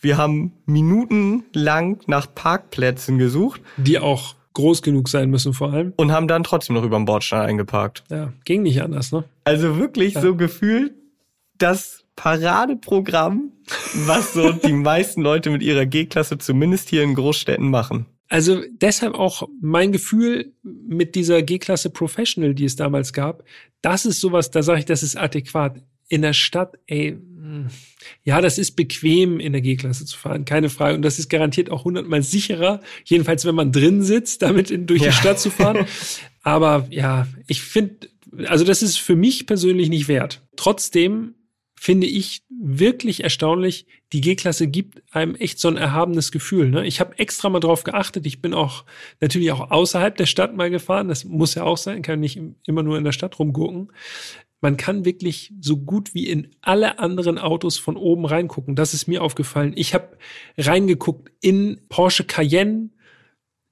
Wir 0.00 0.16
haben 0.16 0.52
minutenlang 0.64 1.98
nach 2.06 2.32
Parkplätzen 2.34 3.18
gesucht 3.18 3.60
Die 3.76 3.98
auch 3.98 4.34
groß 4.54 4.82
genug 4.82 5.08
sein 5.08 5.30
müssen 5.30 5.52
vor 5.54 5.72
allem. 5.72 5.92
und 5.96 6.12
haben 6.12 6.28
dann 6.28 6.44
trotzdem 6.44 6.74
noch 6.76 6.84
über 6.84 6.96
den 6.98 7.04
Bordstein 7.04 7.42
eingeparkt. 7.42 8.04
Ja, 8.10 8.32
ging 8.44 8.62
nicht 8.62 8.82
anders, 8.82 9.12
ne? 9.12 9.24
Also 9.44 9.78
wirklich 9.78 10.14
Ja. 10.14 10.20
so 10.20 10.34
gefühlt 10.36 10.92
das 11.58 12.04
Paradeprogramm, 12.16 13.52
was 14.06 14.34
so 14.34 14.52
die 14.66 14.72
meisten 14.72 15.22
Leute 15.22 15.50
mit 15.50 15.62
ihrer 15.62 15.86
G-Klasse 15.86 16.38
zumindest 16.38 16.88
hier 16.90 17.02
in 17.02 17.14
Großstädten 17.14 17.70
machen. 17.70 18.06
Also 18.28 18.62
deshalb 18.80 19.14
auch 19.14 19.48
mein 19.60 19.92
Gefühl 19.92 20.52
mit 20.62 21.14
dieser 21.14 21.42
G-Klasse 21.42 21.90
Professional, 21.90 22.54
die 22.54 22.64
es 22.64 22.76
damals 22.76 23.12
gab, 23.12 23.44
das 23.82 24.04
ist 24.06 24.20
sowas, 24.20 24.50
da 24.50 24.62
sage 24.62 24.80
ich, 24.80 24.84
das 24.84 25.02
ist 25.02 25.16
adäquat. 25.16 25.80
In 26.08 26.22
der 26.22 26.32
Stadt, 26.34 26.78
ey, 26.86 27.18
ja, 28.24 28.40
das 28.40 28.58
ist 28.58 28.72
bequem, 28.72 29.40
in 29.40 29.52
der 29.52 29.60
G-Klasse 29.62 30.04
zu 30.06 30.16
fahren, 30.16 30.44
keine 30.44 30.68
Frage. 30.70 30.94
Und 30.96 31.02
das 31.02 31.18
ist 31.18 31.28
garantiert 31.28 31.70
auch 31.70 31.84
hundertmal 31.84 32.22
sicherer, 32.22 32.80
jedenfalls 33.04 33.44
wenn 33.44 33.54
man 33.54 33.72
drin 33.72 34.02
sitzt, 34.02 34.42
damit 34.42 34.70
in, 34.70 34.86
durch 34.86 35.02
Ja. 35.02 35.08
die 35.10 35.14
Stadt 35.16 35.40
zu 35.40 35.50
fahren. 35.50 35.86
Aber 36.42 36.86
ja, 36.90 37.26
ich 37.46 37.62
finde, 37.62 38.08
also 38.46 38.64
das 38.64 38.82
ist 38.82 38.98
für 38.98 39.16
mich 39.16 39.46
persönlich 39.46 39.88
nicht 39.88 40.08
wert. 40.08 40.42
Trotzdem 40.56 41.34
finde 41.78 42.06
ich 42.06 42.42
wirklich 42.48 43.24
erstaunlich, 43.24 43.86
die 44.12 44.20
G-Klasse 44.20 44.68
gibt 44.68 45.02
einem 45.10 45.34
echt 45.34 45.58
so 45.58 45.66
ein 45.68 45.76
erhabenes 45.76 46.30
Gefühl. 46.30 46.68
Ne? 46.70 46.86
Ich 46.86 47.00
habe 47.00 47.18
extra 47.18 47.48
mal 47.48 47.58
drauf 47.60 47.82
geachtet. 47.82 48.24
Ich 48.24 48.40
bin 48.40 48.54
auch 48.54 48.84
natürlich 49.20 49.50
auch 49.50 49.70
außerhalb 49.72 50.16
der 50.16 50.26
Stadt 50.26 50.54
mal 50.56 50.70
gefahren. 50.70 51.08
Das 51.08 51.24
muss 51.24 51.56
ja 51.56 51.64
auch 51.64 51.76
sein, 51.78 52.02
kann 52.02 52.20
nicht 52.20 52.36
im- 52.36 52.54
immer 52.66 52.84
nur 52.84 52.98
in 52.98 53.04
der 53.04 53.10
Stadt 53.12 53.36
rumgurken. 53.38 53.90
Man 54.62 54.76
kann 54.76 55.04
wirklich 55.04 55.52
so 55.60 55.76
gut 55.76 56.14
wie 56.14 56.28
in 56.28 56.54
alle 56.60 57.00
anderen 57.00 57.36
Autos 57.36 57.78
von 57.78 57.96
oben 57.96 58.24
reingucken. 58.24 58.76
Das 58.76 58.94
ist 58.94 59.08
mir 59.08 59.20
aufgefallen. 59.20 59.72
Ich 59.74 59.92
habe 59.92 60.16
reingeguckt 60.56 61.32
in 61.40 61.80
Porsche 61.88 62.22
Cayenne. 62.22 62.90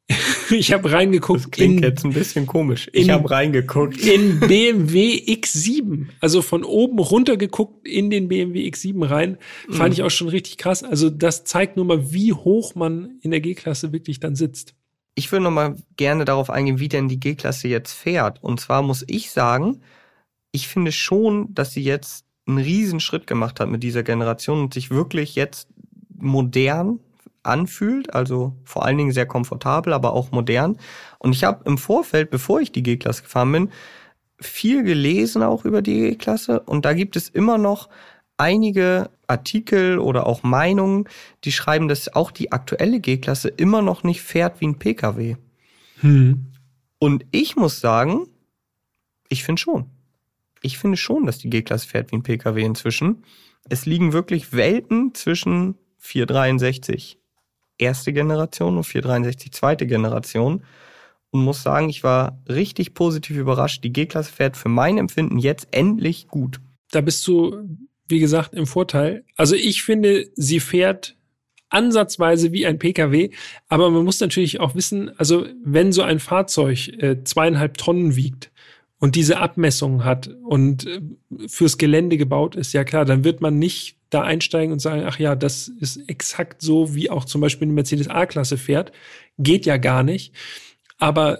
ich 0.50 0.72
habe 0.72 0.90
reingeguckt 0.90 1.44
Das 1.44 1.50
klingt 1.52 1.76
in 1.76 1.82
jetzt 1.84 2.04
ein 2.04 2.12
bisschen 2.12 2.44
komisch. 2.44 2.90
Ich 2.92 3.08
habe 3.08 3.30
reingeguckt. 3.30 4.04
in 4.04 4.40
BMW 4.40 5.14
X7. 5.14 6.06
Also 6.18 6.42
von 6.42 6.64
oben 6.64 6.98
runter 6.98 7.36
geguckt 7.36 7.86
in 7.86 8.10
den 8.10 8.26
BMW 8.26 8.68
X7 8.68 9.08
rein. 9.08 9.38
Fand 9.70 9.94
ich 9.94 10.02
auch 10.02 10.10
schon 10.10 10.28
richtig 10.28 10.58
krass. 10.58 10.82
Also 10.82 11.08
das 11.08 11.44
zeigt 11.44 11.76
nur 11.76 11.84
mal, 11.84 12.12
wie 12.12 12.32
hoch 12.32 12.74
man 12.74 13.20
in 13.22 13.30
der 13.30 13.40
G-Klasse 13.40 13.92
wirklich 13.92 14.18
dann 14.18 14.34
sitzt. 14.34 14.74
Ich 15.14 15.30
würde 15.30 15.44
noch 15.44 15.52
mal 15.52 15.76
gerne 15.96 16.24
darauf 16.24 16.50
eingehen, 16.50 16.80
wie 16.80 16.88
denn 16.88 17.06
die 17.06 17.20
G-Klasse 17.20 17.68
jetzt 17.68 17.92
fährt. 17.92 18.42
Und 18.42 18.58
zwar 18.58 18.82
muss 18.82 19.04
ich 19.06 19.30
sagen, 19.30 19.82
ich 20.52 20.68
finde 20.68 20.92
schon, 20.92 21.54
dass 21.54 21.72
sie 21.72 21.82
jetzt 21.82 22.24
einen 22.46 22.58
riesen 22.58 23.00
Schritt 23.00 23.26
gemacht 23.26 23.60
hat 23.60 23.68
mit 23.68 23.82
dieser 23.82 24.02
Generation 24.02 24.60
und 24.60 24.74
sich 24.74 24.90
wirklich 24.90 25.34
jetzt 25.34 25.68
modern 26.16 27.00
anfühlt, 27.42 28.12
also 28.12 28.54
vor 28.64 28.84
allen 28.84 28.98
Dingen 28.98 29.12
sehr 29.12 29.26
komfortabel, 29.26 29.92
aber 29.92 30.12
auch 30.12 30.30
modern. 30.30 30.76
Und 31.18 31.32
ich 31.32 31.44
habe 31.44 31.64
im 31.64 31.78
Vorfeld, 31.78 32.30
bevor 32.30 32.60
ich 32.60 32.72
die 32.72 32.82
G-Klasse 32.82 33.22
gefahren 33.22 33.52
bin, 33.52 33.70
viel 34.38 34.82
gelesen 34.82 35.42
auch 35.42 35.64
über 35.64 35.82
die 35.82 36.10
G-Klasse 36.10 36.60
und 36.60 36.84
da 36.84 36.92
gibt 36.92 37.16
es 37.16 37.28
immer 37.28 37.58
noch 37.58 37.88
einige 38.36 39.10
Artikel 39.26 39.98
oder 39.98 40.26
auch 40.26 40.42
Meinungen, 40.42 41.08
die 41.44 41.52
schreiben, 41.52 41.88
dass 41.88 42.14
auch 42.14 42.30
die 42.30 42.52
aktuelle 42.52 43.00
G-Klasse 43.00 43.48
immer 43.48 43.82
noch 43.82 44.02
nicht 44.02 44.22
fährt 44.22 44.60
wie 44.60 44.68
ein 44.68 44.78
Pkw. 44.78 45.36
Hm. 46.00 46.46
Und 46.98 47.26
ich 47.30 47.56
muss 47.56 47.80
sagen, 47.80 48.26
ich 49.28 49.44
finde 49.44 49.60
schon. 49.60 49.90
Ich 50.62 50.78
finde 50.78 50.96
schon, 50.96 51.26
dass 51.26 51.38
die 51.38 51.50
G-Klasse 51.50 51.88
fährt 51.88 52.12
wie 52.12 52.16
ein 52.16 52.22
Pkw 52.22 52.62
inzwischen. 52.62 53.24
Es 53.68 53.86
liegen 53.86 54.12
wirklich 54.12 54.52
Welten 54.52 55.14
zwischen 55.14 55.76
463 55.98 57.18
erste 57.78 58.12
Generation 58.12 58.76
und 58.76 58.84
463 58.84 59.52
zweite 59.52 59.86
Generation. 59.86 60.62
Und 61.30 61.44
muss 61.44 61.62
sagen, 61.62 61.88
ich 61.88 62.02
war 62.02 62.42
richtig 62.48 62.94
positiv 62.94 63.36
überrascht. 63.36 63.84
Die 63.84 63.92
G-Klasse 63.92 64.32
fährt 64.32 64.56
für 64.56 64.68
mein 64.68 64.98
Empfinden 64.98 65.38
jetzt 65.38 65.68
endlich 65.70 66.26
gut. 66.28 66.60
Da 66.90 67.00
bist 67.00 67.26
du, 67.26 67.68
wie 68.08 68.18
gesagt, 68.18 68.52
im 68.52 68.66
Vorteil. 68.66 69.24
Also 69.36 69.54
ich 69.54 69.82
finde, 69.82 70.26
sie 70.34 70.58
fährt 70.58 71.16
ansatzweise 71.68 72.50
wie 72.50 72.66
ein 72.66 72.80
Pkw, 72.80 73.30
aber 73.68 73.90
man 73.90 74.04
muss 74.04 74.18
natürlich 74.18 74.58
auch 74.58 74.74
wissen, 74.74 75.16
also 75.18 75.46
wenn 75.62 75.92
so 75.92 76.02
ein 76.02 76.18
Fahrzeug 76.18 76.88
äh, 76.88 77.22
zweieinhalb 77.22 77.76
Tonnen 77.78 78.16
wiegt 78.16 78.49
und 79.00 79.16
diese 79.16 79.38
Abmessungen 79.38 80.04
hat 80.04 80.28
und 80.44 80.86
äh, 80.86 81.00
fürs 81.48 81.78
Gelände 81.78 82.18
gebaut 82.18 82.54
ist, 82.54 82.72
ja 82.72 82.84
klar, 82.84 83.04
dann 83.04 83.24
wird 83.24 83.40
man 83.40 83.58
nicht 83.58 83.96
da 84.10 84.22
einsteigen 84.22 84.72
und 84.72 84.80
sagen, 84.80 85.04
ach 85.06 85.18
ja, 85.18 85.34
das 85.34 85.68
ist 85.68 86.08
exakt 86.08 86.62
so, 86.62 86.94
wie 86.94 87.10
auch 87.10 87.24
zum 87.24 87.40
Beispiel 87.40 87.66
eine 87.66 87.72
Mercedes 87.72 88.08
A-Klasse 88.08 88.58
fährt. 88.58 88.92
Geht 89.38 89.66
ja 89.66 89.78
gar 89.78 90.02
nicht. 90.02 90.34
Aber 90.98 91.38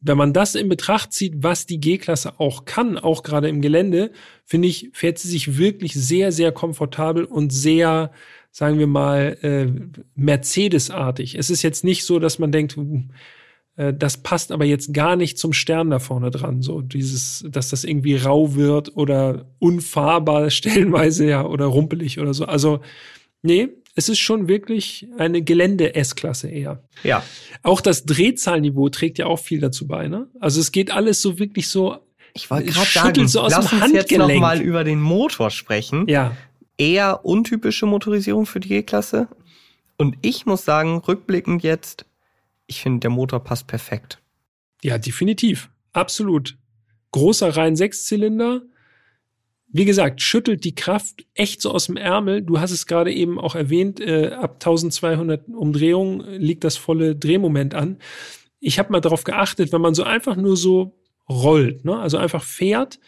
wenn 0.00 0.16
man 0.16 0.32
das 0.32 0.54
in 0.54 0.68
Betracht 0.68 1.12
zieht, 1.12 1.34
was 1.36 1.66
die 1.66 1.78
G-Klasse 1.78 2.40
auch 2.40 2.64
kann, 2.64 2.98
auch 2.98 3.22
gerade 3.22 3.48
im 3.48 3.60
Gelände, 3.60 4.10
finde 4.44 4.66
ich, 4.66 4.90
fährt 4.92 5.18
sie 5.18 5.28
sich 5.28 5.58
wirklich 5.58 5.92
sehr, 5.94 6.32
sehr 6.32 6.52
komfortabel 6.52 7.24
und 7.24 7.52
sehr, 7.52 8.10
sagen 8.50 8.78
wir 8.78 8.86
mal, 8.86 9.36
äh, 9.42 9.66
Mercedes-artig. 10.16 11.36
Es 11.36 11.50
ist 11.50 11.62
jetzt 11.62 11.84
nicht 11.84 12.04
so, 12.04 12.18
dass 12.18 12.38
man 12.38 12.50
denkt, 12.50 12.76
äh, 12.78 13.04
das 13.76 14.18
passt 14.18 14.52
aber 14.52 14.64
jetzt 14.64 14.92
gar 14.92 15.16
nicht 15.16 15.38
zum 15.38 15.52
Stern 15.52 15.90
da 15.90 15.98
vorne 15.98 16.30
dran, 16.30 16.60
so 16.60 16.82
dieses, 16.82 17.44
dass 17.48 17.70
das 17.70 17.84
irgendwie 17.84 18.16
rau 18.16 18.54
wird 18.54 18.96
oder 18.96 19.46
unfahrbar 19.58 20.50
stellenweise 20.50 21.26
ja 21.26 21.46
oder 21.46 21.66
rumpelig 21.66 22.18
oder 22.18 22.34
so. 22.34 22.44
Also 22.44 22.80
nee, 23.42 23.68
es 23.94 24.08
ist 24.08 24.18
schon 24.18 24.48
wirklich 24.48 25.08
eine 25.18 25.42
Gelände-S-Klasse 25.42 26.48
eher. 26.48 26.82
Ja. 27.02 27.22
Auch 27.62 27.80
das 27.80 28.04
Drehzahlniveau 28.04 28.88
trägt 28.88 29.18
ja 29.18 29.26
auch 29.26 29.38
viel 29.38 29.60
dazu 29.60 29.86
bei, 29.86 30.08
ne? 30.08 30.28
Also 30.40 30.60
es 30.60 30.72
geht 30.72 30.90
alles 30.90 31.22
so 31.22 31.38
wirklich 31.38 31.68
so. 31.68 31.98
Ich 32.32 32.50
wollte 32.50 32.70
gerade 32.70 32.86
sagen, 32.86 33.28
so 33.28 33.40
aus 33.40 33.52
lass 33.52 33.70
dem 33.70 33.82
uns 33.82 33.92
jetzt 33.92 34.16
noch 34.16 34.32
mal 34.34 34.60
über 34.60 34.84
den 34.84 35.00
Motor 35.00 35.50
sprechen. 35.50 36.06
Ja, 36.08 36.36
Eher 36.78 37.26
untypische 37.26 37.84
Motorisierung 37.84 38.46
für 38.46 38.60
die 38.60 38.68
G-Klasse. 38.68 39.28
Und 39.98 40.16
ich 40.22 40.46
muss 40.46 40.64
sagen, 40.64 40.96
rückblickend 40.96 41.62
jetzt, 41.62 42.06
ich 42.70 42.80
finde, 42.80 43.00
der 43.00 43.10
Motor 43.10 43.40
passt 43.40 43.66
perfekt. 43.66 44.22
ja, 44.82 44.96
definitiv. 44.96 45.70
Absolut. 45.92 46.56
Großer 47.10 47.56
rein 47.56 47.74
Sechszylinder. 47.74 48.62
Wie 49.66 49.84
gesagt, 49.84 50.22
schüttelt 50.22 50.64
die 50.64 50.74
Kraft 50.74 51.26
echt 51.34 51.60
so 51.60 51.72
aus 51.72 51.86
dem 51.86 51.96
Ärmel. 51.96 52.42
Du 52.42 52.60
hast 52.60 52.70
es 52.70 52.86
gerade 52.86 53.12
eben 53.12 53.40
auch 53.40 53.56
erwähnt, 53.56 54.00
äh, 54.00 54.28
ab 54.28 54.54
1200 54.54 55.48
Umdrehungen 55.48 56.20
liegt 56.40 56.62
das 56.62 56.76
volle 56.76 57.16
Drehmoment 57.16 57.74
an. 57.74 57.98
Ich 58.60 58.78
habe 58.78 58.92
mal 58.92 59.00
darauf 59.00 59.24
geachtet, 59.24 59.72
wenn 59.72 59.80
man 59.80 59.94
so 59.94 60.04
einfach 60.04 60.36
nur 60.36 60.56
so 60.56 60.96
rollt, 61.28 61.84
ne? 61.84 61.98
also 61.98 62.18
einfach 62.18 62.42
fährt, 62.42 63.00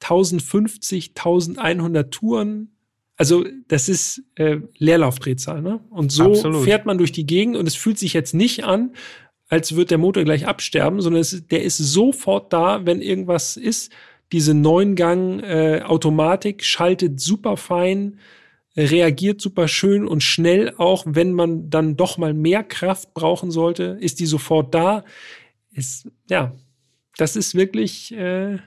1050, 0.00 1.10
1100 1.10 2.12
Touren, 2.12 2.77
also 3.18 3.44
das 3.66 3.88
ist 3.88 4.22
äh, 4.36 4.58
Leerlaufdrehzahl. 4.78 5.60
Ne? 5.60 5.80
Und 5.90 6.12
so 6.12 6.30
Absolut. 6.30 6.64
fährt 6.64 6.86
man 6.86 6.98
durch 6.98 7.12
die 7.12 7.26
Gegend 7.26 7.56
und 7.56 7.66
es 7.66 7.74
fühlt 7.74 7.98
sich 7.98 8.12
jetzt 8.12 8.32
nicht 8.32 8.64
an, 8.64 8.94
als 9.48 9.74
wird 9.74 9.90
der 9.90 9.98
Motor 9.98 10.24
gleich 10.24 10.46
absterben, 10.46 11.00
sondern 11.00 11.20
es, 11.20 11.46
der 11.48 11.64
ist 11.64 11.78
sofort 11.78 12.52
da, 12.52 12.86
wenn 12.86 13.02
irgendwas 13.02 13.56
ist. 13.56 13.92
Diese 14.30 14.54
Neungang 14.54 15.40
äh, 15.40 15.82
schaltet 16.60 17.18
super 17.18 17.56
fein, 17.56 18.20
reagiert 18.76 19.40
super 19.40 19.66
schön 19.66 20.06
und 20.06 20.22
schnell 20.22 20.74
auch, 20.76 21.04
wenn 21.06 21.32
man 21.32 21.70
dann 21.70 21.96
doch 21.96 22.18
mal 22.18 22.34
mehr 22.34 22.62
Kraft 22.62 23.14
brauchen 23.14 23.50
sollte, 23.50 23.98
ist 24.00 24.20
die 24.20 24.26
sofort 24.26 24.74
da. 24.74 25.04
Ist 25.72 26.08
ja, 26.30 26.54
das 27.16 27.34
ist 27.34 27.56
wirklich 27.56 28.12
äh, 28.12 28.58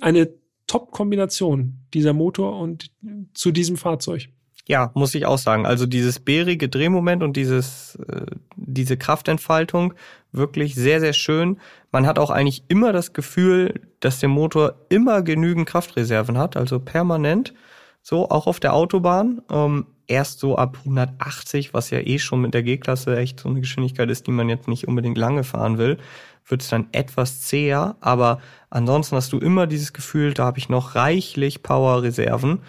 eine 0.00 0.28
Top-Kombination 0.72 1.74
dieser 1.92 2.14
Motor 2.14 2.58
und 2.58 2.90
zu 3.34 3.52
diesem 3.52 3.76
Fahrzeug. 3.76 4.30
Ja, 4.66 4.90
muss 4.94 5.14
ich 5.14 5.26
auch 5.26 5.36
sagen. 5.36 5.66
Also 5.66 5.84
dieses 5.84 6.18
bärige 6.18 6.70
Drehmoment 6.70 7.22
und 7.22 7.36
dieses, 7.36 7.96
äh, 8.08 8.24
diese 8.56 8.96
Kraftentfaltung 8.96 9.92
wirklich 10.30 10.74
sehr, 10.74 11.00
sehr 11.00 11.12
schön. 11.12 11.58
Man 11.90 12.06
hat 12.06 12.18
auch 12.18 12.30
eigentlich 12.30 12.64
immer 12.68 12.94
das 12.94 13.12
Gefühl, 13.12 13.82
dass 14.00 14.20
der 14.20 14.30
Motor 14.30 14.76
immer 14.88 15.20
genügend 15.20 15.68
Kraftreserven 15.68 16.38
hat, 16.38 16.56
also 16.56 16.80
permanent. 16.80 17.52
So, 18.00 18.30
auch 18.30 18.46
auf 18.46 18.58
der 18.58 18.72
Autobahn. 18.72 19.42
Ähm, 19.50 19.86
erst 20.06 20.38
so 20.38 20.56
ab 20.56 20.78
180, 20.86 21.74
was 21.74 21.90
ja 21.90 21.98
eh 21.98 22.18
schon 22.18 22.40
mit 22.40 22.54
der 22.54 22.62
G-Klasse 22.62 23.18
echt 23.18 23.40
so 23.40 23.50
eine 23.50 23.60
Geschwindigkeit 23.60 24.10
ist, 24.10 24.26
die 24.26 24.30
man 24.32 24.48
jetzt 24.48 24.68
nicht 24.68 24.88
unbedingt 24.88 25.18
lange 25.18 25.44
fahren 25.44 25.76
will, 25.76 25.98
wird 26.46 26.62
es 26.62 26.68
dann 26.68 26.88
etwas 26.92 27.42
zäher. 27.42 27.96
Aber 28.00 28.40
ansonsten 28.70 29.16
hast 29.16 29.32
du 29.32 29.38
immer 29.38 29.66
dieses 29.66 29.92
Gefühl, 29.92 30.34
da 30.34 30.44
habe 30.44 30.58
ich 30.58 30.68
noch 30.68 30.94
reichlich 30.94 31.62
Power-Reserven. 31.62 32.60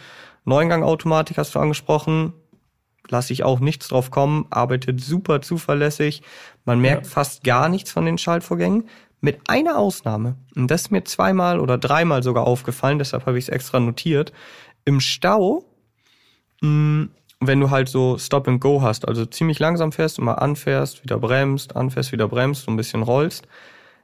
Neungang-Automatik 0.46 1.38
hast 1.38 1.56
du 1.56 1.60
angesprochen. 1.60 2.34
Lasse 3.10 3.34
ich 3.34 3.44
auch 3.44 3.60
nichts 3.60 3.88
drauf 3.90 4.12
kommen. 4.12 4.46
Arbeitet 4.50 5.02
super 5.02 5.42
zuverlässig. 5.42 6.22
Man 6.66 6.80
merkt 6.80 7.06
Ja. 7.06 7.12
fast 7.12 7.44
gar 7.44 7.70
nichts 7.70 7.92
von 7.92 8.06
den 8.06 8.18
Schaltvorgängen. 8.18 8.88
Mit 9.20 9.40
einer 9.48 9.78
Ausnahme. 9.78 10.36
Und 10.56 10.70
das 10.70 10.84
ist 10.84 10.92
mir 10.92 11.04
zweimal 11.06 11.60
oder 11.60 11.78
dreimal 11.78 12.24
sogar 12.24 12.46
aufgefallen. 12.46 13.00
Deshalb 13.00 13.26
habe 13.26 13.38
ich 13.38 13.46
es 13.46 13.50
extra 13.50 13.80
notiert. 13.80 14.34
Im 14.86 15.00
Stau, 15.00 15.64
mh, 16.62 17.08
wenn 17.48 17.60
du 17.60 17.70
halt 17.70 17.90
so 17.90 18.18
Stop 18.18 18.48
and 18.48 18.62
Go 18.62 18.82
hast, 18.82 19.08
also 19.08 19.26
ziemlich 19.26 19.60
langsam 19.60 19.92
fährst, 19.92 20.20
immer 20.20 20.42
anfährst, 20.42 21.04
wieder 21.04 21.18
bremst, 21.20 21.76
anfährst, 21.76 22.12
wieder 22.12 22.28
bremst, 22.28 22.66
so 22.66 22.72
ein 22.72 22.78
bisschen 22.78 23.04
rollst. 23.04 23.48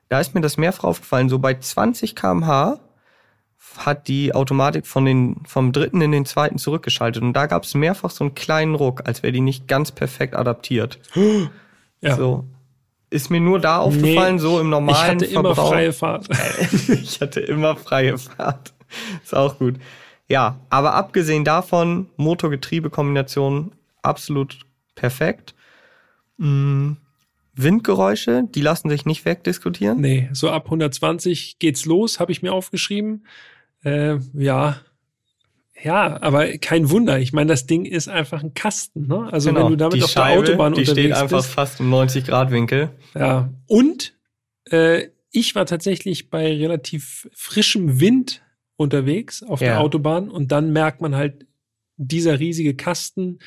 Da 0.10 0.20
ist 0.20 0.34
mir 0.36 0.42
das 0.42 0.58
mehrfach 0.58 0.86
aufgefallen. 0.86 1.30
So 1.30 1.40
bei 1.40 1.54
20 1.54 2.16
kmh 2.16 2.80
hat 3.78 4.08
die 4.08 4.34
Automatik 4.34 4.88
von 4.88 5.06
den, 5.06 5.38
vom 5.46 5.72
dritten 5.72 6.02
in 6.02 6.12
den 6.12 6.26
zweiten 6.26 6.58
zurückgeschaltet. 6.58 7.22
Und 7.22 7.34
da 7.34 7.46
gab 7.46 7.64
es 7.64 7.76
mehrfach 7.76 8.10
so 8.10 8.24
einen 8.24 8.36
kleinen 8.36 8.76
Ruck, 8.76 9.04
als 9.08 9.22
wäre 9.22 9.32
die 9.32 9.42
nicht 9.42 9.68
ganz 9.68 9.92
perfekt 9.92 10.36
adaptiert. 10.36 11.00
Ja. 12.02 12.16
So. 12.16 12.46
Ist 13.10 13.30
mir 13.30 13.42
nur 13.42 13.60
da 13.60 13.80
aufgefallen, 13.80 14.36
Nee, 14.36 14.42
so 14.42 14.58
im 14.62 14.68
Ich 14.68 14.72
normalen 14.72 15.12
hatte 15.16 15.26
immer 15.26 15.54
Verbrauch. 15.54 15.72
freie 15.74 15.92
Fahrt. 15.92 16.30
ich 16.88 17.20
hatte 17.20 17.42
immer 17.42 17.76
freie 17.76 18.18
Fahrt. 18.18 18.74
Ist 19.22 19.36
auch 19.36 19.58
gut. 19.58 19.76
Ja, 20.30 20.60
aber 20.70 20.94
abgesehen 20.94 21.44
davon, 21.44 22.08
Motor-Getriebe-Kombination 22.18 23.72
absolut 24.04 24.60
perfekt. 24.96 25.56
Mm, 26.38 26.94
Windgeräusche, 27.56 28.44
die 28.54 28.62
lassen 28.62 28.90
sich 28.90 29.06
nicht 29.06 29.26
wegdiskutieren. 29.26 30.00
Nee, 30.00 30.30
so 30.32 30.50
ab 30.50 30.66
120 30.66 31.60
geht's 31.60 31.86
los, 31.86 32.20
habe 32.20 32.32
ich 32.32 32.42
mir 32.42 32.54
aufgeschrieben. 32.54 33.26
Äh, 33.84 34.18
ja. 34.34 34.78
Ja, 35.82 36.22
aber 36.22 36.58
kein 36.58 36.90
Wunder. 36.90 37.20
Ich 37.20 37.32
meine, 37.34 37.48
das 37.48 37.66
Ding 37.66 37.86
ist 37.86 38.08
einfach 38.10 38.44
ein 38.44 38.54
Kasten. 38.54 39.08
Ne? 39.08 39.30
Also 39.32 39.54
wenn 39.56 39.56
du 39.68 39.76
damit 39.78 39.80
Genau. 39.80 39.90
die 39.96 40.04
auf 40.04 40.12
Scheibe, 40.12 40.44
der 40.44 40.54
Autobahn 40.56 40.74
die 40.74 40.84
steht 40.84 40.98
unterwegs 40.98 41.18
einfach 41.20 41.38
bist. 41.38 41.50
fast 41.52 41.80
im 41.80 41.90
90-Grad-Winkel. 41.90 42.90
Ja. 43.16 43.50
Und 43.68 44.14
äh, 44.70 45.08
ich 45.32 45.56
war 45.56 45.66
tatsächlich 45.66 46.30
bei 46.30 46.54
relativ 46.58 47.30
frischem 47.34 48.00
Wind 48.02 48.42
unterwegs 48.80 49.44
auf 49.44 49.60
Ja. 49.62 49.68
der 49.68 49.80
Autobahn 49.82 50.30
und 50.30 50.52
dann 50.52 50.72
merkt 50.72 51.02
man 51.02 51.16
halt, 51.16 51.46
dieser 51.98 52.40
riesige 52.40 52.76
Kasten, 52.76 53.40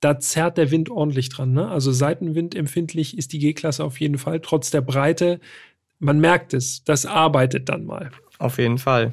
da 0.00 0.18
zerrt 0.18 0.56
der 0.56 0.70
Wind 0.70 0.88
ordentlich 0.90 1.28
dran. 1.28 1.52
Ne? 1.52 1.68
Also 1.68 1.92
Seitenwind 1.92 2.54
empfindlich 2.54 3.16
ist 3.18 3.32
die 3.34 3.38
G-Klasse 3.38 3.84
auf 3.84 4.00
jeden 4.00 4.16
Fall, 4.16 4.40
trotz 4.40 4.70
der 4.70 4.80
Breite. 4.80 5.38
Man 5.98 6.18
merkt 6.18 6.54
es, 6.54 6.82
das 6.84 7.04
arbeitet 7.04 7.68
dann 7.68 7.84
mal. 7.84 8.10
Auf 8.38 8.56
jeden 8.58 8.78
Fall. 8.78 9.12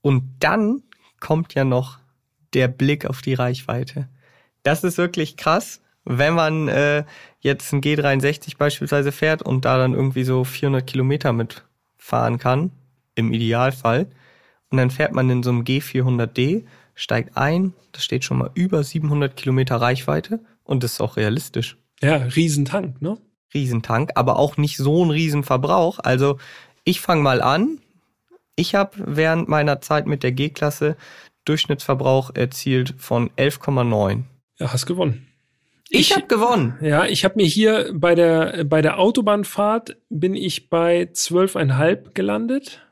Und 0.00 0.22
dann 0.40 0.82
kommt 1.20 1.52
ja 1.54 1.64
noch 1.64 1.98
der 2.54 2.68
Blick 2.68 3.04
auf 3.04 3.20
die 3.20 3.34
Reichweite. 3.34 4.08
Das 4.62 4.84
ist 4.84 4.96
wirklich 4.96 5.36
krass, 5.36 5.82
wenn 6.04 6.32
man 6.34 6.68
äh, 6.68 7.04
jetzt 7.40 7.72
ein 7.74 7.82
G63 7.82 8.56
beispielsweise 8.56 9.12
fährt 9.12 9.42
und 9.42 9.66
da 9.66 9.76
dann 9.76 9.92
irgendwie 9.92 10.24
so 10.24 10.44
400 10.44 10.86
Kilometer 10.86 11.32
mitfahren 11.34 12.38
kann, 12.38 12.70
im 13.14 13.32
Idealfall. 13.34 14.06
Und 14.70 14.78
dann 14.78 14.90
fährt 14.90 15.12
man 15.12 15.30
in 15.30 15.42
so 15.42 15.50
einem 15.50 15.62
G400D, 15.62 16.64
steigt 16.94 17.36
ein, 17.36 17.72
das 17.92 18.04
steht 18.04 18.24
schon 18.24 18.38
mal 18.38 18.50
über 18.54 18.82
700 18.82 19.36
Kilometer 19.36 19.76
Reichweite 19.76 20.40
und 20.64 20.82
das 20.82 20.94
ist 20.94 21.00
auch 21.00 21.16
realistisch. 21.16 21.76
Ja, 22.02 22.16
Riesentank, 22.16 23.00
ne? 23.00 23.16
Riesentank, 23.54 24.10
aber 24.16 24.38
auch 24.38 24.56
nicht 24.56 24.76
so 24.76 25.04
ein 25.04 25.10
Riesenverbrauch. 25.10 25.98
Also 26.00 26.38
ich 26.84 27.00
fange 27.00 27.22
mal 27.22 27.40
an. 27.42 27.78
Ich 28.56 28.74
habe 28.74 28.92
während 28.98 29.48
meiner 29.48 29.80
Zeit 29.80 30.06
mit 30.06 30.22
der 30.22 30.32
G-Klasse 30.32 30.96
Durchschnittsverbrauch 31.44 32.30
erzielt 32.34 32.94
von 32.98 33.30
11,9. 33.36 34.24
Ja, 34.58 34.72
hast 34.72 34.86
gewonnen. 34.86 35.26
Ich, 35.88 36.10
Ich- 36.10 36.16
habe 36.16 36.26
gewonnen. 36.26 36.76
Ja, 36.80 37.04
ich 37.06 37.24
habe 37.24 37.36
mir 37.36 37.46
hier 37.46 37.92
bei 37.94 38.14
der, 38.16 38.64
bei 38.64 38.82
der 38.82 38.98
Autobahnfahrt 38.98 39.96
bin 40.10 40.34
ich 40.34 40.68
bei 40.68 41.02
12,5 41.12 42.12
gelandet. 42.14 42.82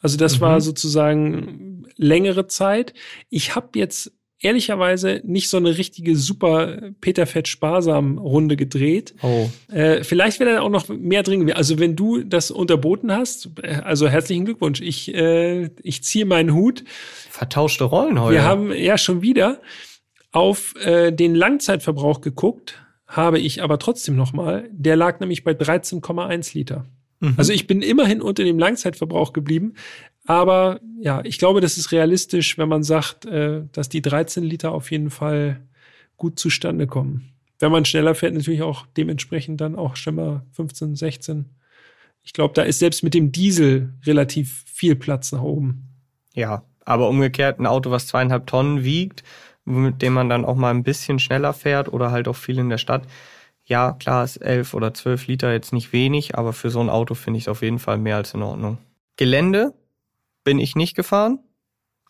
Also 0.00 0.16
das 0.16 0.36
Mhm. 0.36 0.40
war 0.40 0.60
sozusagen 0.60 1.86
längere 1.96 2.46
Zeit. 2.46 2.94
Ich 3.28 3.54
habe 3.54 3.78
jetzt 3.78 4.12
ehrlicherweise 4.42 5.20
nicht 5.24 5.50
so 5.50 5.58
eine 5.58 5.76
richtige 5.76 6.16
super 6.16 6.92
Peter 7.02 7.26
Fett 7.26 7.46
sparsam 7.46 8.16
Runde 8.16 8.56
gedreht. 8.56 9.14
Oh, 9.22 9.50
Äh, 9.70 10.02
vielleicht 10.02 10.40
wäre 10.40 10.54
da 10.54 10.60
auch 10.62 10.70
noch 10.70 10.88
mehr 10.88 11.22
drin. 11.22 11.52
Also 11.52 11.78
wenn 11.78 11.94
du 11.94 12.22
das 12.22 12.50
unterboten 12.50 13.12
hast, 13.12 13.50
also 13.84 14.08
herzlichen 14.08 14.46
Glückwunsch. 14.46 14.80
Ich, 14.80 15.14
äh, 15.14 15.68
ich 15.82 16.02
ziehe 16.02 16.24
meinen 16.24 16.54
Hut. 16.54 16.84
vertauschte 17.28 17.84
Rollen 17.84 18.18
heute. 18.20 18.34
Wir 18.36 18.44
haben 18.44 18.72
ja 18.72 18.96
schon 18.96 19.20
wieder 19.22 19.60
auf 20.32 20.74
äh, 20.84 21.10
den 21.12 21.34
Langzeitverbrauch 21.34 22.20
geguckt, 22.22 22.80
habe 23.06 23.38
ich 23.40 23.62
aber 23.62 23.78
trotzdem 23.78 24.16
noch 24.16 24.32
mal. 24.32 24.68
Der 24.72 24.96
lag 24.96 25.20
nämlich 25.20 25.44
bei 25.44 25.52
13,1 25.52 26.54
Liter. 26.54 26.86
Mhm. 27.20 27.34
Also 27.36 27.52
ich 27.52 27.66
bin 27.66 27.82
immerhin 27.82 28.20
unter 28.20 28.44
dem 28.44 28.58
Langzeitverbrauch 28.58 29.32
geblieben, 29.32 29.74
Aber 30.26 30.80
ja, 31.00 31.22
ich 31.24 31.38
glaube, 31.38 31.60
das 31.60 31.76
ist 31.76 31.92
realistisch, 31.92 32.58
wenn 32.58 32.68
man 32.68 32.82
sagt, 32.82 33.24
äh, 33.24 33.62
dass 33.72 33.88
die 33.88 34.02
13 34.02 34.44
Liter 34.44 34.72
auf 34.72 34.90
jeden 34.90 35.10
Fall 35.10 35.60
gut 36.16 36.38
zustande 36.38 36.86
kommen. 36.86 37.32
Wenn 37.58 37.72
man 37.72 37.84
schneller 37.84 38.14
fährt, 38.14 38.34
natürlich 38.34 38.62
auch 38.62 38.86
dementsprechend 38.96 39.60
dann 39.60 39.76
auch 39.76 39.96
schon 39.96 40.14
mal 40.14 40.42
15, 40.52 40.94
16. 40.96 41.46
Ich 42.22 42.32
glaube, 42.32 42.54
da 42.54 42.62
ist 42.62 42.78
selbst 42.78 43.02
mit 43.02 43.14
dem 43.14 43.32
Diesel 43.32 43.94
relativ 44.04 44.64
viel 44.66 44.94
Platz 44.94 45.32
nach 45.32 45.42
oben. 45.42 45.88
Ja, 46.34 46.62
aber 46.84 47.08
umgekehrt 47.08 47.58
ein 47.58 47.66
Auto, 47.66 47.90
was 47.90 48.06
zweieinhalb 48.06 48.46
Tonnen 48.46 48.84
wiegt, 48.84 49.24
mit 49.64 50.00
dem 50.02 50.12
man 50.12 50.28
dann 50.28 50.44
auch 50.44 50.56
mal 50.56 50.70
ein 50.70 50.82
bisschen 50.82 51.18
schneller 51.18 51.52
fährt 51.52 51.92
oder 51.92 52.10
halt 52.10 52.28
auch 52.28 52.36
viel 52.36 52.58
in 52.58 52.68
der 52.68 52.78
Stadt. 52.78 53.02
Ja, 53.70 53.92
klar 53.92 54.24
ist 54.24 54.38
elf 54.38 54.74
oder 54.74 54.92
zwölf 54.94 55.28
Liter 55.28 55.52
jetzt 55.52 55.72
nicht 55.72 55.92
wenig, 55.92 56.36
aber 56.36 56.52
für 56.52 56.70
so 56.70 56.80
ein 56.80 56.90
Auto 56.90 57.14
finde 57.14 57.38
ich 57.38 57.44
es 57.44 57.48
auf 57.48 57.62
jeden 57.62 57.78
Fall 57.78 57.98
mehr 57.98 58.16
als 58.16 58.34
in 58.34 58.42
Ordnung. 58.42 58.78
Gelände 59.14 59.74
bin 60.42 60.58
ich 60.58 60.74
nicht 60.74 60.96
gefahren. 60.96 61.38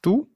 Du? 0.00 0.26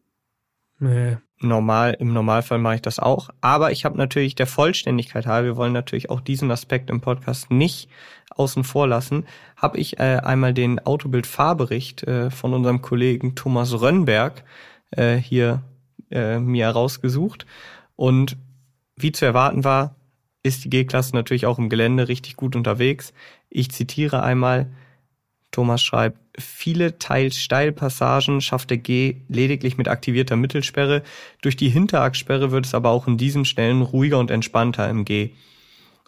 Nee. 0.79 1.17
Normal, 1.39 1.97
im 1.99 2.13
Normalfall 2.13 2.59
mache 2.59 2.75
ich 2.75 2.83
das 2.83 2.99
auch. 2.99 3.31
Aber 3.41 3.73
ich 3.73 3.87
habe 3.87 3.97
natürlich 3.97 4.35
der 4.35 4.47
Vollständigkeit 4.47 5.27
halber, 5.27 5.47
wir 5.49 5.57
wollen 5.57 5.73
natürlich 5.73 6.11
auch 6.11 6.21
diesen 6.21 6.51
Aspekt 6.51 6.91
im 6.91 7.01
Podcast 7.01 7.51
nicht 7.51 7.89
außen 8.29 8.63
vor 8.63 8.87
lassen, 8.87 9.25
habe 9.57 9.79
ich 9.79 9.99
äh, 9.99 10.21
einmal 10.23 10.53
den 10.53 10.79
Autobild-Fahrbericht 10.79 12.03
äh, 12.03 12.31
von 12.31 12.53
unserem 12.53 12.83
Kollegen 12.83 13.35
Thomas 13.35 13.73
Rönnberg 13.73 14.45
äh, 14.91 15.17
hier 15.17 15.63
äh, 16.11 16.39
mir 16.39 16.69
rausgesucht. 16.69 17.47
Und 17.97 18.37
wie 18.95 19.13
zu 19.13 19.25
erwarten 19.25 19.65
war, 19.65 19.97
ist 20.45 20.65
die 20.65 20.71
G-Klasse 20.71 21.17
natürlich 21.17 21.47
auch 21.47 21.59
im 21.59 21.69
Gelände 21.69 22.07
richtig 22.07 22.37
gut 22.37 22.55
unterwegs. 22.55 23.13
Ich 23.49 23.71
zitiere 23.73 24.23
einmal, 24.23 24.67
Thomas 25.51 25.83
schreibt, 25.83 26.19
viele 26.39 26.99
teils 26.99 27.39
Steilpassagen 27.39 28.41
schafft 28.41 28.71
der 28.71 28.77
G 28.77 29.17
lediglich 29.29 29.79
mit 29.79 29.89
aktivierter 29.89 30.37
Mittelsperre. 30.37 31.03
Durch 31.43 31.57
die 31.57 31.71
Hinterachssperre 31.71 32.51
wird 32.51 32.67
es 32.67 32.75
aber 32.75 32.91
auch 32.91 33.07
in 33.09 33.17
diesen 33.17 33.45
Stellen 33.45 33.81
ruhiger 33.81 34.19
und 34.19 34.31
entspannter 34.31 34.89
im 34.91 35.05
G. 35.05 35.31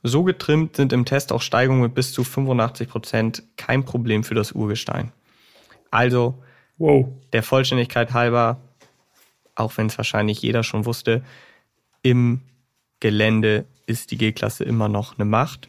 So 0.02 0.22
getrimmt 0.22 0.76
sind 0.76 0.92
im 0.92 1.06
Test 1.06 1.32
auch 1.32 1.40
Steigungen 1.40 1.82
mit 1.82 1.94
bis 1.94 2.12
zu 2.12 2.22
85 2.22 2.88
Prozent 2.88 3.42
kein 3.56 3.84
Problem 3.84 4.22
für 4.22 4.34
das 4.34 4.52
Urgestein. 4.52 5.12
Also, 5.90 6.34
Wow. 6.76 7.08
der 7.32 7.42
Vollständigkeit 7.42 8.12
halber, 8.12 8.60
auch 9.54 9.78
wenn 9.78 9.86
es 9.86 9.96
wahrscheinlich 9.96 10.42
jeder 10.42 10.62
schon 10.62 10.84
wusste, 10.84 11.24
im 12.02 12.42
Gelände 13.00 13.64
ist 13.86 14.10
die 14.10 14.18
G-Klasse 14.18 14.64
immer 14.64 14.88
noch 14.88 15.18
eine 15.18 15.24
Macht. 15.24 15.68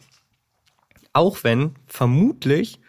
Auch 1.12 1.44
wenn 1.44 1.72
vermutlich 1.86 2.80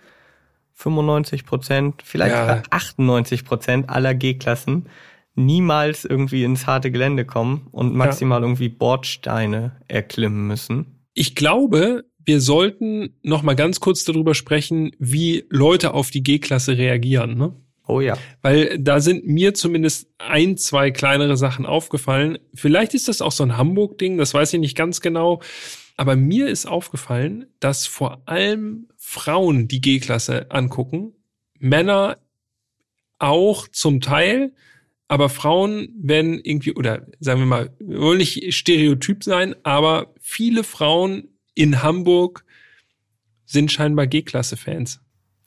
95 0.73 1.45
Prozent, 1.45 2.01
vielleicht 2.03 2.35
Ja. 2.35 2.41
sogar 2.41 2.63
98 2.69 3.45
Prozent 3.45 3.89
aller 3.89 4.13
G-Klassen 4.15 4.87
niemals 5.35 6.05
irgendwie 6.05 6.43
ins 6.43 6.67
harte 6.67 6.91
Gelände 6.91 7.25
kommen 7.25 7.67
und 7.71 7.95
maximal 7.95 8.41
irgendwie 8.41 8.69
Bordsteine 8.69 9.81
erklimmen 9.87 10.47
müssen. 10.47 10.99
Ich 11.13 11.35
glaube, 11.35 12.05
wir 12.25 12.41
sollten 12.41 13.15
noch 13.23 13.41
mal 13.41 13.55
ganz 13.55 13.79
kurz 13.79 14.03
darüber 14.03 14.35
sprechen, 14.35 14.91
wie 14.99 15.45
Leute 15.49 15.93
auf 15.93 16.11
die 16.11 16.23
G-Klasse 16.23 16.77
reagieren. 16.77 17.37
Ne? 17.37 17.53
Oh 17.89 18.01
ja. 18.01 18.15
Weil 18.43 18.77
da 18.77 18.99
sind 18.99 19.25
mir 19.25 19.55
zumindest 19.55 20.13
ein, 20.19 20.57
zwei 20.57 20.91
kleinere 20.91 21.37
Sachen 21.37 21.65
aufgefallen. 21.65 22.37
Vielleicht 22.53 22.93
ist 22.93 23.07
das 23.07 23.19
auch 23.19 23.31
so 23.31 23.43
ein 23.43 23.57
Hamburg-Ding, 23.57 24.19
das 24.19 24.35
weiß 24.35 24.53
ich 24.53 24.59
nicht 24.59 24.77
ganz 24.77 25.01
genau. 25.01 25.41
Aber 25.97 26.15
mir 26.15 26.49
ist 26.49 26.67
aufgefallen, 26.67 27.47
dass 27.59 27.87
vor 27.87 28.21
allem 28.25 28.89
Frauen 28.95 29.67
die 29.67 29.81
G-Klasse 29.81 30.51
angucken, 30.51 31.13
Männer 31.57 32.19
auch 33.17 33.67
zum 33.67 34.01
Teil, 34.01 34.53
aber 35.07 35.27
Frauen 35.27 35.89
werden 35.99 36.39
irgendwie, 36.43 36.75
oder 36.75 37.07
sagen 37.19 37.39
wir 37.39 37.47
mal, 37.47 37.75
wollen 37.79 38.19
nicht 38.19 38.53
stereotyp 38.53 39.23
sein, 39.23 39.55
aber 39.63 40.13
viele 40.21 40.63
Frauen 40.63 41.29
in 41.55 41.81
Hamburg 41.81 42.45
sind 43.47 43.71
scheinbar 43.71 44.05
G-Klasse-Fans. 44.05 45.01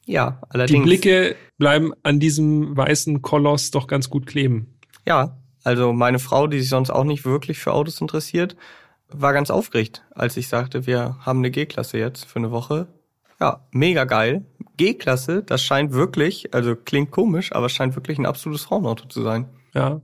Ja, 0.07 0.41
Die 0.43 0.47
allerdings. 0.51 0.85
Blicke 0.85 1.37
bleiben 1.59 1.93
an 2.03 2.21
diesem 2.21 2.77
weißen 2.77 3.23
Koloss 3.23 3.71
doch 3.71 3.87
ganz 3.87 4.11
gut 4.11 4.27
kleben. 4.27 4.79
Ja, 5.07 5.39
also 5.65 5.93
meine 5.93 6.19
Frau, 6.19 6.47
die 6.47 6.61
sich 6.61 6.69
sonst 6.69 6.91
auch 6.91 7.05
nicht 7.05 7.25
wirklich 7.25 7.59
für 7.59 7.73
Autos 7.73 8.01
interessiert, 8.01 8.57
war 9.09 9.33
ganz 9.33 9.51
aufgeregt, 9.51 10.05
als 10.15 10.37
ich 10.37 10.49
sagte, 10.49 10.87
wir 10.87 11.17
haben 11.21 11.39
eine 11.39 11.51
G-Klasse 11.51 11.99
jetzt 11.99 12.25
für 12.25 12.39
eine 12.39 12.51
Woche. 12.51 12.89
Ja, 13.41 13.67
mega 13.71 14.05
geil. 14.05 14.45
G-Klasse, 14.77 15.43
das 15.43 15.63
scheint 15.63 15.93
wirklich, 15.93 16.55
also 16.55 16.75
klingt 16.77 17.11
komisch, 17.11 17.53
aber 17.53 17.67
es 17.67 17.73
scheint 17.73 17.95
wirklich 17.97 18.19
ein 18.19 18.27
absolutes 18.27 18.63
Frauenauto 18.63 19.07
zu 19.09 19.23
sein. 19.23 19.49
Ja. 19.75 20.01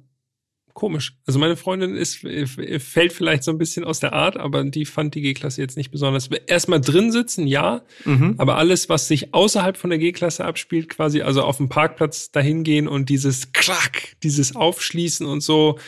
Komisch. 0.79 1.17
Also 1.27 1.41
meine 1.41 1.57
Freundin 1.57 1.97
ist, 1.97 2.19
fällt 2.19 3.13
vielleicht 3.13 3.43
so 3.43 3.51
ein 3.51 3.59
bisschen 3.59 3.83
aus 3.83 3.99
der 3.99 4.13
Art, 4.13 4.37
aber 4.37 4.63
die 4.63 4.85
fand 4.85 5.13
die 5.17 5.23
G-Klasse 5.23 5.61
jetzt 5.61 5.77
nicht 5.77 5.91
besonders. 5.91 6.29
Erstmal 6.47 6.81
drin 6.81 7.11
sitzen, 7.11 7.49
ja, 7.49 7.83
Mhm. 8.05 8.37
aber 8.39 8.59
alles, 8.59 8.89
was 8.89 9.09
sich 9.09 9.35
außerhalb 9.35 9.77
von 9.77 9.91
der 9.91 9.99
G-Klasse 9.99 10.45
abspielt, 10.45 10.89
quasi, 10.89 11.23
also 11.23 11.43
auf 11.43 11.57
dem 11.57 11.69
Parkplatz 11.69 12.31
dahin 12.31 12.63
gehen 12.63 12.87
und 12.87 13.09
dieses 13.09 13.53
Klack, 13.53 14.15
dieses 14.23 14.55
Aufschließen 14.55 15.27
und 15.27 15.41
so, 15.41 15.81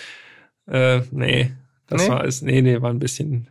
äh, 0.67 1.03
nee, 1.13 1.53
das 1.87 2.03
Nee? 2.03 2.09
war 2.09 2.25
es, 2.25 2.43
nee, 2.43 2.61
nee, 2.61 2.83
war 2.83 2.91
ein 2.91 2.99
bisschen, 2.99 3.49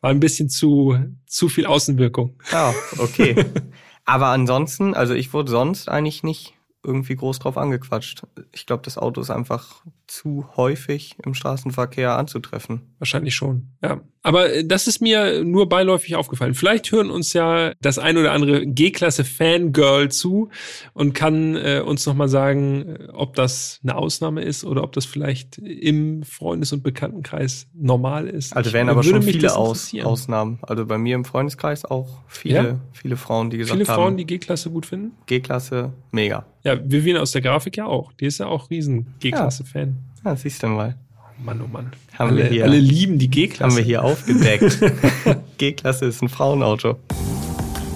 war 0.00 0.10
ein 0.10 0.18
bisschen 0.18 0.48
zu, 0.48 0.98
zu 1.26 1.48
viel 1.48 1.66
Außenwirkung. 1.66 2.40
Ja, 2.50 2.74
okay. 2.98 3.36
aber 4.04 4.26
ansonsten, 4.30 4.94
also 4.94 5.14
ich 5.14 5.32
wurde 5.32 5.52
sonst 5.52 5.88
eigentlich 5.88 6.24
nicht 6.24 6.54
irgendwie 6.84 7.16
groß 7.16 7.38
drauf 7.38 7.56
angequatscht. 7.56 8.24
Ich 8.52 8.66
glaube, 8.66 8.82
das 8.82 8.98
Auto 8.98 9.20
ist 9.20 9.30
einfach 9.30 9.84
zu 10.06 10.46
häufig 10.56 11.16
im 11.24 11.34
Straßenverkehr 11.34 12.16
anzutreffen. 12.16 12.94
Wahrscheinlich 12.98 13.34
schon, 13.34 13.68
ja. 13.82 14.00
Aber 14.22 14.52
äh, 14.52 14.64
das 14.64 14.86
ist 14.86 15.00
mir 15.00 15.44
nur 15.44 15.68
beiläufig 15.68 16.14
aufgefallen. 16.16 16.54
Vielleicht 16.54 16.90
hören 16.92 17.10
uns 17.10 17.32
ja 17.32 17.72
das 17.80 17.98
ein 17.98 18.16
oder 18.16 18.32
andere 18.32 18.66
G-Klasse-Fangirl 18.66 20.10
zu 20.10 20.48
und 20.94 21.14
kann 21.14 21.56
äh, 21.56 21.82
uns 21.84 22.06
nochmal 22.06 22.28
sagen, 22.28 22.82
äh, 22.86 23.08
ob 23.12 23.34
das 23.34 23.80
eine 23.82 23.96
Ausnahme 23.96 24.42
ist 24.42 24.64
oder 24.64 24.82
ob 24.84 24.92
das 24.92 25.04
vielleicht 25.06 25.58
im 25.58 26.22
Freundes- 26.22 26.72
und 26.72 26.82
Bekanntenkreis 26.82 27.66
normal 27.74 28.28
ist. 28.28 28.56
Also 28.56 28.72
wären 28.72 28.88
aber 28.88 29.02
schon 29.02 29.22
viele 29.22 29.54
Aus. 29.54 29.92
Ausnahmen. 30.02 30.58
Also 30.62 30.86
bei 30.86 30.98
mir 30.98 31.14
im 31.16 31.24
Freundeskreis 31.24 31.84
auch 31.84 32.08
viele, 32.28 32.54
Ja? 32.54 32.80
viele 32.92 33.16
Frauen, 33.16 33.50
die 33.50 33.58
gesagt 33.58 33.76
Viele 33.76 33.88
haben, 33.88 33.96
Frauen, 34.02 34.16
die 34.16 34.26
G-Klasse 34.26 34.70
gut 34.70 34.86
finden. 34.86 35.12
G-Klasse, 35.26 35.92
mega. 36.12 36.46
Ja, 36.64 36.78
Vivian 36.82 37.16
aus 37.18 37.32
der 37.32 37.42
Grafik 37.42 37.76
ja 37.76 37.86
auch. 37.86 38.12
Die 38.12 38.26
ist 38.26 38.38
ja 38.38 38.46
auch 38.46 38.70
riesen 38.70 39.14
G-Klasse-Fan. 39.20 39.96
Ja, 40.24 40.36
siehst 40.36 40.62
du 40.62 40.68
mal. 40.68 40.96
Mann, 41.44 41.60
oh 41.62 41.68
Mann. 41.68 41.92
Haben 42.18 42.30
alle, 42.30 42.42
wir 42.44 42.50
hier- 42.50 42.64
alle 42.64 42.78
lieben 42.78 43.18
die 43.18 43.28
G-Klasse. 43.28 43.64
Haben 43.64 43.76
wir 43.76 43.84
hier 43.84 44.02
aufgedeckt. 44.04 44.78
G-Klasse 45.58 46.06
ist 46.06 46.22
ein 46.22 46.28
Frauenauto. 46.28 46.98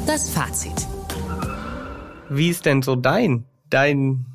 Das 0.07 0.31
Fazit. 0.31 0.87
Wie 2.29 2.49
ist 2.49 2.67
denn 2.67 2.83
so 2.83 2.97
dein, 2.97 3.45
dein 3.71 4.27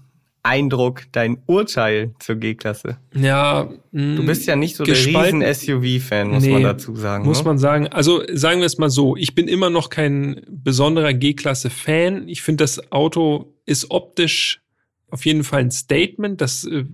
Eindruck, 0.43 1.03
dein 1.12 1.38
Urteil 1.45 2.14
zur 2.20 2.36
G-Klasse? 2.36 2.97
Ja, 3.14 3.70
Du 3.91 4.26
bist 4.26 4.45
ja 4.47 4.55
nicht 4.55 4.76
so 4.76 4.84
Gespalten. 4.86 5.41
der 5.41 5.49
riesen 5.49 5.82
SUV-Fan, 5.99 6.30
muss 6.30 6.43
Nee, 6.43 6.53
man 6.53 6.64
dazu 6.64 6.95
sagen. 6.95 7.26
Muss 7.26 7.39
ne? 7.39 7.45
man 7.45 7.57
sagen. 7.57 7.88
Also 7.89 8.24
sagen 8.34 8.59
wir 8.59 8.66
es 8.66 8.78
mal 8.78 8.89
so, 8.89 9.16
ich 9.18 9.36
bin 9.36 9.47
immer 9.47 9.70
noch 9.70 9.89
kein 9.89 10.41
besonderer 10.49 11.14
G-Klasse-Fan. 11.14 12.28
Ich 12.30 12.41
finde, 12.41 12.64
das 12.64 12.91
Auto 12.91 13.53
ist 13.66 13.91
optisch 13.91 14.62
auf 15.09 15.26
jeden 15.26 15.43
Fall 15.43 15.59
ein 15.62 15.72
Statement. 15.72 16.39
Das 16.39 16.64
äh, 16.64 16.86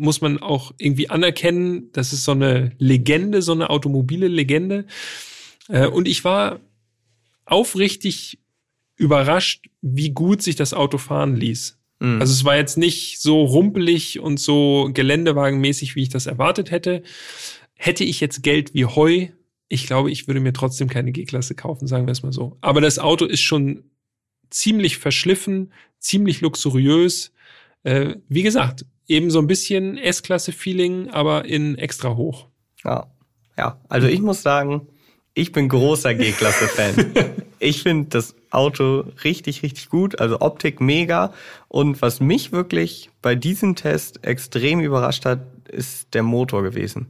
muss 0.00 0.20
man 0.20 0.38
auch 0.38 0.72
irgendwie 0.78 1.10
anerkennen. 1.10 1.90
Das 1.92 2.12
ist 2.12 2.24
so 2.24 2.32
eine 2.32 2.72
Legende, 2.78 3.42
so 3.42 3.52
eine 3.52 3.70
automobile 3.70 4.28
Legende. 4.28 4.86
Äh, 5.68 5.86
und 5.86 6.08
ich 6.08 6.24
war 6.24 6.60
aufrichtig 7.44 8.38
überrascht, 8.96 9.66
wie 9.82 10.10
gut 10.10 10.42
sich 10.42 10.56
das 10.56 10.74
Auto 10.74 10.98
fahren 10.98 11.36
ließ. 11.36 11.78
Mhm. 12.00 12.20
Also 12.20 12.32
es 12.32 12.44
war 12.44 12.56
jetzt 12.56 12.78
nicht 12.78 13.20
so 13.20 13.44
rumpelig 13.44 14.20
und 14.20 14.40
so 14.40 14.90
geländewagenmäßig, 14.92 15.96
wie 15.96 16.02
ich 16.02 16.08
das 16.08 16.26
erwartet 16.26 16.70
hätte. 16.70 17.02
Hätte 17.74 18.04
ich 18.04 18.20
jetzt 18.20 18.42
Geld 18.42 18.74
wie 18.74 18.86
Heu, 18.86 19.28
ich 19.68 19.86
glaube, 19.86 20.10
ich 20.10 20.26
würde 20.26 20.40
mir 20.40 20.52
trotzdem 20.52 20.88
keine 20.88 21.12
G-Klasse 21.12 21.54
kaufen, 21.54 21.86
sagen 21.86 22.06
wir 22.06 22.12
es 22.12 22.22
mal 22.22 22.32
so. 22.32 22.56
Aber 22.60 22.80
das 22.80 22.98
Auto 22.98 23.24
ist 23.24 23.40
schon 23.40 23.84
ziemlich 24.50 24.98
verschliffen, 24.98 25.72
ziemlich 25.98 26.40
luxuriös. 26.40 27.32
Äh, 27.82 28.16
wie 28.28 28.42
gesagt, 28.42 28.84
eben 29.06 29.30
so 29.30 29.38
ein 29.38 29.46
bisschen 29.46 29.98
S-Klasse-Feeling, 29.98 31.10
aber 31.10 31.44
in 31.44 31.76
extra 31.76 32.16
hoch. 32.16 32.48
Ja. 32.84 33.10
ja, 33.58 33.80
also 33.88 34.06
ich 34.06 34.20
muss 34.20 34.42
sagen, 34.42 34.88
ich 35.34 35.52
bin 35.52 35.68
großer 35.68 36.14
G-Klasse-Fan. 36.14 37.12
ich 37.58 37.82
finde 37.82 38.08
das 38.10 38.34
Auto 38.50 39.04
richtig, 39.24 39.62
richtig 39.62 39.88
gut. 39.88 40.20
Also 40.20 40.40
Optik 40.40 40.80
mega. 40.80 41.32
Und 41.68 42.02
was 42.02 42.20
mich 42.20 42.52
wirklich 42.52 43.10
bei 43.22 43.34
diesem 43.34 43.76
Test 43.76 44.24
extrem 44.24 44.80
überrascht 44.80 45.24
hat, 45.24 45.40
ist 45.68 46.14
der 46.14 46.22
Motor 46.22 46.62
gewesen. 46.62 47.06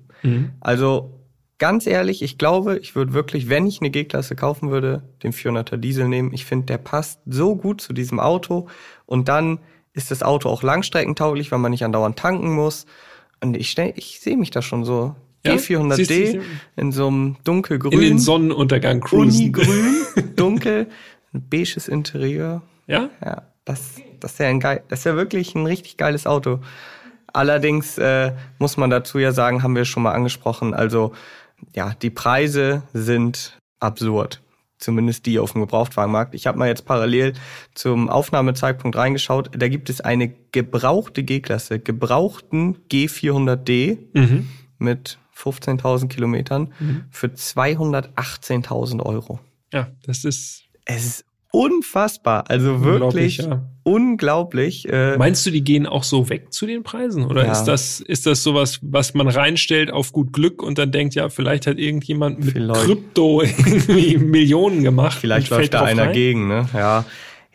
Also 0.61 1.21
ganz 1.59 1.87
ehrlich, 1.87 2.23
ich 2.23 2.37
glaube, 2.37 2.79
ich 2.79 2.95
würde 2.95 3.13
wirklich, 3.13 3.49
wenn 3.49 3.67
ich 3.67 3.81
eine 3.81 3.91
G-Klasse 3.91 4.37
kaufen 4.37 4.71
würde, 4.71 5.03
den 5.23 5.33
400er 5.33 5.77
Diesel 5.77 6.09
nehmen. 6.09 6.33
Ich 6.33 6.45
finde, 6.45 6.67
der 6.67 6.79
passt 6.79 7.21
so 7.27 7.57
gut 7.57 7.81
zu 7.81 7.93
diesem 7.93 8.21
Auto. 8.21 8.69
Und 9.07 9.29
dann 9.29 9.61
ist 9.93 10.11
das 10.11 10.23
Auto 10.23 10.49
auch 10.49 10.63
langstreckentauglich, 10.63 11.51
weil 11.53 11.59
man 11.59 11.71
nicht 11.71 11.85
andauernd 11.85 12.19
tanken 12.19 12.55
muss. 12.55 12.87
Und 13.43 13.57
ich, 13.57 13.77
ich 13.79 14.21
sehe 14.21 14.37
mich 14.37 14.51
da 14.51 14.63
schon 14.63 14.85
so. 14.85 15.15
Ja? 15.45 15.55
G400D 15.55 15.95
Siehst 16.05 16.35
du- 16.35 16.43
in 16.77 16.93
so 16.93 17.07
einem 17.09 17.37
dunkelgrün. 17.45 17.93
In 17.93 18.01
den 18.01 18.19
Sonnenuntergang 18.19 19.01
cruisen. 19.01 19.45
Unigrün, 19.47 20.05
dunkel, 20.37 20.87
ein 21.33 21.49
beiges 21.49 21.89
Interieur. 21.89 22.63
Ja? 22.87 23.09
Ja, 23.25 23.43
das, 23.65 23.97
das 24.21 24.33
ist 24.33 24.39
ja 24.39 24.47
ein 24.49 24.61
geil, 24.61 24.83
das 24.89 25.01
ist 25.01 25.05
ja 25.07 25.17
wirklich 25.17 25.55
ein 25.55 25.65
richtig 25.67 25.97
geiles 25.97 26.27
Auto. 26.27 26.61
Allerdings 27.33 27.97
äh, 27.99 28.33
muss 28.59 28.77
man 28.77 28.91
dazu 28.91 29.19
ja 29.19 29.33
sagen, 29.33 29.63
haben 29.63 29.77
wir 29.77 29.85
schon 29.85 30.03
mal 30.03 30.13
angesprochen, 30.13 30.75
also 30.75 31.13
ja, 31.75 31.95
die 32.03 32.11
Preise 32.11 32.83
sind 32.93 33.57
absurd. 33.79 34.41
Zumindest 34.81 35.27
die 35.27 35.39
auf 35.39 35.53
dem 35.53 35.61
Gebrauchtwagenmarkt. 35.61 36.35
Ich 36.35 36.47
habe 36.47 36.59
mal 36.59 36.69
jetzt 36.69 36.87
parallel 36.87 37.35
zum 37.75 38.09
Aufnahmezeitpunkt 38.09 38.97
reingeschaut. 38.97 39.51
Da 39.57 39.69
gibt 39.69 39.91
es 39.91 40.01
eine 40.01 40.33
gebrauchte 40.53 41.23
G-Klasse, 41.23 41.79
gebrauchten 41.79 42.79
G400D 42.91 43.99
Mhm. 44.15 44.49
mit 44.79 45.19
15.000 45.37 46.09
Kilometern 46.09 46.73
für 47.11 47.29
218.000 47.29 49.03
Euro. 49.05 49.41
Ja, 49.73 49.89
das 50.05 50.25
ist 50.25 50.65
Es 50.85 51.05
ist 51.07 51.25
unfassbar, 51.53 52.45
also 52.49 52.73
Unglaublich, 52.75 53.39
wirklich 53.39 53.39
ja. 53.39 53.63
unglaublich. 53.83 54.89
Äh, 54.89 55.17
Meinst 55.17 55.45
du, 55.47 55.51
die 55.51 55.63
gehen 55.65 55.87
auch 55.87 56.05
so 56.05 56.29
weg 56.29 56.53
zu 56.53 56.67
den 56.67 56.83
Preisen? 56.83 57.25
Oder 57.27 57.45
Ja. 57.47 57.53
ist 57.53 57.65
das, 57.65 58.01
ist 58.01 58.27
das 58.27 58.43
sowas, 58.43 58.79
was 58.83 59.15
man 59.15 59.29
reinstellt 59.29 59.91
auf 59.93 60.13
gut 60.13 60.33
Glück 60.33 60.63
und 60.63 60.79
dann 60.79 60.93
denkt, 60.93 61.15
ja, 61.15 61.29
vielleicht 61.29 61.67
hat 61.67 61.79
irgendjemand 61.79 62.41
mit 62.45 62.53
Vielleicht. 62.53 62.83
Krypto 62.87 63.43
irgendwie 63.43 64.19
Millionen 64.19 64.83
gemacht? 64.83 65.19
Vielleicht 65.21 65.51
läuft 65.51 65.75
da 65.75 65.83
einer 65.83 66.05
rein? 66.05 66.13
gegen, 66.13 66.49
ne? 66.49 66.69
Ja. 66.75 67.05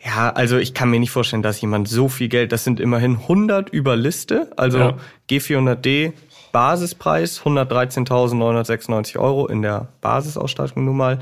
Ja, 0.04 0.30
also 0.30 0.56
ich 0.58 0.72
kann 0.74 0.90
mir 0.90 1.00
nicht 1.00 1.10
vorstellen, 1.10 1.42
dass 1.42 1.60
jemand 1.60 1.88
so 1.88 2.08
viel 2.08 2.28
Geld, 2.28 2.52
das 2.52 2.62
sind 2.62 2.78
immerhin 2.78 3.16
100 3.16 3.70
über 3.70 3.96
Liste, 3.96 4.52
also 4.56 4.78
Ja. 4.78 4.96
G400D 5.28 6.12
Basispreis 6.52 7.40
113.996 7.42 9.18
Euro 9.18 9.46
in 9.46 9.62
der 9.62 9.88
Basisausstattung 10.00 10.84
nun 10.84 10.96
mal. 10.96 11.18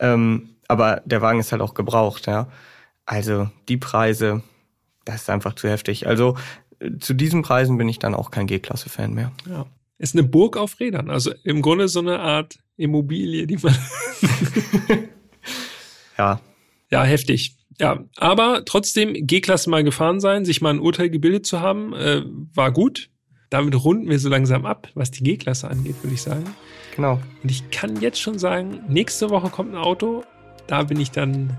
Ähm, 0.00 0.48
aber 0.68 1.02
der 1.04 1.22
Wagen 1.22 1.40
ist 1.40 1.52
halt 1.52 1.62
auch 1.62 1.74
gebraucht, 1.74 2.26
ja. 2.26 2.48
Also 3.06 3.50
die 3.68 3.76
Preise, 3.76 4.42
das 5.04 5.22
ist 5.22 5.30
einfach 5.30 5.54
zu 5.54 5.68
heftig. 5.68 6.06
Also 6.06 6.36
zu 7.00 7.14
diesen 7.14 7.42
Preisen 7.42 7.76
bin 7.78 7.88
ich 7.88 7.98
dann 7.98 8.14
auch 8.14 8.30
kein 8.30 8.46
G-Klasse-Fan 8.46 9.12
mehr. 9.12 9.32
Ja. 9.48 9.66
Ist 9.98 10.14
eine 10.14 10.24
Burg 10.24 10.56
auf 10.56 10.80
Rädern. 10.80 11.10
Also 11.10 11.32
im 11.44 11.62
Grunde 11.62 11.88
so 11.88 12.00
eine 12.00 12.20
Art 12.20 12.58
Immobilie, 12.76 13.46
die 13.46 13.58
man. 13.58 13.76
Ja, 16.18 16.40
ja, 16.90 17.02
heftig. 17.02 17.56
Ja, 17.80 18.04
aber 18.16 18.64
trotzdem 18.64 19.14
G-Klasse 19.14 19.68
mal 19.68 19.82
gefahren 19.82 20.20
sein, 20.20 20.44
sich 20.44 20.60
mal 20.60 20.70
ein 20.70 20.78
Urteil 20.78 21.10
gebildet 21.10 21.44
zu 21.44 21.60
haben, 21.60 21.92
äh, 21.92 22.22
war 22.54 22.70
gut. 22.72 23.10
Damit 23.50 23.84
runden 23.84 24.08
wir 24.08 24.18
so 24.18 24.28
langsam 24.28 24.64
ab, 24.64 24.88
was 24.94 25.10
die 25.10 25.24
G-Klasse 25.24 25.68
angeht, 25.68 25.96
würde 26.02 26.14
ich 26.14 26.22
sagen. 26.22 26.44
genau. 26.94 27.20
Und 27.42 27.50
ich 27.50 27.70
kann 27.70 28.00
jetzt 28.00 28.20
schon 28.20 28.38
sagen, 28.38 28.80
nächste 28.88 29.30
Woche 29.30 29.50
kommt 29.50 29.72
ein 29.72 29.76
Auto, 29.76 30.22
da 30.66 30.82
bin 30.82 31.00
ich 31.00 31.10
dann, 31.10 31.56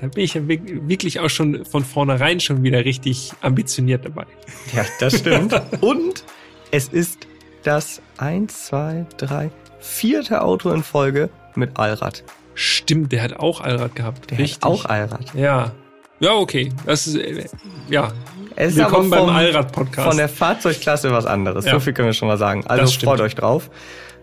da 0.00 0.06
bin 0.08 0.24
ich 0.24 0.34
ja 0.34 0.42
wirklich 0.46 1.20
auch 1.20 1.28
schon 1.30 1.64
von 1.64 1.84
vornherein 1.84 2.40
schon 2.40 2.62
wieder 2.62 2.84
richtig 2.84 3.32
ambitioniert 3.40 4.04
dabei. 4.04 4.26
Ja, 4.74 4.84
das 5.00 5.18
stimmt. 5.18 5.60
Und 5.80 6.24
es 6.70 6.88
ist 6.88 7.26
das 7.62 8.00
eins, 8.16 8.66
zwei, 8.66 9.06
drei, 9.16 9.50
vierte 9.80 10.42
Auto 10.42 10.70
in 10.70 10.82
Folge 10.82 11.30
mit 11.54 11.78
Allrad. 11.78 12.24
Stimmt, 12.54 13.12
der 13.12 13.22
hat 13.22 13.34
auch 13.38 13.60
Allrad 13.60 13.94
gehabt. 13.94 14.30
Der 14.30 14.38
richtig. 14.38 14.56
hat 14.56 14.64
auch 14.64 14.84
Allrad. 14.86 15.34
Ja. 15.34 15.72
Ja, 16.20 16.32
okay. 16.34 16.72
Das 16.84 17.06
ist, 17.06 17.14
äh, 17.16 17.44
ja. 17.88 18.10
Es 18.56 18.72
ist 18.72 18.78
Willkommen 18.78 19.12
aber 19.12 19.26
beim 19.26 19.28
vom- 19.28 19.36
Allrad-Podcast. 19.36 20.08
Von 20.08 20.16
der 20.16 20.28
Fahrzeugklasse 20.28 21.12
was 21.12 21.26
anderes. 21.26 21.64
Ja. 21.64 21.72
So 21.74 21.80
viel 21.80 21.92
können 21.92 22.08
wir 22.08 22.12
schon 22.12 22.26
mal 22.26 22.38
sagen. 22.38 22.64
Also 22.66 22.92
freut 23.00 23.20
euch 23.20 23.36
drauf. 23.36 23.70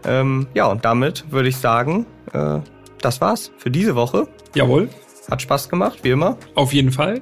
Ähm, 0.04 0.48
ja, 0.54 0.66
und 0.66 0.84
damit 0.84 1.24
würde 1.32 1.48
ich 1.48 1.56
sagen, 1.56 2.06
äh, 2.34 2.60
das 3.06 3.22
war's 3.22 3.52
für 3.58 3.70
diese 3.72 3.96
Woche. 3.96 4.28
Jawohl, 4.56 4.90
Hat 5.30 5.42
Spaß 5.42 5.70
gemacht, 5.70 6.00
wie 6.04 6.10
immer. 6.10 6.38
auf 6.56 6.74
jeden 6.74 6.92
Fall. 6.92 7.22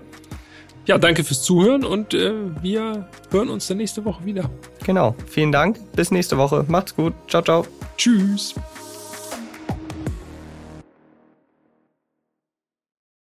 Ja, 0.85 0.97
danke 0.97 1.23
fürs 1.23 1.43
Zuhören 1.43 1.85
und 1.85 2.13
äh, 2.13 2.33
wir 2.61 3.07
hören 3.31 3.49
uns 3.49 3.67
dann 3.67 3.77
nächste 3.77 4.03
Woche 4.03 4.25
wieder. 4.25 4.49
Genau. 4.85 5.15
Vielen 5.27 5.51
Dank. 5.53 5.77
Bis 5.95 6.11
nächste 6.11 6.37
Woche. 6.37 6.65
Macht's 6.67 6.93
gut. 6.95 7.13
Ciao, 7.29 7.41
ciao. 7.41 7.65
Tschüss. 7.97 8.53